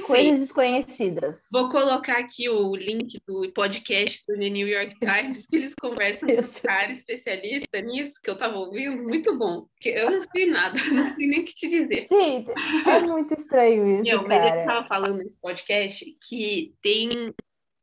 Não 0.00 0.06
Coisas 0.06 0.40
desconhecidas. 0.40 1.48
Vou 1.52 1.70
colocar 1.70 2.18
aqui 2.18 2.48
o 2.48 2.74
link 2.74 3.20
do 3.26 3.50
podcast 3.52 4.22
do 4.26 4.38
The 4.38 4.50
New 4.50 4.68
York 4.68 4.96
Times, 4.98 5.46
que 5.46 5.56
eles 5.56 5.74
conversam 5.74 6.28
com 6.28 6.40
um 6.40 6.62
cara 6.62 6.92
especialista 6.92 7.80
nisso, 7.80 8.20
que 8.22 8.30
eu 8.30 8.38
tava 8.38 8.56
ouvindo, 8.56 9.02
muito 9.02 9.36
bom. 9.36 9.66
Porque 9.74 9.90
eu 9.90 10.10
não 10.10 10.22
sei 10.22 10.46
nada, 10.46 10.78
não 10.92 11.04
sei 11.04 11.26
nem 11.26 11.40
o 11.40 11.44
que 11.44 11.54
te 11.54 11.68
dizer. 11.68 12.06
Sim, 12.06 12.46
é 12.86 13.00
muito 13.00 13.34
estranho 13.34 14.00
isso, 14.00 14.10
Meu, 14.10 14.26
Mas 14.26 14.52
ele 14.52 14.64
tava 14.64 14.86
falando 14.86 15.18
nesse 15.18 15.40
podcast 15.40 16.04
que 16.28 16.74
tem 16.82 17.32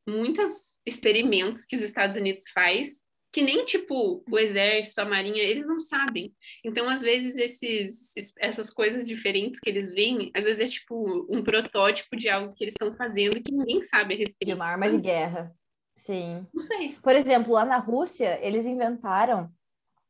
muitos 0.07 0.79
experimentos 0.85 1.65
que 1.65 1.75
os 1.75 1.81
Estados 1.81 2.17
Unidos 2.17 2.43
faz 2.53 3.03
que 3.31 3.41
nem 3.41 3.63
tipo 3.65 4.23
o 4.29 4.39
exército, 4.39 5.01
a 5.01 5.05
marinha, 5.05 5.41
eles 5.41 5.65
não 5.65 5.79
sabem. 5.79 6.33
Então, 6.65 6.89
às 6.89 7.01
vezes, 7.01 7.37
esses, 7.37 8.13
essas 8.39 8.69
coisas 8.71 9.07
diferentes 9.07 9.59
que 9.59 9.69
eles 9.69 9.91
veem, 9.91 10.31
às 10.33 10.45
vezes 10.45 10.59
é 10.59 10.67
tipo 10.67 11.27
um 11.29 11.43
protótipo 11.43 12.15
de 12.15 12.27
algo 12.27 12.53
que 12.55 12.63
eles 12.63 12.73
estão 12.73 12.95
fazendo 12.95 13.41
que 13.41 13.53
ninguém 13.53 13.83
sabe 13.83 14.15
a 14.15 14.17
respeito. 14.17 14.49
De 14.49 14.55
uma 14.55 14.65
arma 14.65 14.89
de 14.89 14.97
guerra. 14.97 15.53
Sim. 15.95 16.47
Não 16.53 16.61
sei. 16.61 16.97
Por 17.03 17.15
exemplo, 17.15 17.53
lá 17.53 17.65
na 17.65 17.77
Rússia, 17.77 18.39
eles 18.41 18.65
inventaram 18.65 19.51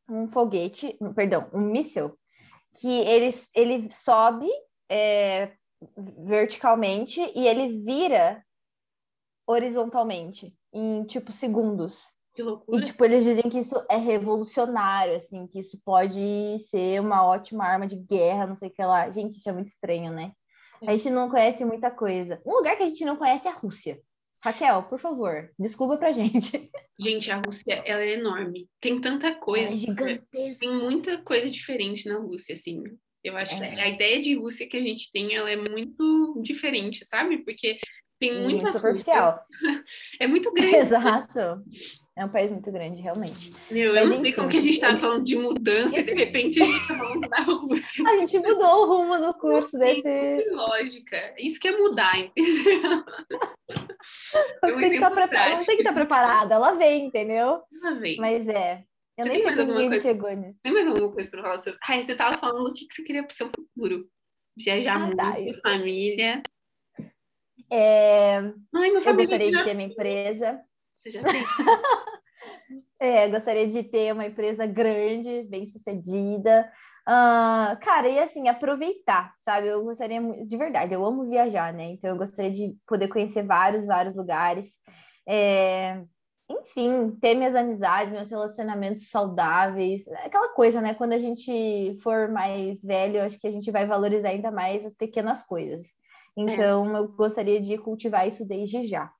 um 0.09 0.27
foguete, 0.27 0.97
perdão, 1.15 1.49
um 1.53 1.59
míssil, 1.59 2.17
que 2.79 3.01
ele, 3.01 3.29
ele 3.55 3.91
sobe 3.91 4.47
é, 4.89 5.51
verticalmente 6.25 7.19
e 7.35 7.47
ele 7.47 7.83
vira 7.83 8.43
horizontalmente 9.47 10.55
em 10.71 11.03
tipo 11.03 11.31
segundos. 11.31 12.18
Que 12.39 12.43
loucura. 12.43 12.79
E, 12.79 12.85
tipo, 12.85 13.03
eles 13.03 13.25
dizem 13.25 13.49
que 13.49 13.59
isso 13.59 13.75
é 13.89 13.97
revolucionário, 13.97 15.13
assim, 15.13 15.45
que 15.45 15.59
isso 15.59 15.77
pode 15.83 16.57
ser 16.69 17.01
uma 17.01 17.25
ótima 17.25 17.65
arma 17.65 17.85
de 17.85 17.97
guerra, 17.97 18.47
não 18.47 18.55
sei 18.55 18.69
o 18.69 18.71
que 18.71 18.81
lá. 18.81 19.11
Gente, 19.11 19.35
isso 19.35 19.49
é 19.49 19.51
muito 19.51 19.67
estranho, 19.67 20.09
né? 20.13 20.31
A 20.87 20.95
gente 20.95 21.09
não 21.09 21.29
conhece 21.29 21.65
muita 21.65 21.91
coisa. 21.91 22.41
Um 22.45 22.53
lugar 22.53 22.77
que 22.77 22.83
a 22.83 22.87
gente 22.87 23.03
não 23.03 23.17
conhece 23.17 23.45
é 23.45 23.51
a 23.51 23.55
Rússia. 23.55 23.99
Raquel, 24.41 24.83
por 24.83 24.97
favor, 24.97 25.51
desculpa 25.59 25.97
pra 25.97 26.13
gente. 26.13 26.71
Gente, 26.97 27.29
a 27.31 27.41
Rússia, 27.45 27.81
ela 27.85 28.01
é 28.01 28.13
enorme. 28.13 28.69
Tem 28.81 28.99
tanta 28.99 29.33
coisa. 29.35 29.73
É 29.73 29.77
gigantesca. 29.77 30.59
Tem 30.59 30.73
muita 30.73 31.17
coisa 31.17 31.47
diferente 31.49 32.07
na 32.07 32.17
Rússia, 32.17 32.53
assim. 32.53 32.83
Eu 33.21 33.37
acho 33.37 33.55
é. 33.55 33.75
que 33.75 33.81
a 33.81 33.89
ideia 33.89 34.21
de 34.21 34.35
Rússia 34.35 34.67
que 34.67 34.75
a 34.75 34.81
gente 34.81 35.09
tem, 35.11 35.33
ela 35.33 35.49
é 35.49 35.55
muito 35.55 36.41
diferente, 36.41 37.05
sabe? 37.05 37.37
Porque 37.39 37.79
tem 38.19 38.41
muita 38.41 38.63
muito 38.63 38.73
superficial. 38.73 39.39
É 40.19 40.27
muito 40.27 40.51
grande. 40.53 40.75
Exato. 40.75 41.63
É 42.19 42.25
um 42.25 42.29
país 42.29 42.51
muito 42.51 42.69
grande, 42.69 43.01
realmente. 43.01 43.51
Meu, 43.71 43.95
eu 43.95 44.07
não 44.07 44.19
sei 44.19 44.33
como 44.33 44.49
que 44.49 44.57
a 44.57 44.59
gente 44.59 44.73
está 44.73 44.97
falando 44.97 45.23
de 45.23 45.37
mudança 45.37 46.01
e 46.01 46.03
de 46.03 46.13
repente 46.13 46.61
a 46.61 46.65
gente 46.65 46.81
está 46.81 46.97
falando 46.97 47.29
da 47.29 47.41
Rússia. 47.43 48.03
A 48.05 48.17
gente 48.17 48.39
mudou 48.39 48.83
o 48.83 48.85
rumo 48.87 49.17
do 49.25 49.33
curso 49.35 49.77
não 49.77 49.85
desse. 49.85 50.01
Tem 50.01 50.51
lógica. 50.51 51.33
Isso 51.37 51.57
que 51.61 51.69
é 51.69 51.77
mudar, 51.77 52.19
entendeu? 52.19 53.05
Você 54.61 54.79
tem 54.81 54.91
que 54.91 54.99
tá 54.99 55.11
pre... 55.11 55.55
Não 55.55 55.65
tem 55.65 55.77
que 55.77 55.81
estar 55.81 55.93
tá 55.93 55.93
preparada, 55.93 56.55
ela 56.55 56.73
vem, 56.73 57.05
entendeu? 57.05 57.61
Ela 57.81 57.95
vem. 57.95 58.17
Mas 58.17 58.49
é. 58.49 58.83
Eu 59.17 59.23
você 59.23 59.29
nem 59.29 59.39
sei 59.39 59.55
como 59.55 59.71
ninguém 59.71 59.87
coisa... 59.87 60.03
chegou 60.03 60.31
nisso. 60.31 60.59
Tem 60.61 60.73
mais 60.73 60.87
alguma 60.87 61.13
coisa 61.13 61.29
para 61.29 61.41
falar 61.41 61.57
sobre. 61.57 61.79
Ai, 61.87 62.03
você 62.03 62.11
estava 62.11 62.37
falando 62.37 62.67
o 62.67 62.73
que 62.73 62.85
você 62.91 63.01
queria 63.01 63.23
para 63.23 63.31
o 63.31 63.35
seu 63.35 63.49
futuro. 63.55 64.09
Viajar 64.57 64.97
ah, 64.97 65.15
tá, 65.15 65.31
muito, 65.31 65.61
tá, 65.61 65.69
família. 65.69 66.43
É... 67.71 68.39
Ai, 68.75 68.89
eu 68.89 69.15
gostaria 69.15 69.51
de 69.51 69.63
ter 69.63 69.73
minha 69.73 69.87
empresa. 69.87 70.59
Você 70.99 71.11
já 71.11 71.23
tem. 71.23 71.41
é, 72.99 73.27
gostaria 73.29 73.67
de 73.67 73.83
ter 73.83 74.13
uma 74.13 74.25
empresa 74.25 74.65
grande, 74.65 75.43
bem 75.43 75.65
sucedida. 75.65 76.69
Uh, 77.07 77.79
cara, 77.81 78.07
e 78.07 78.19
assim, 78.19 78.47
aproveitar, 78.47 79.33
sabe? 79.39 79.67
Eu 79.67 79.83
gostaria, 79.83 80.21
de 80.45 80.57
verdade, 80.57 80.93
eu 80.93 81.03
amo 81.03 81.27
viajar, 81.27 81.73
né? 81.73 81.85
Então, 81.85 82.11
eu 82.11 82.17
gostaria 82.17 82.51
de 82.51 82.75
poder 82.85 83.07
conhecer 83.07 83.43
vários, 83.43 83.85
vários 83.85 84.15
lugares. 84.15 84.77
É, 85.27 86.03
enfim, 86.49 87.11
ter 87.21 87.35
minhas 87.35 87.55
amizades, 87.55 88.11
meus 88.11 88.29
relacionamentos 88.29 89.09
saudáveis, 89.09 90.07
aquela 90.23 90.49
coisa, 90.49 90.81
né? 90.81 90.93
Quando 90.93 91.13
a 91.13 91.19
gente 91.19 91.97
for 92.01 92.29
mais 92.29 92.83
velho, 92.83 93.23
acho 93.23 93.39
que 93.39 93.47
a 93.47 93.51
gente 93.51 93.69
vai 93.71 93.85
valorizar 93.85 94.29
ainda 94.29 94.51
mais 94.51 94.85
as 94.85 94.93
pequenas 94.93 95.43
coisas. 95.43 95.89
É. 96.37 96.41
Então, 96.41 96.95
é. 96.95 96.99
eu 96.99 97.07
gostaria 97.09 97.61
de 97.61 97.77
cultivar 97.77 98.27
isso 98.27 98.45
desde 98.45 98.83
já. 98.83 99.11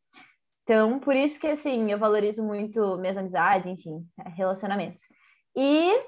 Então, 0.70 1.00
por 1.00 1.16
isso 1.16 1.40
que, 1.40 1.48
assim, 1.48 1.92
eu 1.92 1.98
valorizo 1.98 2.44
muito 2.44 2.96
minhas 3.00 3.18
amizades, 3.18 3.68
enfim, 3.68 4.06
relacionamentos. 4.36 5.02
E 5.58 6.00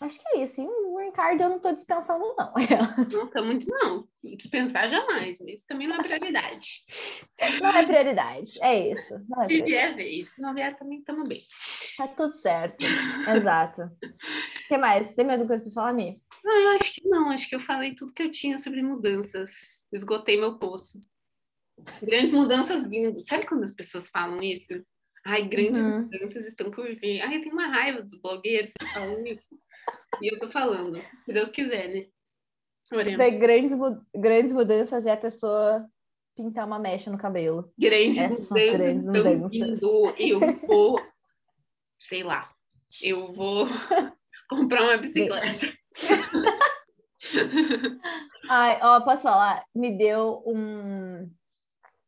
acho 0.00 0.20
que 0.20 0.28
é 0.28 0.44
isso. 0.44 0.60
E 0.60 0.66
o 0.66 1.10
card 1.10 1.42
eu 1.42 1.48
não 1.48 1.56
estou 1.56 1.74
dispensando, 1.74 2.24
não. 2.38 2.52
Não 3.10 3.26
tá 3.26 3.42
muito, 3.42 3.68
não. 3.68 4.06
Dispensar 4.22 4.88
jamais, 4.88 5.40
mas 5.40 5.56
isso 5.56 5.64
também 5.66 5.88
não 5.88 5.96
é 5.96 5.98
prioridade. 5.98 6.84
Não 7.60 7.70
é 7.70 7.84
prioridade, 7.84 8.52
é 8.62 8.88
isso. 8.92 9.18
Não 9.28 9.42
é 9.42 9.48
Se 9.48 9.62
vier, 9.62 9.96
veio. 9.96 10.26
Se 10.28 10.40
não 10.40 10.54
vier, 10.54 10.76
também 10.76 11.00
estamos 11.00 11.28
bem. 11.28 11.42
Tá 11.96 12.06
tudo 12.06 12.34
certo. 12.34 12.84
Exato. 13.34 13.82
O 13.82 14.68
que 14.68 14.78
mais? 14.78 15.12
Tem 15.14 15.26
mais 15.26 15.40
alguma 15.40 15.58
coisa 15.58 15.64
para 15.64 15.72
falar, 15.72 15.92
Mi? 15.92 16.22
Não, 16.44 16.56
eu 16.56 16.68
acho 16.70 16.94
que 16.94 17.08
não. 17.08 17.30
Acho 17.30 17.48
que 17.48 17.56
eu 17.56 17.60
falei 17.60 17.96
tudo 17.96 18.14
que 18.14 18.22
eu 18.22 18.30
tinha 18.30 18.58
sobre 18.58 18.80
mudanças. 18.80 19.84
Esgotei 19.92 20.38
meu 20.38 20.56
poço. 20.56 21.00
Grandes 22.02 22.32
mudanças 22.32 22.84
vindo. 22.84 23.22
Sabe 23.22 23.46
quando 23.46 23.64
as 23.64 23.72
pessoas 23.72 24.08
falam 24.08 24.42
isso? 24.42 24.74
Ai, 25.26 25.42
grandes 25.48 25.84
uhum. 25.84 26.02
mudanças 26.02 26.46
estão 26.46 26.70
por 26.70 26.86
vir. 26.96 27.20
Ai, 27.22 27.36
eu 27.36 27.40
tenho 27.40 27.54
uma 27.54 27.66
raiva 27.66 28.02
dos 28.02 28.14
blogueiros 28.20 28.72
que 28.78 28.86
falam 28.86 29.26
isso. 29.26 29.48
e 30.20 30.32
eu 30.32 30.38
tô 30.38 30.50
falando, 30.50 31.00
se 31.24 31.32
Deus 31.32 31.50
quiser, 31.50 31.88
né? 31.88 32.06
Bem, 33.16 33.38
grandes, 33.38 33.72
grandes 34.14 34.52
mudanças 34.52 35.06
é 35.06 35.12
a 35.12 35.16
pessoa 35.16 35.88
pintar 36.36 36.66
uma 36.66 36.78
mecha 36.78 37.10
no 37.10 37.16
cabelo. 37.16 37.72
Grandes 37.78 38.18
Essas 38.18 38.50
mudanças 38.50 38.76
grandes 38.76 39.06
estão 39.06 39.24
mudanças. 39.24 39.80
vindo. 39.80 40.14
Eu 40.18 40.40
vou, 40.66 41.00
sei 41.98 42.22
lá, 42.22 42.50
eu 43.02 43.32
vou 43.32 43.66
comprar 44.48 44.82
uma 44.82 44.98
bicicleta. 44.98 45.72
Ai, 48.50 48.78
ó, 48.82 49.00
posso 49.00 49.22
falar? 49.22 49.64
Me 49.74 49.96
deu 49.96 50.42
um 50.46 51.30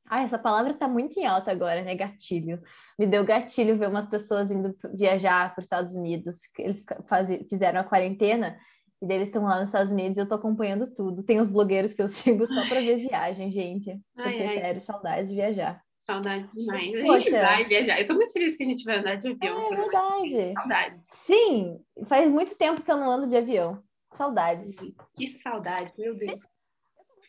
ah, 0.09 0.23
essa 0.23 0.39
palavra 0.39 0.73
está 0.73 0.87
muito 0.87 1.19
em 1.19 1.27
alta 1.27 1.51
agora, 1.51 1.83
né? 1.83 1.95
Gatilho. 1.95 2.61
Me 2.99 3.07
deu 3.07 3.25
gatilho 3.25 3.77
ver 3.77 3.89
umas 3.89 4.07
pessoas 4.07 4.51
indo 4.51 4.77
viajar 4.95 5.53
para 5.53 5.61
os 5.61 5.67
Estados 5.67 5.95
Unidos. 5.95 6.39
Eles 6.59 6.85
faz... 7.07 7.29
fizeram 7.49 7.81
a 7.81 7.85
quarentena 7.85 8.57
e 9.03 9.13
eles 9.13 9.29
estão 9.29 9.45
lá 9.45 9.59
nos 9.59 9.69
Estados 9.69 9.93
Unidos 9.93 10.17
e 10.17 10.21
eu 10.21 10.25
estou 10.25 10.39
acompanhando 10.39 10.87
tudo. 10.93 11.23
Tem 11.23 11.41
os 11.41 11.49
blogueiros 11.49 11.93
que 11.93 12.03
eu 12.03 12.09
sigo 12.09 12.47
só 12.47 12.67
para 12.69 12.81
ver 12.81 12.99
viagem, 12.99 13.51
gente. 13.51 14.01
Porque, 14.15 14.29
ai, 14.29 14.47
ai. 14.47 14.61
sério, 14.61 14.81
saudade 14.81 15.29
de 15.29 15.35
viajar. 15.35 15.83
Saudade 15.99 16.47
demais. 16.53 16.95
A 16.95 17.03
Poxa. 17.03 17.19
gente 17.19 17.33
vai 17.33 17.65
viajar. 17.65 17.97
Eu 17.97 18.03
estou 18.03 18.17
muito 18.17 18.33
feliz 18.33 18.57
que 18.57 18.63
a 18.63 18.67
gente 18.67 18.85
vai 18.85 18.99
andar 18.99 19.17
de 19.17 19.29
avião. 19.29 19.59
É, 19.59 19.73
é 19.73 19.77
verdade. 19.77 20.55
Saudade. 20.55 21.01
Sim, 21.03 21.81
faz 22.05 22.31
muito 22.31 22.57
tempo 22.57 22.81
que 22.81 22.91
eu 22.91 22.97
não 22.97 23.11
ando 23.11 23.27
de 23.27 23.37
avião. 23.37 23.83
Saudades. 24.15 24.77
Que 25.17 25.27
saudade, 25.27 25.93
meu 25.99 26.15
Deus. 26.15 26.41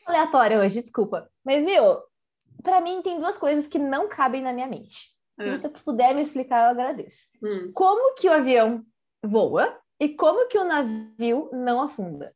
Aleatória 0.06 0.60
hoje, 0.60 0.82
desculpa. 0.82 1.30
Mas, 1.44 1.66
viu, 1.66 1.98
para 2.64 2.82
mim 2.82 3.02
tem 3.02 3.18
duas 3.20 3.38
coisas 3.38 3.68
que 3.68 3.80
não 3.80 4.08
cabem 4.08 4.42
na 4.42 4.54
minha 4.54 4.68
mente. 4.68 5.16
Se 5.40 5.50
Ah. 5.50 5.58
você 5.58 5.70
puder 5.70 6.16
me 6.16 6.22
explicar, 6.22 6.66
eu 6.66 6.72
agradeço. 6.72 7.30
Hum. 7.44 7.72
Como 7.74 8.16
que 8.16 8.28
o 8.28 8.34
avião 8.34 8.86
voa 9.24 9.80
e 10.00 10.10
como 10.16 10.48
que 10.48 10.58
o 10.58 10.64
navio 10.66 11.50
não 11.54 11.82
afunda? 11.82 12.36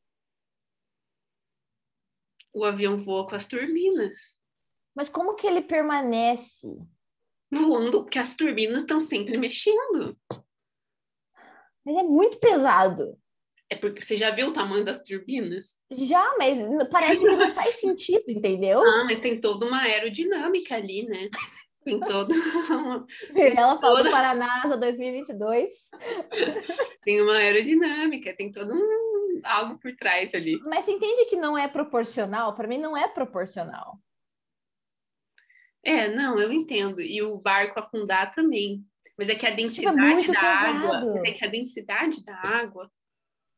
O 2.54 2.66
avião 2.66 2.98
voa 3.00 3.28
com 3.28 3.36
as 3.36 3.48
turbinas. 3.48 4.38
Mas 4.94 5.08
como 5.10 5.36
que 5.36 5.48
ele 5.48 5.62
permanece? 5.62 6.68
Voando, 7.50 8.04
porque 8.04 8.20
as 8.20 8.36
turbinas 8.36 8.84
estão 8.84 9.00
sempre 9.00 9.38
mexendo. 9.38 10.18
Ele 11.86 11.98
é 11.98 12.04
muito 12.04 12.40
pesado. 12.40 13.18
É 13.72 13.76
porque 13.78 14.02
você 14.02 14.18
já 14.18 14.32
viu 14.32 14.50
o 14.50 14.54
tamanho 14.54 14.84
das 14.84 15.02
turbinas? 15.02 15.78
Já, 15.90 16.36
mas 16.38 16.60
parece 16.92 17.22
que 17.22 17.36
não 17.38 17.50
faz 17.52 17.76
sentido, 17.80 18.26
entendeu? 18.28 18.82
Ah, 18.86 19.06
mas 19.06 19.22
tem 19.22 19.40
toda 19.40 19.66
uma 19.66 19.80
aerodinâmica 19.84 20.76
ali, 20.76 21.06
né? 21.08 21.30
Tem 21.84 21.98
toda 22.00 22.36
uma, 22.36 23.08
Ela 23.34 23.80
falou 23.80 23.98
toda- 24.00 24.12
para 24.12 24.32
a 24.32 24.36
NASA 24.36 24.76
2022. 24.78 25.90
tem 27.02 27.22
uma 27.22 27.38
aerodinâmica, 27.38 28.36
tem 28.36 28.52
todo 28.52 28.74
um 28.74 29.42
algo 29.44 29.80
por 29.80 29.96
trás 29.96 30.34
ali. 30.36 30.60
Mas 30.66 30.84
você 30.86 30.92
entende 30.92 31.26
que 31.26 31.38
não 31.38 31.58
é 31.58 31.68
proporcional? 31.68 32.54
Para 32.54 32.68
mim, 32.68 32.78
não 32.78 32.96
é 32.98 33.08
proporcional. 33.08 33.98
É, 35.84 36.08
não, 36.14 36.40
eu 36.40 36.52
entendo. 36.52 37.02
E 37.02 37.22
o 37.24 37.38
barco 37.38 37.80
afundar 37.80 38.32
também. 38.32 38.84
Mas 39.18 39.30
é 39.30 39.36
que 39.36 39.46
a 39.48 39.52
densidade 39.52 39.96
Tipo, 39.98 40.08
muito 40.16 40.32
da 40.32 40.40
água, 40.42 40.82
pesado. 40.90 41.14
mas 41.16 41.24
é 41.24 41.32
que 41.32 41.46
a 41.46 41.50
densidade 41.50 42.24
da 42.24 42.36
água, 42.36 42.92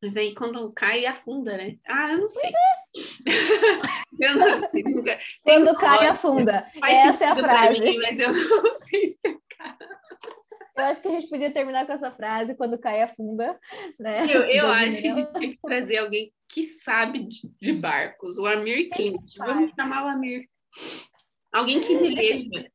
mas 0.04 0.18
aí 0.18 0.36
quando 0.36 0.70
cai 0.74 1.06
afunda, 1.06 1.56
né? 1.56 1.78
Ah, 1.88 2.12
eu 2.12 2.18
não 2.20 2.28
sei. 2.28 2.52
eu 4.20 4.36
não 4.36 4.70
sei. 4.70 4.84
Nunca... 4.84 5.18
Tem 5.46 5.64
Quando 5.64 5.78
cai, 5.78 5.90
lógica, 5.92 6.12
afunda. 6.12 6.68
faz 6.78 6.98
Essa 6.98 7.24
é 7.24 7.28
a 7.30 7.36
frase. 7.38 7.80
mim, 7.80 7.98
mas 8.00 8.20
eu 8.20 8.34
não 8.34 8.74
sei 8.84 9.08
se 9.08 9.20
Eu 9.26 10.84
acho 10.84 11.02
que 11.02 11.08
a 11.08 11.12
gente 11.12 11.30
podia 11.30 11.50
terminar 11.52 11.86
com 11.86 11.94
essa 11.94 12.12
frase, 12.12 12.54
quando 12.54 12.78
cai, 12.78 13.02
afunda. 13.02 13.58
Né? 13.98 14.26
Eu, 14.30 14.42
eu 14.42 14.68
acho 14.68 15.02
que 15.02 15.08
a 15.08 15.14
gente 15.14 15.32
tem 15.32 15.52
que 15.52 15.60
trazer 15.64 16.00
alguém 16.00 16.34
que 16.50 16.66
sabe 16.66 17.24
de, 17.24 17.50
de 17.62 17.72
barcos, 17.72 18.38
o 18.38 18.46
Amir 18.46 18.90
sabe. 18.90 19.16
Vamos 19.38 19.72
chamar 19.74 20.04
o 20.04 20.10
Amir. 20.10 20.50
Alguém 21.54 21.80
que 21.80 21.96
veja. 21.96 22.70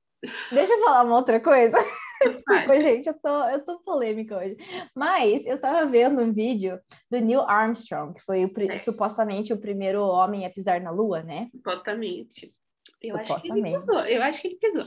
Deixa 0.50 0.72
eu 0.72 0.80
falar 0.82 1.04
uma 1.04 1.16
outra 1.16 1.38
coisa. 1.38 1.76
Desculpa, 2.32 2.80
gente, 2.80 3.06
eu 3.08 3.14
tô, 3.14 3.48
eu 3.48 3.64
tô 3.64 3.78
polêmica 3.80 4.36
hoje. 4.38 4.56
Mas 4.94 5.44
eu 5.46 5.60
tava 5.60 5.86
vendo 5.86 6.20
um 6.22 6.32
vídeo 6.32 6.80
do 7.10 7.18
Neil 7.20 7.40
Armstrong, 7.42 8.12
que 8.14 8.20
foi 8.22 8.44
o 8.44 8.52
É. 8.72 8.78
supostamente 8.78 9.52
o 9.52 9.58
primeiro 9.60 10.02
homem 10.02 10.44
a 10.46 10.50
pisar 10.50 10.80
na 10.80 10.90
Lua, 10.90 11.22
né? 11.22 11.48
Supostamente. 11.54 12.52
Eu 13.00 13.16
acho 13.16 13.40
que 13.40 13.48
ele 13.52 13.62
pisou. 13.62 14.00
Eu 14.00 14.22
acho 14.22 14.40
que 14.42 14.48
ele 14.48 14.56
pisou. 14.56 14.84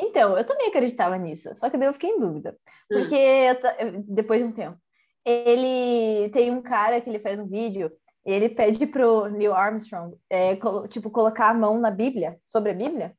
Então, 0.00 0.36
eu 0.38 0.44
também 0.44 0.68
acreditava 0.68 1.18
nisso, 1.18 1.54
só 1.54 1.68
que 1.68 1.76
daí 1.76 1.88
eu 1.88 1.92
fiquei 1.92 2.10
em 2.10 2.18
dúvida. 2.18 2.56
Hum. 2.90 2.98
Porque 3.00 3.54
ta- 3.60 3.76
eu- 3.80 4.02
depois 4.08 4.40
de 4.40 4.46
um 4.46 4.52
tempo, 4.52 4.78
ele 5.24 6.28
tem 6.30 6.50
um 6.50 6.62
cara 6.62 7.00
que 7.00 7.08
ele 7.10 7.18
faz 7.18 7.38
um 7.38 7.46
vídeo, 7.46 7.90
e 8.26 8.32
ele 8.32 8.48
pede 8.48 8.86
pro 8.86 9.26
Neil 9.28 9.52
Armstrong, 9.54 10.16
é, 10.30 10.56
colo- 10.56 10.88
tipo, 10.88 11.10
colocar 11.10 11.50
a 11.50 11.54
mão 11.54 11.78
na 11.78 11.90
Bíblia, 11.90 12.38
sobre 12.46 12.70
a 12.70 12.74
Bíblia, 12.74 13.14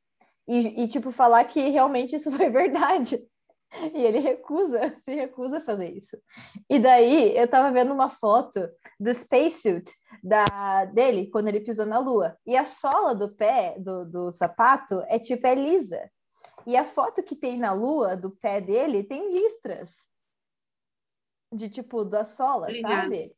e, 0.48 0.82
e, 0.84 0.88
tipo, 0.88 1.10
falar 1.12 1.44
que 1.44 1.60
realmente 1.68 2.16
isso 2.16 2.30
foi 2.48 2.50
verdade. 2.50 3.18
E 3.94 4.04
ele 4.04 4.18
recusa, 4.18 4.80
se 5.04 5.14
recusa 5.14 5.58
a 5.58 5.64
fazer 5.64 5.90
isso. 5.90 6.16
E 6.68 6.78
daí, 6.78 7.36
eu 7.36 7.48
tava 7.48 7.72
vendo 7.72 7.92
uma 7.92 8.08
foto 8.08 8.60
do 8.98 9.12
spacesuit 9.12 9.90
da, 10.22 10.84
dele, 10.86 11.28
quando 11.30 11.48
ele 11.48 11.60
pisou 11.60 11.86
na 11.86 11.98
Lua. 11.98 12.36
E 12.46 12.56
a 12.56 12.64
sola 12.64 13.14
do 13.14 13.34
pé, 13.34 13.76
do, 13.78 14.04
do 14.04 14.32
sapato, 14.32 15.02
é 15.08 15.18
tipo, 15.18 15.46
é 15.46 15.54
lisa. 15.54 16.10
E 16.66 16.76
a 16.76 16.84
foto 16.84 17.22
que 17.22 17.36
tem 17.36 17.58
na 17.58 17.72
lua 17.72 18.16
do 18.16 18.30
pé 18.30 18.60
dele 18.60 19.04
tem 19.04 19.32
listras. 19.32 20.08
De 21.52 21.68
tipo, 21.68 22.04
da 22.04 22.24
sola, 22.24 22.66
Obrigada. 22.66 23.02
sabe? 23.02 23.36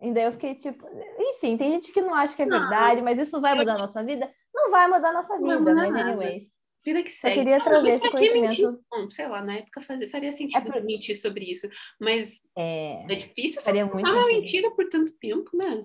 E 0.00 0.12
daí 0.12 0.24
eu 0.24 0.32
fiquei 0.32 0.54
tipo. 0.54 0.86
Enfim, 1.18 1.56
tem 1.56 1.72
gente 1.72 1.92
que 1.92 2.02
não 2.02 2.12
acha 2.12 2.36
que 2.36 2.42
é 2.42 2.46
Não, 2.46 2.58
verdade, 2.60 3.00
mas 3.00 3.18
isso 3.18 3.40
vai 3.40 3.54
mudar 3.54 3.76
a 3.76 3.78
nossa 3.78 4.04
vida? 4.04 4.30
Não 4.52 4.70
vai 4.70 4.86
mudar 4.86 5.08
a 5.08 5.12
nossa 5.12 5.38
vida, 5.38 5.60
mas 5.74 5.94
nada. 5.94 6.00
anyways. 6.00 6.60
Vida 6.84 7.02
que 7.02 7.10
segue. 7.10 7.36
queria 7.36 7.58
Não, 7.58 7.64
trazer 7.64 7.90
esse 7.92 8.10
conhecimento. 8.10 8.62
mentir? 8.62 8.84
Bom, 8.90 9.10
sei 9.10 9.28
lá, 9.28 9.42
na 9.42 9.56
época 9.58 9.80
fazia, 9.82 10.10
faria 10.10 10.32
sentido 10.32 10.68
É 10.68 10.72
por- 10.72 10.82
mentir 10.82 11.14
sobre 11.20 11.44
isso. 11.50 11.68
Mas 12.00 12.42
É, 12.56 13.04
é 13.12 13.16
difícil 13.16 13.62
Faria 13.62 13.86
muito 13.86 14.00
uma 14.10 14.24
sentido. 14.24 14.40
mentira 14.40 14.70
por 14.72 14.88
tanto 14.88 15.12
tempo, 15.18 15.56
né? 15.56 15.84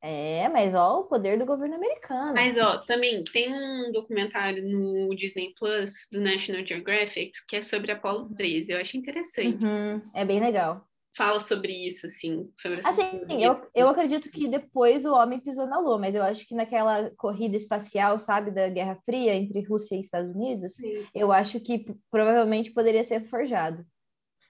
é, 0.00 0.48
mas 0.50 0.74
ó, 0.74 1.00
o 1.00 1.04
poder 1.04 1.36
do 1.38 1.44
governo 1.44 1.74
americano. 1.74 2.32
Mas, 2.34 2.56
ó, 2.56 2.78
também 2.84 3.24
tem 3.24 3.52
um 3.52 3.90
documentário 3.90 4.62
no 4.62 5.14
Disney 5.16 5.52
Plus 5.58 5.92
do 6.12 6.20
National 6.20 6.64
Geographic 6.64 7.32
que 7.48 7.56
é 7.56 7.62
sobre 7.62 7.90
Apollo 7.90 8.32
13. 8.36 8.72
Eu 8.72 8.80
acho 8.80 8.96
interessante. 8.96 9.64
Uhum, 9.64 10.00
é 10.14 10.24
bem 10.24 10.38
legal. 10.40 10.87
Fala 11.18 11.40
sobre 11.40 11.72
isso, 11.72 12.06
assim. 12.06 12.48
Sobre 12.56 12.80
Assim, 12.84 13.26
eu, 13.28 13.60
eu 13.74 13.88
acredito 13.88 14.30
que 14.30 14.46
depois 14.46 15.04
o 15.04 15.12
homem 15.12 15.40
pisou 15.40 15.66
na 15.66 15.80
Lua, 15.80 15.98
mas 15.98 16.14
eu 16.14 16.22
acho 16.22 16.46
que 16.46 16.54
naquela 16.54 17.10
corrida 17.16 17.56
espacial, 17.56 18.20
sabe, 18.20 18.52
da 18.52 18.68
Guerra 18.68 18.96
Fria 19.04 19.34
entre 19.34 19.66
Rússia 19.66 19.96
e 19.96 20.00
Estados 20.00 20.32
Unidos, 20.32 20.76
Sim. 20.76 21.04
eu 21.12 21.32
acho 21.32 21.58
que 21.58 21.92
provavelmente 22.08 22.70
poderia 22.70 23.02
ser 23.02 23.28
forjado. 23.28 23.84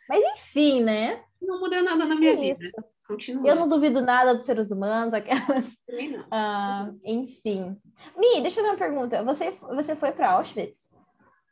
Mas 0.07 0.23
enfim, 0.37 0.83
né? 0.83 1.25
Não 1.41 1.59
muda 1.59 1.81
nada 1.81 2.05
na 2.05 2.15
minha 2.15 2.33
É 2.33 2.37
vida. 2.37 2.71
Continua. 3.07 3.49
Eu 3.49 3.57
não 3.57 3.67
duvido 3.67 4.03
nada 4.03 4.35
dos 4.35 4.45
seres 4.45 4.71
humanos, 4.71 5.15
aquelas. 5.15 5.75
Também 5.87 6.11
não. 6.11 6.27
ah, 6.31 6.93
enfim. 7.03 7.79
Mi, 8.15 8.43
deixa 8.43 8.61
eu 8.61 8.65
fazer 8.65 8.69
uma 8.69 8.77
pergunta. 8.77 9.25
Você, 9.25 9.53
você 9.53 9.97
foi 9.97 10.13
para 10.13 10.33
Auschwitz? 10.33 10.91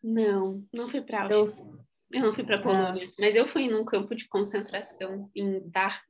Não, 0.05 0.63
não 0.75 0.91
fui 0.91 1.03
Eu, 1.31 1.41
Auschwitz. 1.41 1.61
Eu 1.61 1.86
não 2.13 2.33
fui 2.33 2.45
para 2.45 2.61
Polônia, 2.63 3.11
mas 3.19 3.35
eu 3.35 3.47
fui 3.47 3.69
num 3.69 3.85
campo 3.85 4.15
de 4.15 4.29
concentração 4.29 5.31
em 5.35 5.61
Dach, 5.69 6.01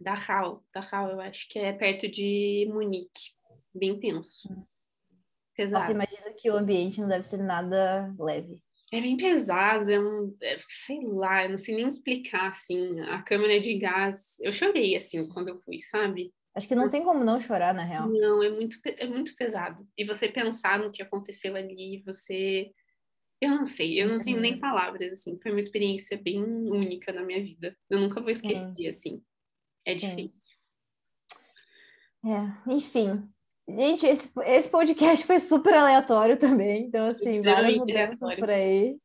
Dachau, 0.00 0.64
Dachau, 0.74 1.10
eu 1.10 1.20
acho 1.20 1.48
que 1.48 1.58
é 1.58 1.72
perto 1.72 2.08
de 2.10 2.68
Munique. 2.70 3.32
Bem 3.74 3.98
tenso. 3.98 4.48
nossa, 4.48 4.66
Pesado. 5.56 5.92
imagino 5.92 6.34
que 6.36 6.50
o 6.50 6.56
ambiente 6.56 7.00
não 7.00 7.08
deve 7.08 7.22
ser 7.22 7.38
nada 7.38 8.12
leve. 8.18 8.62
É 8.92 9.00
bem 9.00 9.16
pesado, 9.16 9.88
é 9.88 10.00
um, 10.00 10.36
é, 10.42 10.58
sei 10.68 11.00
lá, 11.04 11.44
eu 11.44 11.50
não 11.50 11.58
sei 11.58 11.76
nem 11.76 11.86
explicar, 11.86 12.48
assim, 12.48 13.00
a 13.02 13.22
câmara 13.22 13.60
de 13.60 13.78
gás, 13.78 14.40
eu 14.40 14.52
chorei, 14.52 14.96
assim, 14.96 15.28
quando 15.28 15.48
eu 15.48 15.60
fui, 15.60 15.80
sabe? 15.80 16.34
Acho 16.56 16.66
que 16.66 16.74
não 16.74 16.90
tem 16.90 17.04
como 17.04 17.22
não 17.22 17.40
chorar, 17.40 17.72
na 17.72 17.84
real. 17.84 18.08
Não, 18.08 18.42
é 18.42 18.50
muito, 18.50 18.78
é 18.84 19.06
muito 19.06 19.36
pesado. 19.36 19.86
E 19.96 20.04
você 20.04 20.28
pensar 20.28 20.80
no 20.80 20.90
que 20.90 21.02
aconteceu 21.02 21.54
ali, 21.54 22.02
você... 22.04 22.72
Eu 23.40 23.50
não 23.50 23.64
sei, 23.66 24.00
eu 24.02 24.08
não 24.08 24.20
tenho 24.22 24.38
nem 24.40 24.54
Uhum. 24.54 24.60
palavras, 24.60 25.12
assim. 25.12 25.38
Foi 25.42 25.50
uma 25.50 25.60
experiência 25.60 26.16
bem 26.16 26.42
única 26.42 27.10
na 27.12 27.22
minha 27.22 27.42
vida. 27.42 27.74
Eu 27.88 27.98
nunca 28.00 28.20
vou 28.20 28.30
esquecer, 28.30 28.88
assim. 28.88 29.22
É 29.86 29.94
Sim. 29.94 30.08
difícil. 30.14 30.50
É, 32.24 32.72
enfim. 32.72 33.28
Gente, 33.68 34.04
esse, 34.06 34.30
esse 34.44 34.68
podcast 34.68 35.24
foi 35.24 35.38
super 35.38 35.72
aleatório 35.74 36.36
também. 36.36 36.84
Então, 36.86 37.06
assim, 37.06 37.40
várias 37.40 37.76
mudanças 37.76 37.96
aleatório. 38.22 38.38
por 38.38 38.50
aí. 38.50 38.98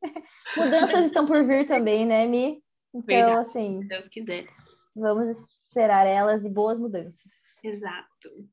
Mudanças 0.58 1.06
estão 1.06 1.26
por 1.26 1.46
vir 1.46 1.66
também, 1.68 2.06
né, 2.06 2.26
Mi? 2.28 2.62
Então, 2.94 3.04
Verdade. 3.06 3.40
assim, 3.48 3.82
Se 3.84 3.88
Deus 3.88 4.08
quiser. 4.08 4.48
vamos 4.96 5.28
esperar 5.70 6.06
elas 6.08 6.44
e 6.44 6.50
boas 6.50 6.80
mudanças. 6.80 7.22
Exato. 7.64 8.50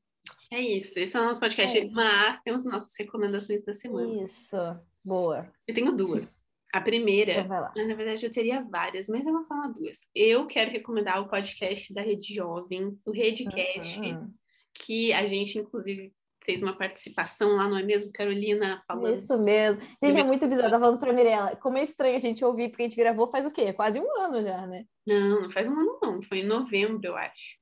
É 0.53 0.61
isso. 0.61 0.99
Esse 0.99 1.17
é 1.17 1.21
o 1.21 1.25
nosso 1.25 1.41
podcast. 1.41 1.79
É. 1.79 1.87
Mas 1.93 2.43
temos 2.43 2.65
nossas 2.65 2.93
recomendações 2.99 3.65
da 3.65 3.73
semana. 3.73 4.23
Isso, 4.25 4.57
boa. 5.05 5.51
Eu 5.67 5.75
tenho 5.75 5.97
duas. 5.97 6.45
A 6.73 6.81
primeira 6.81 7.41
Então. 7.43 7.71
Na 7.87 7.95
verdade, 7.95 8.25
eu 8.25 8.33
teria 8.33 8.63
várias, 8.63 9.07
mas 9.07 9.27
eu 9.27 9.33
vou 9.33 9.45
falar 9.45 9.69
duas. 9.69 10.07
Eu 10.15 10.47
quero 10.47 10.71
recomendar 10.71 11.21
o 11.21 11.29
podcast 11.29 11.93
da 11.93 12.01
Rede 12.01 12.33
Jovem, 12.35 12.99
o 13.05 13.11
Redcast, 13.11 14.01
Uhum. 14.01 14.33
que 14.75 15.13
a 15.13 15.27
gente, 15.29 15.59
inclusive, 15.59 16.15
fez 16.45 16.63
uma 16.63 16.77
participação 16.77 17.57
lá, 17.57 17.69
não 17.69 17.77
é 17.77 17.83
mesmo, 17.83 18.11
Carolina? 18.11 18.83
Falando. 18.89 19.15
Isso 19.15 19.39
mesmo. 19.39 19.83
Gente, 20.03 20.19
é 20.19 20.25
muito 20.25 20.49
bizarro. 20.49 20.71
Tava 20.71 20.85
falando 20.87 20.99
pra 20.99 21.13
Mirella. 21.13 21.55
Como 21.57 21.77
é 21.77 21.83
estranho 21.83 22.17
a 22.17 22.19
gente 22.19 22.43
ouvir, 22.45 22.71
porque 22.71 22.83
a 22.85 22.89
gente 22.89 22.97
gravou 22.97 23.31
faz 23.31 23.45
o 23.45 23.51
quê? 23.53 23.73
Quase 23.75 24.01
um 24.01 24.21
ano 24.21 24.41
já, 24.41 24.67
né? 24.67 24.87
Não, 25.07 25.43
não 25.43 25.51
faz 25.51 25.69
um 25.69 25.79
ano, 25.79 25.99
não. 26.03 26.23
Foi 26.23 26.39
em 26.39 26.47
novembro, 26.47 27.07
eu 27.07 27.17
acho. 27.17 27.59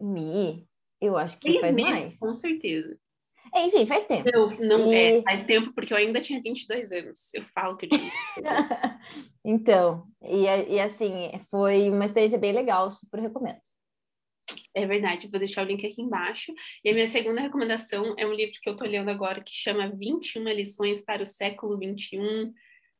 Mi, 0.00 0.68
eu 1.00 1.16
acho 1.16 1.38
que 1.38 1.48
Três 1.48 1.60
faz 1.62 1.74
meses, 1.74 1.90
mais. 2.02 2.18
com 2.18 2.36
certeza. 2.36 2.98
É, 3.54 3.66
enfim, 3.66 3.86
faz 3.86 4.04
tempo. 4.04 4.28
Não, 4.32 4.50
não 4.56 4.92
E- 4.92 5.18
é, 5.18 5.22
faz 5.22 5.44
tempo, 5.44 5.72
porque 5.72 5.92
eu 5.92 5.96
ainda 5.96 6.20
tinha 6.20 6.40
22 6.42 6.92
anos. 6.92 7.32
Eu 7.34 7.44
falo 7.46 7.76
que 7.76 7.86
eu 7.86 7.90
tinha. 7.90 8.10
Então, 9.48 10.08
e, 10.20 10.42
e 10.74 10.80
assim, 10.80 11.30
foi 11.48 11.88
uma 11.88 12.04
experiência 12.04 12.36
bem 12.36 12.52
legal, 12.52 12.90
super 12.90 13.20
recomendo. 13.20 13.60
É 14.74 14.84
verdade, 14.84 15.28
vou 15.28 15.38
deixar 15.38 15.64
o 15.64 15.68
link 15.68 15.86
aqui 15.86 16.02
embaixo. 16.02 16.52
E 16.84 16.90
a 16.90 16.92
minha 16.92 17.06
segunda 17.06 17.40
recomendação 17.40 18.14
é 18.18 18.26
um 18.26 18.32
livro 18.32 18.58
que 18.60 18.68
eu 18.68 18.76
tô 18.76 18.84
lendo 18.84 19.08
agora 19.08 19.40
que 19.40 19.52
chama 19.52 19.88
21 19.88 20.42
lições 20.48 21.04
para 21.04 21.22
o 21.22 21.26
século 21.26 21.78
21. 21.78 22.52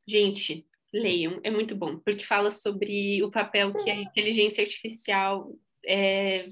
Gente, 0.07 0.65
leiam, 0.93 1.41
é 1.43 1.51
muito 1.51 1.75
bom, 1.75 1.99
porque 1.99 2.25
fala 2.25 2.51
sobre 2.51 3.23
o 3.23 3.31
papel 3.31 3.73
que 3.75 3.91
a 3.91 3.97
inteligência 3.97 4.63
artificial 4.63 5.53
é, 5.85 6.51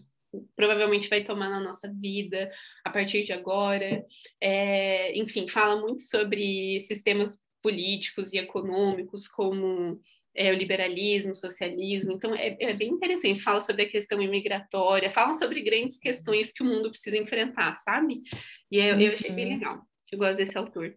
provavelmente 0.57 1.09
vai 1.09 1.22
tomar 1.22 1.49
na 1.49 1.61
nossa 1.61 1.93
vida 1.93 2.51
a 2.85 2.91
partir 2.91 3.22
de 3.22 3.32
agora. 3.32 4.05
É, 4.41 5.16
enfim, 5.18 5.49
fala 5.49 5.80
muito 5.80 6.03
sobre 6.03 6.78
sistemas 6.80 7.43
políticos 7.62 8.32
e 8.32 8.39
econômicos, 8.39 9.26
como 9.26 10.01
é, 10.35 10.53
o 10.53 10.55
liberalismo, 10.55 11.32
o 11.32 11.37
socialismo. 11.37 12.12
Então, 12.12 12.35
é, 12.35 12.57
é, 12.61 12.74
bem 12.74 12.91
interessante. 12.91 13.41
Fala 13.41 13.61
sobre 13.61 13.82
a 13.82 13.89
questão 13.89 14.20
imigratória, 14.20 15.11
falam 15.11 15.35
sobre 15.35 15.62
grandes 15.62 15.99
questões 15.99 16.53
que 16.53 16.62
o 16.62 16.66
mundo 16.66 16.91
precisa 16.91 17.16
enfrentar, 17.16 17.76
sabe? 17.76 18.22
E 18.70 18.78
eu, 18.78 18.99
eu 18.99 19.12
achei 19.14 19.30
bem 19.30 19.47
uhum. 19.47 19.53
legal. 19.55 19.82
Eu 20.12 20.18
gosto 20.18 20.37
desse 20.37 20.59
autor. 20.59 20.97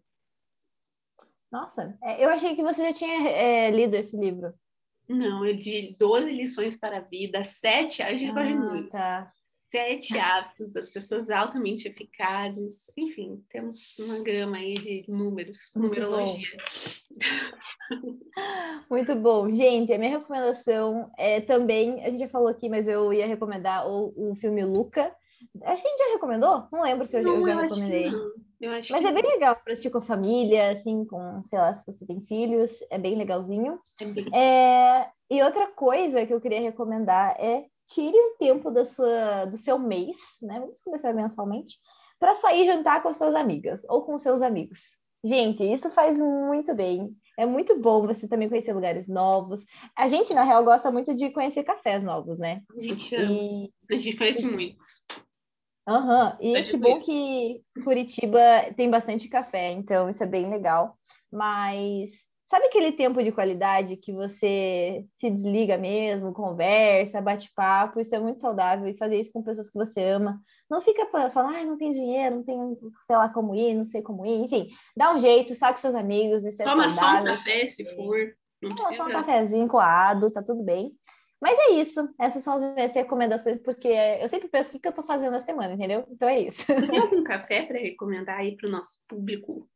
Nossa, 1.52 1.98
é, 2.04 2.24
eu 2.24 2.30
achei 2.30 2.56
que 2.56 2.64
você 2.64 2.82
já 2.84 2.94
tinha 2.94 3.30
é, 3.30 3.72
lido 3.72 3.96
esse 3.96 4.18
livro. 4.18 4.54
Não, 5.08 5.46
eu 5.46 5.54
li 5.54 5.96
12 5.98 6.32
lições 6.32 6.76
para 6.76 6.98
a 6.98 7.02
vida, 7.02 7.44
sete, 7.44 8.02
a 8.02 8.14
gente 8.16 8.32
ah, 8.32 8.88
Tá. 8.90 9.34
Sete 9.72 10.18
hábitos 10.20 10.72
das 10.72 10.90
pessoas 10.90 11.30
altamente 11.30 11.88
eficazes. 11.88 12.86
Enfim, 12.98 13.44
temos 13.50 13.98
uma 14.00 14.22
gama 14.22 14.58
aí 14.58 14.76
de 14.76 15.06
números, 15.08 15.72
Muito 15.76 16.00
numerologia. 16.00 16.58
Bom. 17.90 18.18
Muito 18.90 19.16
bom. 19.16 19.52
Gente, 19.52 19.94
a 19.94 19.98
minha 19.98 20.18
recomendação 20.18 21.12
é 21.18 21.42
também, 21.42 22.04
a 22.04 22.10
gente 22.10 22.20
já 22.20 22.30
falou 22.30 22.48
aqui, 22.48 22.70
mas 22.70 22.88
eu 22.88 23.14
ia 23.14 23.28
recomendar 23.28 23.88
o, 23.90 24.14
o 24.16 24.36
filme 24.36 24.64
Luca. 24.64 25.14
Acho 25.64 25.82
que 25.82 25.88
a 25.88 25.92
gente 25.92 26.00
já 26.00 26.14
recomendou? 26.14 26.68
Não 26.72 26.82
lembro 26.82 27.06
se 27.06 27.18
eu, 27.18 27.24
não, 27.24 27.36
eu 27.36 27.46
já 27.46 27.62
recomendei. 27.62 28.12
Mas 28.60 28.90
é 28.90 29.12
bem 29.12 29.24
legal 29.24 29.56
para 29.56 29.74
assistir 29.74 29.90
com 29.90 30.00
a 30.00 30.02
família, 30.02 30.72
assim, 30.72 31.06
com, 31.06 31.44
sei 31.44 31.60
lá, 31.60 31.74
se 31.74 31.86
você 31.86 32.06
tem 32.06 32.22
filhos, 32.22 32.80
é 32.90 32.98
bem 32.98 33.16
legalzinho. 33.16 33.80
É 34.02 34.06
bem... 34.06 34.26
É... 34.36 35.10
E 35.30 35.44
outra 35.44 35.68
coisa 35.68 36.26
que 36.26 36.34
eu 36.34 36.42
queria 36.42 36.62
recomendar 36.62 37.36
é 37.40 37.66
tire 37.88 38.18
um 38.18 38.38
tempo 38.38 38.72
da 38.72 38.86
sua, 38.86 39.46
do 39.46 39.58
seu 39.58 39.78
mês, 39.78 40.18
né? 40.42 40.60
Vamos 40.60 40.82
começar 40.82 41.14
mensalmente, 41.14 41.78
para 42.20 42.34
sair 42.34 42.66
jantar 42.66 43.02
com 43.02 43.14
suas 43.14 43.36
amigas 43.36 43.84
ou 43.88 44.02
com 44.02 44.18
seus 44.18 44.42
amigos. 44.42 44.98
Gente, 45.24 45.64
isso 45.64 45.90
faz 45.90 46.20
muito 46.20 46.76
bem. 46.76 47.10
É 47.38 47.46
muito 47.46 47.80
bom 47.80 48.06
você 48.08 48.28
também 48.28 48.50
conhecer 48.50 48.74
lugares 48.74 49.08
novos. 49.08 49.66
A 49.96 50.08
gente, 50.08 50.34
na 50.34 50.44
real, 50.44 50.64
gosta 50.64 50.92
muito 50.92 51.14
de 51.14 51.30
conhecer 51.30 51.64
cafés 51.64 52.04
novos, 52.04 52.38
né? 52.38 52.62
A 52.76 52.82
gente, 52.82 53.16
e... 53.16 53.72
a 53.92 53.98
gente 53.98 54.18
conhece 54.18 54.48
e... 54.48 54.52
muitos. 54.52 54.88
Aham, 55.88 56.38
uhum. 56.42 56.48
e 56.48 56.64
que 56.64 56.78
bom 56.78 57.00
que 57.00 57.62
Curitiba 57.84 58.40
tem 58.76 58.90
bastante 58.90 59.30
café, 59.30 59.72
então 59.72 60.10
isso 60.10 60.22
é 60.22 60.28
bem 60.28 60.50
legal. 60.50 60.98
Mas 61.32 62.28
Sabe 62.50 62.68
aquele 62.68 62.94
tempo 62.94 63.22
de 63.22 63.30
qualidade 63.30 63.98
que 63.98 64.14
você 64.14 65.06
se 65.18 65.30
desliga 65.30 65.78
mesmo, 65.78 66.32
conversa, 66.32 67.22
bate 67.22 67.52
papo? 67.54 68.00
Isso 68.00 68.16
é 68.16 68.20
muito 68.20 68.40
saudável 68.40 68.88
e 68.88 68.98
fazer 68.98 69.20
isso 69.20 69.34
com 69.34 69.44
pessoas 69.44 69.70
que 69.70 69.78
você 69.78 70.02
ama. 70.02 70.40
Não 70.70 70.80
fica 70.80 71.06
falando, 71.30 71.58
ah, 71.58 71.66
não 71.66 71.78
tem 71.78 71.92
dinheiro, 71.92 72.38
não 72.38 72.44
tem, 72.44 72.58
sei 73.06 73.18
lá 73.18 73.28
como 73.28 73.54
ir, 73.54 73.74
não 73.74 73.84
sei 73.84 74.02
como 74.02 74.26
ir. 74.26 74.40
Enfim, 74.40 74.70
dá 74.96 75.14
um 75.14 75.20
jeito, 75.20 75.54
sabe 75.56 75.74
com 75.74 75.82
seus 75.82 75.94
amigos, 75.94 76.46
isso 76.46 76.62
é 76.62 76.66
Toma 76.66 76.94
saudável. 76.94 77.18
Toma 77.18 77.18
só 77.18 77.22
um 77.22 77.36
café, 77.36 77.70
se 77.70 77.86
for. 77.96 78.34
Não 78.62 78.76
Toma 78.78 78.94
só 78.94 79.06
um 79.08 79.12
cafezinho 79.12 79.68
coado, 79.68 80.32
tá 80.32 80.42
tudo 80.42 80.64
bem. 80.64 80.94
Mas 81.42 81.58
é 81.58 81.72
isso, 81.74 82.10
essas 82.20 82.44
são 82.44 82.56
as 82.56 82.62
minhas 82.62 82.96
recomendações, 82.96 83.60
porque 83.60 83.88
eu 83.88 84.28
sempre 84.28 84.48
penso 84.48 84.70
o 84.70 84.72
que, 84.74 84.80
que 84.80 84.88
eu 84.88 84.94
tô 84.94 85.04
fazendo 85.04 85.32
na 85.32 85.40
semana, 85.40 85.74
entendeu? 85.74 86.06
Então 86.10 86.28
é 86.28 86.40
isso. 86.40 86.66
Tem 86.66 86.76
algum 87.00 87.24
café 87.24 87.66
para 87.66 87.78
recomendar 87.78 88.40
aí 88.40 88.58
para 88.58 88.68
o 88.68 88.72
nosso 88.72 89.00
público? 89.08 89.70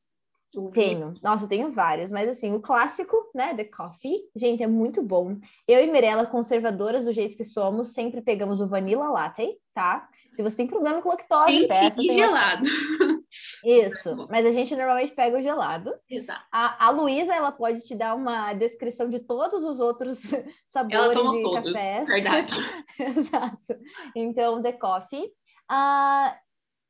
Tenho. 0.74 1.14
Nossa, 1.24 1.46
eu 1.46 1.50
tenho 1.50 1.72
vários, 1.72 2.12
mas 2.12 2.28
assim, 2.28 2.54
o 2.54 2.60
clássico, 2.60 3.16
né, 3.34 3.54
The 3.56 3.64
Coffee, 3.66 4.20
gente, 4.36 4.62
é 4.62 4.68
muito 4.68 5.02
bom. 5.02 5.38
Eu 5.66 5.82
e 5.82 5.90
Mirella, 5.90 6.26
conservadoras 6.26 7.06
do 7.06 7.14
jeito 7.14 7.38
que 7.38 7.46
somos, 7.46 7.94
sempre 7.94 8.22
pegamos 8.22 8.60
o 8.60 8.68
vanilla 8.68 9.10
latte, 9.10 9.58
tá? 9.74 10.08
Se 10.32 10.42
você 10.42 10.58
tem 10.58 10.68
problema 10.68 11.02
com 11.02 11.10
lactose, 11.10 11.52
tem 11.52 11.68
peça. 11.68 11.98
Tem 11.98 12.14
gelado. 12.14 12.64
Isso, 13.64 14.28
mas 14.30 14.46
a 14.46 14.52
gente 14.52 14.76
normalmente 14.76 15.14
pega 15.14 15.38
o 15.38 15.42
gelado. 15.42 15.94
Exato. 16.10 16.44
A, 16.52 16.88
a 16.88 16.90
Luísa, 16.90 17.34
ela 17.34 17.52
pode 17.52 17.82
te 17.82 17.96
dar 17.96 18.16
uma 18.16 18.54
descrição 18.54 19.10
de 19.10 19.20
todos 19.20 19.64
os 19.64 19.80
outros 19.80 20.20
sabores 20.68 21.12
e 21.12 21.14
todos, 21.14 21.74
cafés. 21.74 22.08
Verdade. 22.08 22.54
Exato. 23.00 23.76
Então, 24.16 24.62
The 24.62 24.74
Coffee. 24.74 25.32
Uh, 25.72 26.36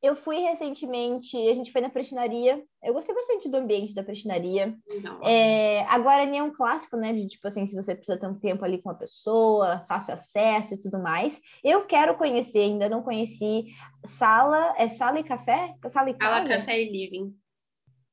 eu 0.02 0.16
fui 0.16 0.38
recentemente, 0.38 1.36
a 1.48 1.54
gente 1.54 1.70
foi 1.70 1.80
na 1.80 1.88
prestinaria. 1.88 2.60
Eu 2.82 2.92
gostei 2.92 3.14
bastante 3.14 3.48
do 3.48 3.56
ambiente 3.56 3.94
da 3.94 4.02
prestinaria. 4.02 4.76
É, 5.24 5.82
a 5.82 5.96
Guarani 5.96 6.38
é 6.38 6.42
um 6.42 6.52
clássico, 6.52 6.96
né? 6.96 7.12
De 7.12 7.28
tipo 7.28 7.46
assim, 7.46 7.64
se 7.66 7.76
você 7.76 7.94
precisa 7.94 8.18
ter 8.18 8.26
um 8.26 8.36
tempo 8.36 8.64
ali 8.64 8.82
com 8.82 8.88
uma 8.88 8.98
pessoa, 8.98 9.84
fácil 9.86 10.12
acesso 10.12 10.74
e 10.74 10.80
tudo 10.80 11.00
mais. 11.00 11.40
Eu 11.62 11.86
quero 11.86 12.16
conhecer, 12.16 12.58
ainda 12.58 12.88
não 12.88 13.00
conheci 13.00 13.66
sala, 14.04 14.74
é 14.76 14.88
sala 14.88 15.20
e 15.20 15.24
café? 15.24 15.72
Sala 15.86 16.10
e 16.10 16.16
Sala, 16.16 16.44
café 16.44 16.82
e 16.82 16.90
living. 16.90 17.32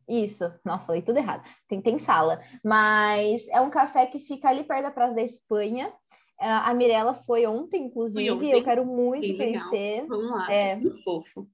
Isso, 0.07 0.51
nossa, 0.63 0.85
falei 0.85 1.01
tudo 1.01 1.17
errado. 1.17 1.43
Tem, 1.67 1.81
tem 1.81 1.97
sala, 1.97 2.39
mas 2.63 3.47
é 3.49 3.59
um 3.61 3.69
café 3.71 4.05
que 4.05 4.19
fica 4.19 4.49
ali 4.49 4.63
perto 4.63 4.83
da 4.83 4.91
Praça 4.91 5.15
da 5.15 5.23
Espanha. 5.23 5.91
A 6.39 6.73
Mirella 6.73 7.13
foi 7.13 7.45
ontem, 7.45 7.85
inclusive, 7.85 8.31
ontem. 8.31 8.51
eu 8.51 8.63
quero 8.63 8.85
muito 8.85 9.21
Bem 9.21 9.37
conhecer. 9.37 10.01
Legal. 10.03 10.07
Vamos 10.07 10.31
lá, 10.31 10.51
é 10.51 10.75
muito 10.75 11.03
fofo. 11.03 11.47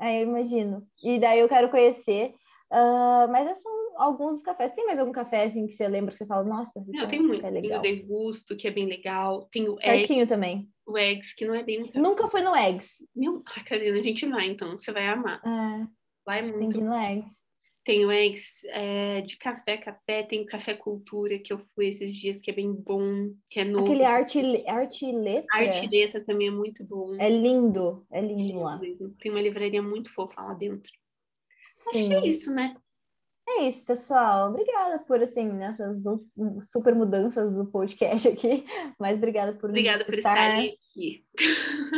É, 0.00 0.22
eu 0.22 0.28
imagino. 0.28 0.86
E 1.02 1.18
daí 1.18 1.40
eu 1.40 1.48
quero 1.48 1.70
conhecer. 1.70 2.34
Uh, 2.70 3.30
mas 3.30 3.50
esses 3.50 3.62
são 3.62 3.72
alguns 3.96 4.42
cafés. 4.42 4.72
Tem 4.72 4.86
mais 4.86 4.98
algum 4.98 5.12
café 5.12 5.44
assim 5.44 5.66
que 5.66 5.72
você 5.72 5.88
lembra 5.88 6.12
que 6.12 6.18
você 6.18 6.26
fala, 6.26 6.44
nossa, 6.44 6.84
não, 6.86 7.04
é, 7.04 7.06
tem 7.06 7.22
muito. 7.22 7.46
É 7.46 7.50
legal. 7.50 7.80
Tem 7.80 7.94
o 7.94 7.96
Degusto, 7.96 8.56
que 8.56 8.68
é 8.68 8.70
bem 8.70 8.86
legal. 8.86 9.48
Tem 9.50 9.68
o 9.68 9.76
Pertinho 9.76 10.20
Eggs, 10.20 10.28
também. 10.28 10.68
O 10.86 10.96
Eggs, 10.96 11.34
que 11.34 11.46
não 11.46 11.54
é 11.54 11.62
bem. 11.62 11.90
Nunca 11.94 12.28
foi 12.28 12.42
no 12.42 12.54
Eggs. 12.54 13.06
Meu, 13.16 13.42
ai, 13.46 13.64
Karina, 13.64 13.96
a 13.96 14.02
gente 14.02 14.26
vai 14.26 14.46
então, 14.46 14.78
você 14.78 14.92
vai 14.92 15.08
amar. 15.08 15.40
É. 15.44 15.86
Lá 16.26 16.36
é 16.36 16.42
muito. 16.42 16.58
Tem 16.58 16.70
que 16.70 16.78
ir 16.78 16.84
no 16.84 16.94
Eggs. 16.94 17.47
Tem 17.88 18.04
o 18.04 18.12
eggs 18.12 18.68
é, 18.68 19.22
de 19.22 19.38
café, 19.38 19.78
café, 19.78 20.22
tem 20.22 20.42
o 20.42 20.46
café 20.46 20.74
cultura 20.74 21.38
que 21.38 21.50
eu 21.50 21.58
fui 21.74 21.86
esses 21.86 22.14
dias, 22.14 22.38
que 22.38 22.50
é 22.50 22.52
bem 22.52 22.70
bom, 22.70 23.32
que 23.48 23.60
é 23.60 23.64
novo. 23.64 23.86
Aquele 23.86 24.04
arte, 24.04 24.64
arte 24.66 25.10
letra. 25.10 25.46
Arte 25.50 25.88
letra 25.88 26.22
também 26.22 26.48
é 26.48 26.50
muito 26.50 26.84
bom. 26.84 27.16
É 27.18 27.30
lindo, 27.30 28.06
é 28.10 28.20
lindo 28.20 28.60
lá. 28.60 28.78
Tem 29.18 29.32
uma 29.32 29.40
livraria 29.40 29.82
muito 29.82 30.12
fofa 30.12 30.38
lá 30.38 30.52
dentro. 30.52 30.92
Sim. 31.74 32.12
Acho 32.12 32.20
que 32.20 32.26
é 32.26 32.30
isso, 32.30 32.52
né? 32.52 32.76
É 33.48 33.62
isso, 33.62 33.86
pessoal. 33.86 34.50
Obrigada 34.50 34.98
por, 34.98 35.22
assim, 35.22 35.48
nessas 35.48 36.04
super 36.70 36.94
mudanças 36.94 37.56
do 37.56 37.64
podcast 37.64 38.28
aqui. 38.28 38.66
Mas 39.00 39.16
obrigada 39.16 39.54
por 39.54 39.70
Obrigada 39.70 40.04
por 40.04 40.12
estarem 40.12 40.76
aqui. 40.76 41.24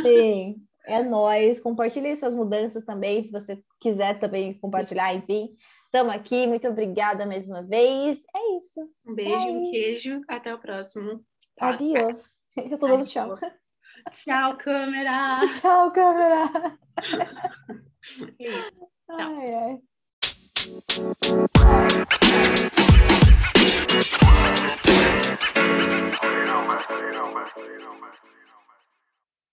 Sim. 0.01 0.55
É 0.83 1.03
nóis. 1.03 1.59
Compartilhe 1.59 2.15
suas 2.15 2.33
mudanças 2.33 2.83
também, 2.83 3.23
se 3.23 3.31
você 3.31 3.63
quiser 3.79 4.19
também 4.19 4.55
compartilhar, 4.55 5.13
enfim. 5.13 5.55
Estamos 5.93 6.15
aqui, 6.15 6.47
muito 6.47 6.65
obrigada 6.69 7.25
mais 7.25 7.49
uma 7.49 7.61
vez. 7.61 8.23
É 8.33 8.55
isso. 8.55 8.79
Um 9.05 9.11
é 9.11 9.15
beijo, 9.15 9.43
Bye. 9.43 9.51
um 9.51 9.71
queijo. 9.71 10.21
Até 10.25 10.55
o 10.55 10.57
próximo. 10.57 11.21
Adiós. 11.59 12.37
Eu 12.55 12.77
tô 12.77 12.87
dando 12.87 13.05
tchau. 13.05 13.37
Tchau, 14.09 14.57
câmera. 14.57 15.41
Tchau, 15.51 15.91
câmera. 15.91 16.77
É 18.39 18.51
tchau. 18.51 18.89
Ai, 19.09 19.53
ai. 19.53 19.81
You 26.23 26.45
know, 26.45 26.67
man. 26.67 26.79
You 26.89 27.11
know, 27.11 27.33
man. 27.33 27.47
You 27.57 27.79
know, 27.79 27.99
man. 27.99 28.11